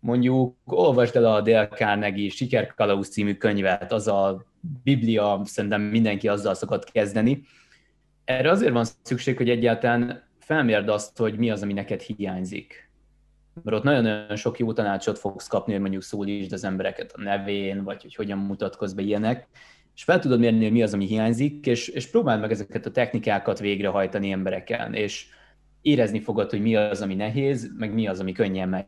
mondjuk 0.00 0.56
olvasd 0.64 1.16
el 1.16 1.24
a 1.24 1.40
Dale 1.40 1.68
Carnegie 1.68 2.30
Sikerkalauz 2.30 3.08
című 3.08 3.34
könyvet, 3.34 3.92
az 3.92 4.08
a 4.08 4.46
Biblia, 4.82 5.40
szerintem 5.44 5.82
mindenki 5.82 6.28
azzal 6.28 6.54
szokott 6.54 6.90
kezdeni. 6.90 7.42
Erre 8.24 8.50
azért 8.50 8.72
van 8.72 8.84
szükség, 9.02 9.36
hogy 9.36 9.50
egyáltalán 9.50 10.22
felmérd 10.38 10.88
azt, 10.88 11.18
hogy 11.18 11.38
mi 11.38 11.50
az, 11.50 11.62
ami 11.62 11.72
neked 11.72 12.00
hiányzik. 12.00 12.90
Mert 13.62 13.76
ott 13.76 13.82
nagyon-nagyon 13.82 14.36
sok 14.36 14.58
jó 14.58 14.72
tanácsot 14.72 15.18
fogsz 15.18 15.46
kapni, 15.46 15.72
hogy 15.72 15.80
mondjuk 15.80 16.02
szólítsd 16.02 16.52
az 16.52 16.64
embereket 16.64 17.12
a 17.12 17.22
nevén, 17.22 17.84
vagy 17.84 18.02
hogy 18.02 18.14
hogyan 18.14 18.38
mutatkozz 18.38 18.92
be 18.92 19.02
ilyenek, 19.02 19.48
és 19.94 20.04
fel 20.04 20.18
tudod 20.18 20.38
mérni, 20.38 20.62
hogy 20.62 20.72
mi 20.72 20.82
az, 20.82 20.94
ami 20.94 21.06
hiányzik, 21.06 21.66
és, 21.66 21.88
és 21.88 22.10
próbáld 22.10 22.40
meg 22.40 22.50
ezeket 22.50 22.86
a 22.86 22.90
technikákat 22.90 23.58
végrehajtani 23.58 24.30
embereken, 24.30 24.94
és 24.94 25.26
érezni 25.82 26.20
fogod, 26.20 26.50
hogy 26.50 26.60
mi 26.60 26.76
az, 26.76 27.02
ami 27.02 27.14
nehéz, 27.14 27.72
meg 27.76 27.94
mi 27.94 28.06
az, 28.06 28.20
ami 28.20 28.32
könnyen 28.32 28.68
megy 28.68 28.86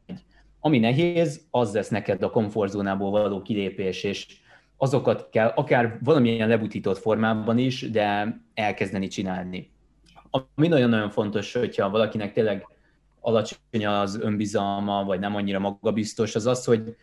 ami 0.60 0.78
nehéz, 0.78 1.46
az 1.50 1.74
lesz 1.74 1.88
neked 1.88 2.22
a 2.22 2.30
komfortzónából 2.30 3.10
való 3.10 3.42
kilépés, 3.42 4.04
és 4.04 4.26
azokat 4.76 5.28
kell 5.30 5.52
akár 5.54 5.98
valamilyen 6.02 6.48
lebutított 6.48 6.98
formában 6.98 7.58
is, 7.58 7.90
de 7.90 8.36
elkezdeni 8.54 9.06
csinálni. 9.06 9.70
Ami 10.30 10.68
nagyon-nagyon 10.68 11.10
fontos, 11.10 11.52
hogyha 11.52 11.90
valakinek 11.90 12.32
tényleg 12.32 12.66
alacsony 13.20 13.86
az 13.86 14.20
önbizalma, 14.20 15.04
vagy 15.04 15.20
nem 15.20 15.34
annyira 15.34 15.58
magabiztos, 15.58 16.34
az 16.34 16.46
az, 16.46 16.64
hogy 16.64 16.96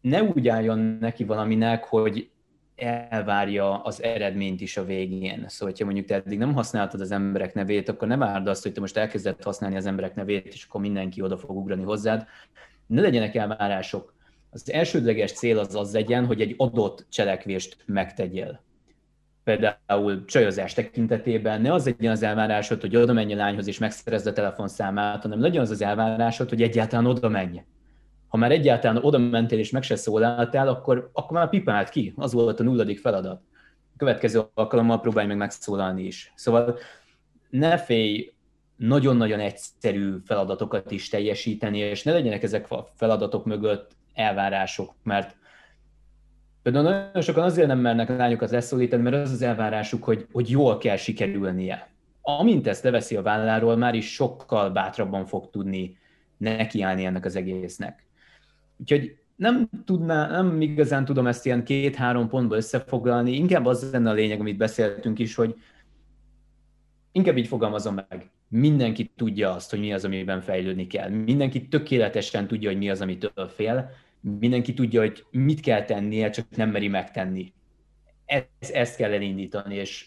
ne 0.00 0.22
úgy 0.22 0.48
álljon 0.48 0.78
neki 0.78 1.24
valaminek, 1.24 1.84
hogy 1.84 2.30
elvárja 2.76 3.82
az 3.82 4.02
eredményt 4.02 4.60
is 4.60 4.76
a 4.76 4.84
végén. 4.84 5.44
Szóval, 5.48 5.68
hogyha 5.68 5.84
mondjuk 5.84 6.06
te 6.06 6.14
eddig 6.14 6.38
nem 6.38 6.54
használtad 6.54 7.00
az 7.00 7.10
emberek 7.10 7.54
nevét, 7.54 7.88
akkor 7.88 8.08
ne 8.08 8.16
várd 8.16 8.46
azt, 8.46 8.62
hogy 8.62 8.72
te 8.72 8.80
most 8.80 8.96
elkezded 8.96 9.42
használni 9.42 9.76
az 9.76 9.86
emberek 9.86 10.14
nevét, 10.14 10.46
és 10.46 10.64
akkor 10.68 10.80
mindenki 10.80 11.22
oda 11.22 11.38
fog 11.38 11.56
ugrani 11.56 11.82
hozzád. 11.82 12.26
Ne 12.86 13.00
legyenek 13.00 13.34
elvárások. 13.34 14.14
Az 14.50 14.72
elsődleges 14.72 15.32
cél 15.32 15.58
az 15.58 15.74
az 15.74 15.92
legyen, 15.92 16.26
hogy 16.26 16.40
egy 16.40 16.54
adott 16.56 17.06
cselekvést 17.08 17.76
megtegyél. 17.86 18.62
Például 19.44 20.24
csajozás 20.24 20.74
tekintetében 20.74 21.60
ne 21.60 21.72
az 21.72 21.84
legyen 21.84 22.12
az 22.12 22.22
elvárásod, 22.22 22.80
hogy 22.80 22.96
oda 22.96 23.12
menj 23.12 23.32
a 23.32 23.36
lányhoz 23.36 23.66
és 23.66 23.78
megszerezd 23.78 24.26
a 24.26 24.32
telefonszámát, 24.32 25.22
hanem 25.22 25.40
legyen 25.40 25.62
az 25.62 25.70
az 25.70 25.82
elvárásod, 25.82 26.48
hogy 26.48 26.62
egyáltalán 26.62 27.06
oda 27.06 27.28
menj 27.28 27.62
ha 28.34 28.40
már 28.40 28.52
egyáltalán 28.52 29.04
oda 29.04 29.18
mentél 29.18 29.58
és 29.58 29.70
meg 29.70 29.82
se 29.82 29.96
szólaltál, 29.96 30.68
akkor, 30.68 31.10
akkor 31.12 31.38
már 31.38 31.48
pipált 31.48 31.88
ki. 31.88 32.12
Az 32.16 32.32
volt 32.32 32.60
a 32.60 32.62
nulladik 32.62 32.98
feladat. 32.98 33.42
A 33.92 33.96
következő 33.96 34.42
alkalommal 34.54 35.00
próbálj 35.00 35.26
meg 35.26 35.36
megszólalni 35.36 36.02
is. 36.02 36.32
Szóval 36.36 36.78
ne 37.50 37.78
félj 37.78 38.32
nagyon-nagyon 38.76 39.40
egyszerű 39.40 40.16
feladatokat 40.24 40.90
is 40.90 41.08
teljesíteni, 41.08 41.78
és 41.78 42.02
ne 42.02 42.12
legyenek 42.12 42.42
ezek 42.42 42.70
a 42.70 42.88
feladatok 42.94 43.44
mögött 43.44 43.90
elvárások, 44.14 44.94
mert 45.02 45.36
például 46.62 46.84
nagyon 46.84 47.22
sokan 47.22 47.44
azért 47.44 47.66
nem 47.66 47.78
mernek 47.78 48.08
lányokat 48.08 48.50
leszólítani, 48.50 49.02
mert 49.02 49.16
az 49.16 49.32
az 49.32 49.42
elvárásuk, 49.42 50.04
hogy, 50.04 50.26
hogy 50.32 50.50
jól 50.50 50.78
kell 50.78 50.96
sikerülnie. 50.96 51.88
Amint 52.20 52.66
ezt 52.66 52.84
leveszi 52.84 53.16
a 53.16 53.22
válláról, 53.22 53.76
már 53.76 53.94
is 53.94 54.12
sokkal 54.12 54.70
bátrabban 54.70 55.26
fog 55.26 55.50
tudni 55.50 55.98
nekiállni 56.36 57.04
ennek 57.04 57.24
az 57.24 57.36
egésznek. 57.36 58.02
Úgyhogy 58.76 59.16
nem, 59.36 59.68
tudná, 59.84 60.30
nem 60.30 60.60
igazán 60.60 61.04
tudom 61.04 61.26
ezt 61.26 61.46
ilyen 61.46 61.64
két-három 61.64 62.28
pontba 62.28 62.56
összefoglalni, 62.56 63.32
inkább 63.32 63.66
az 63.66 63.90
lenne 63.92 64.10
a 64.10 64.12
lényeg, 64.12 64.40
amit 64.40 64.56
beszéltünk 64.56 65.18
is, 65.18 65.34
hogy 65.34 65.54
inkább 67.12 67.36
így 67.36 67.46
fogalmazom 67.46 67.94
meg, 67.94 68.30
mindenki 68.48 69.12
tudja 69.16 69.52
azt, 69.54 69.70
hogy 69.70 69.78
mi 69.78 69.92
az, 69.92 70.04
amiben 70.04 70.40
fejlődni 70.40 70.86
kell. 70.86 71.08
Mindenki 71.08 71.68
tökéletesen 71.68 72.46
tudja, 72.46 72.68
hogy 72.68 72.78
mi 72.78 72.90
az, 72.90 73.00
amitől 73.00 73.48
fél. 73.48 73.90
Mindenki 74.20 74.74
tudja, 74.74 75.00
hogy 75.00 75.24
mit 75.30 75.60
kell 75.60 75.84
tennie, 75.84 76.30
csak 76.30 76.46
nem 76.56 76.70
meri 76.70 76.88
megtenni. 76.88 77.52
Ezt, 78.24 78.46
ezt 78.72 78.96
kell 78.96 79.12
elindítani, 79.12 79.74
és 79.74 80.06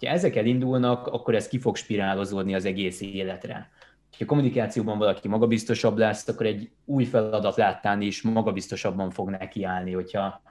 ha 0.00 0.06
ezek 0.06 0.36
elindulnak, 0.36 1.06
akkor 1.06 1.34
ez 1.34 1.48
ki 1.48 1.58
fog 1.58 1.76
spirálozódni 1.76 2.54
az 2.54 2.64
egész 2.64 3.00
életre 3.00 3.70
ha 4.18 4.24
kommunikációban 4.24 4.98
valaki 4.98 5.28
magabiztosabb 5.28 5.98
lesz, 5.98 6.28
akkor 6.28 6.46
egy 6.46 6.70
új 6.84 7.04
feladat 7.04 7.56
láttán 7.56 8.00
is 8.00 8.22
magabiztosabban 8.22 9.10
fog 9.10 9.30
nekiállni. 9.30 9.92
Hogyha 9.92 10.42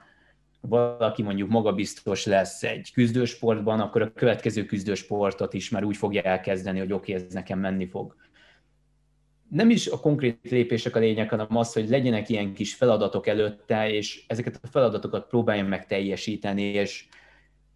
valaki 0.60 1.22
mondjuk 1.22 1.48
magabiztos 1.48 2.26
lesz 2.26 2.62
egy 2.62 2.90
küzdősportban, 2.92 3.80
akkor 3.80 4.02
a 4.02 4.12
következő 4.12 4.64
küzdősportot 4.64 5.54
is 5.54 5.70
már 5.70 5.84
úgy 5.84 5.96
fogja 5.96 6.22
elkezdeni, 6.22 6.78
hogy 6.78 6.92
oké, 6.92 7.12
okay, 7.12 7.24
ez 7.24 7.32
nekem 7.32 7.58
menni 7.58 7.86
fog. 7.86 8.16
Nem 9.48 9.70
is 9.70 9.86
a 9.86 10.00
konkrét 10.00 10.50
lépések 10.50 10.96
a 10.96 10.98
lényeg, 10.98 11.28
hanem 11.28 11.56
az, 11.56 11.72
hogy 11.72 11.88
legyenek 11.88 12.28
ilyen 12.28 12.52
kis 12.52 12.74
feladatok 12.74 13.26
előtte, 13.26 13.90
és 13.90 14.24
ezeket 14.26 14.60
a 14.62 14.66
feladatokat 14.66 15.26
próbáljam 15.26 15.66
meg 15.66 15.86
teljesíteni, 15.86 16.62
és 16.62 17.06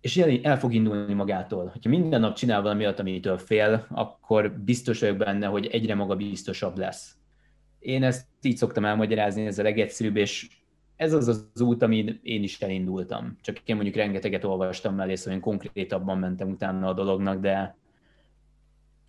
és 0.01 0.17
el 0.17 0.59
fog 0.59 0.75
indulni 0.75 1.15
magától. 1.15 1.73
Ha 1.83 1.89
minden 1.89 2.21
nap 2.21 2.37
csinál 2.37 2.63
valami 2.63 2.83
olyat, 2.83 2.99
amitől 2.99 3.39
fél, 3.39 3.87
akkor 3.91 4.53
biztos 4.53 5.01
vagyok 5.01 5.17
benne, 5.17 5.47
hogy 5.47 5.67
egyre 5.67 5.95
magabiztosabb 5.95 6.79
lesz. 6.79 7.17
Én 7.79 8.03
ezt 8.03 8.27
így 8.43 8.57
szoktam 8.57 8.85
elmagyarázni, 8.85 9.47
ez 9.47 9.59
a 9.59 9.63
legegyszerűbb, 9.63 10.17
és 10.17 10.49
ez 10.97 11.13
az 11.13 11.29
az 11.29 11.61
út, 11.61 11.83
amin 11.83 12.21
én 12.23 12.43
is 12.43 12.61
elindultam. 12.61 13.37
Csak 13.41 13.61
én 13.65 13.75
mondjuk 13.75 13.97
rengeteget 13.97 14.45
olvastam 14.45 14.95
mellé, 14.95 15.15
szóval 15.15 15.35
én 15.35 15.41
konkrétabban 15.41 16.19
mentem 16.19 16.51
utána 16.51 16.89
a 16.89 16.93
dolognak, 16.93 17.41
de, 17.41 17.77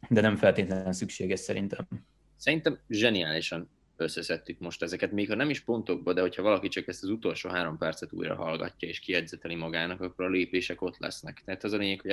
de 0.10 0.22
nem 0.22 0.36
feltétlenül 0.36 0.92
szükséges 0.92 1.40
szerintem. 1.40 1.88
Szerintem 2.36 2.80
zseniálisan 2.90 3.70
összeszedtük 4.00 4.60
most 4.60 4.82
ezeket, 4.82 5.12
még 5.12 5.28
ha 5.28 5.36
nem 5.36 5.50
is 5.50 5.60
pontokba, 5.60 6.14
de 6.14 6.22
hogyha 6.22 6.42
valaki 6.42 6.68
csak 6.68 6.88
ezt 6.88 7.04
az 7.04 7.10
utolsó 7.10 7.50
három 7.50 7.78
percet 7.78 8.14
újra 8.14 8.36
hallgatja 8.36 8.88
és 8.88 9.00
kiedzeteli 9.00 9.56
magának, 9.56 10.02
akkor 10.02 10.26
a 10.26 10.30
lépések 10.30 10.82
ott 10.82 10.98
lesznek. 10.98 11.42
Tehát 11.46 11.64
az 11.64 11.74
a 11.74 11.78
lényeg, 11.78 12.02
hogy 12.02 12.12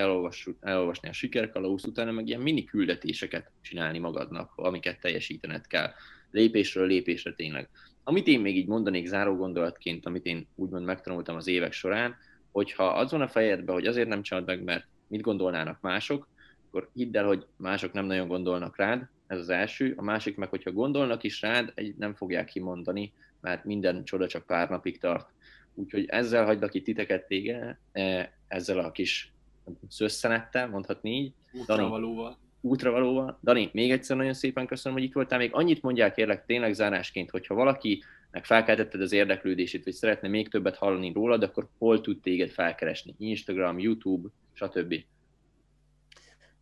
elolvasni 0.60 1.08
a 1.08 1.12
sikerkalauz, 1.12 1.84
utána 1.84 2.12
meg 2.12 2.28
ilyen 2.28 2.40
mini 2.40 2.64
küldetéseket 2.64 3.50
csinálni 3.60 3.98
magadnak, 3.98 4.52
amiket 4.56 5.00
teljesítened 5.00 5.66
kell. 5.66 5.90
Lépésről 6.30 6.86
lépésre 6.86 7.32
tényleg. 7.32 7.68
Amit 8.04 8.26
én 8.26 8.40
még 8.40 8.56
így 8.56 8.66
mondanék 8.66 9.06
záró 9.06 9.36
gondolatként, 9.36 10.06
amit 10.06 10.26
én 10.26 10.46
úgymond 10.54 10.84
megtanultam 10.84 11.36
az 11.36 11.46
évek 11.46 11.72
során, 11.72 12.16
hogyha 12.52 12.84
az 12.84 13.10
van 13.10 13.20
a 13.20 13.28
fejedben, 13.28 13.74
hogy 13.74 13.86
azért 13.86 14.08
nem 14.08 14.22
csinálod 14.22 14.48
meg, 14.48 14.62
mert 14.62 14.86
mit 15.08 15.20
gondolnának 15.20 15.80
mások, 15.80 16.28
akkor 16.66 16.90
hidd 16.94 17.16
el, 17.16 17.24
hogy 17.24 17.46
mások 17.56 17.92
nem 17.92 18.04
nagyon 18.04 18.28
gondolnak 18.28 18.76
rád, 18.76 19.08
ez 19.26 19.38
az 19.38 19.48
első. 19.48 19.94
A 19.96 20.02
másik 20.02 20.36
meg, 20.36 20.48
hogyha 20.48 20.72
gondolnak 20.72 21.22
is 21.22 21.40
rád, 21.40 21.72
egy 21.74 21.94
nem 21.98 22.14
fogják 22.14 22.46
kimondani, 22.46 23.12
mert 23.40 23.64
minden 23.64 24.04
csoda 24.04 24.26
csak 24.26 24.46
pár 24.46 24.68
napig 24.68 24.98
tart. 24.98 25.28
Úgyhogy 25.74 26.04
ezzel 26.08 26.44
hagylak 26.44 26.74
itt 26.74 26.84
titeket 26.84 27.26
tége, 27.26 27.78
e, 27.92 28.32
ezzel 28.48 28.78
a 28.78 28.92
kis 28.92 29.32
szösszenettel, 29.88 30.68
mondhatni 30.68 31.10
így. 31.10 31.32
Útravalóval. 31.52 32.38
Útravalóval. 32.60 33.38
Dani, 33.42 33.70
még 33.72 33.90
egyszer 33.90 34.16
nagyon 34.16 34.34
szépen 34.34 34.66
köszönöm, 34.66 34.98
hogy 34.98 35.06
itt 35.06 35.14
voltál. 35.14 35.38
Még 35.38 35.54
annyit 35.54 35.82
mondják 35.82 36.14
kérlek 36.14 36.46
tényleg 36.46 36.72
zárásként, 36.72 37.30
hogyha 37.30 37.54
valaki 37.54 38.02
meg 38.30 38.44
felkeltetted 38.44 39.00
az 39.00 39.12
érdeklődését, 39.12 39.84
vagy 39.84 39.92
szeretne 39.92 40.28
még 40.28 40.48
többet 40.48 40.76
hallani 40.76 41.12
rólad, 41.12 41.42
akkor 41.42 41.68
hol 41.78 42.00
tud 42.00 42.20
téged 42.20 42.50
felkeresni? 42.50 43.14
Instagram, 43.18 43.78
YouTube, 43.78 44.28
stb. 44.52 44.94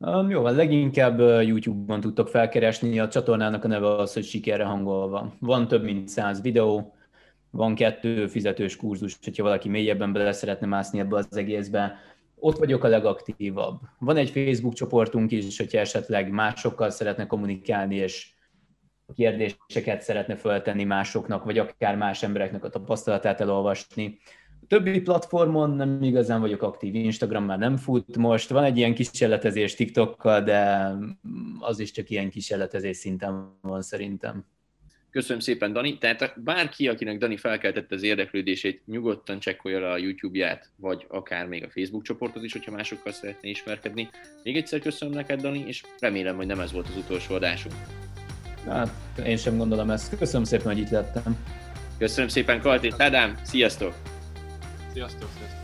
Um, 0.06 0.30
jó, 0.30 0.48
leginkább 0.48 1.18
YouTube-on 1.20 2.00
tudtok 2.00 2.28
felkeresni, 2.28 2.98
a 2.98 3.08
csatornának 3.08 3.64
a 3.64 3.68
neve 3.68 3.94
az, 3.94 4.12
hogy 4.12 4.24
sikerre 4.24 4.64
hangolva. 4.64 5.34
Van 5.38 5.68
több 5.68 5.82
mint 5.82 6.08
száz 6.08 6.40
videó, 6.40 6.94
van 7.50 7.74
kettő 7.74 8.26
fizetős 8.26 8.76
kurzus, 8.76 9.18
hogyha 9.24 9.42
valaki 9.42 9.68
mélyebben 9.68 10.12
bele 10.12 10.32
szeretne 10.32 10.66
mászni 10.66 10.98
ebbe 10.98 11.16
az 11.16 11.36
egészbe. 11.36 11.98
Ott 12.34 12.58
vagyok 12.58 12.84
a 12.84 12.88
legaktívabb. 12.88 13.80
Van 13.98 14.16
egy 14.16 14.30
Facebook 14.30 14.74
csoportunk 14.74 15.30
is, 15.30 15.58
hogyha 15.58 15.78
esetleg 15.78 16.30
másokkal 16.30 16.90
szeretne 16.90 17.26
kommunikálni, 17.26 17.94
és 17.94 18.30
kérdéseket 19.14 20.02
szeretne 20.02 20.36
föltenni 20.36 20.84
másoknak, 20.84 21.44
vagy 21.44 21.58
akár 21.58 21.96
más 21.96 22.22
embereknek 22.22 22.64
a 22.64 22.68
tapasztalatát 22.68 23.40
elolvasni 23.40 24.18
többi 24.72 25.00
platformon 25.00 25.70
nem 25.70 26.02
igazán 26.02 26.40
vagyok 26.40 26.62
aktív, 26.62 26.94
Instagram 26.94 27.44
már 27.44 27.58
nem 27.58 27.76
fut 27.76 28.16
most, 28.16 28.48
van 28.48 28.64
egy 28.64 28.76
ilyen 28.76 28.94
kísérletezés 28.94 29.74
TikTokkal, 29.74 30.42
de 30.42 30.92
az 31.58 31.78
is 31.78 31.90
csak 31.90 32.10
ilyen 32.10 32.30
kísérletezés 32.30 32.96
szinten 32.96 33.58
van 33.60 33.82
szerintem. 33.82 34.44
Köszönöm 35.10 35.40
szépen, 35.40 35.72
Dani. 35.72 35.98
Tehát 35.98 36.42
bárki, 36.42 36.88
akinek 36.88 37.18
Dani 37.18 37.36
felkeltette 37.36 37.94
az 37.94 38.02
érdeklődését, 38.02 38.82
nyugodtan 38.86 39.38
csekkolja 39.38 39.80
le 39.80 39.90
a 39.90 39.96
YouTube-ját, 39.96 40.70
vagy 40.76 41.06
akár 41.08 41.46
még 41.46 41.64
a 41.64 41.70
Facebook 41.70 42.02
csoportot 42.02 42.42
is, 42.44 42.52
hogyha 42.52 42.70
másokkal 42.70 43.12
szeretné 43.12 43.50
ismerkedni. 43.50 44.08
Még 44.42 44.56
egyszer 44.56 44.80
köszönöm 44.80 45.14
neked, 45.14 45.40
Dani, 45.40 45.64
és 45.66 45.82
remélem, 45.98 46.36
hogy 46.36 46.46
nem 46.46 46.60
ez 46.60 46.72
volt 46.72 46.88
az 46.88 46.96
utolsó 46.96 47.34
adásunk. 47.34 47.74
Hát, 48.66 48.90
én 49.26 49.36
sem 49.36 49.56
gondolom 49.56 49.90
ezt. 49.90 50.18
Köszönöm 50.18 50.44
szépen, 50.44 50.66
hogy 50.66 50.78
itt 50.78 50.90
lettem. 50.90 51.36
Köszönöm 51.98 52.28
szépen, 52.28 52.60
Kalti. 52.60 52.92
Tádám, 52.96 53.36
sziasztok! 53.42 54.21
Sziasztok! 54.92 55.28
sziasztok. 55.38 55.61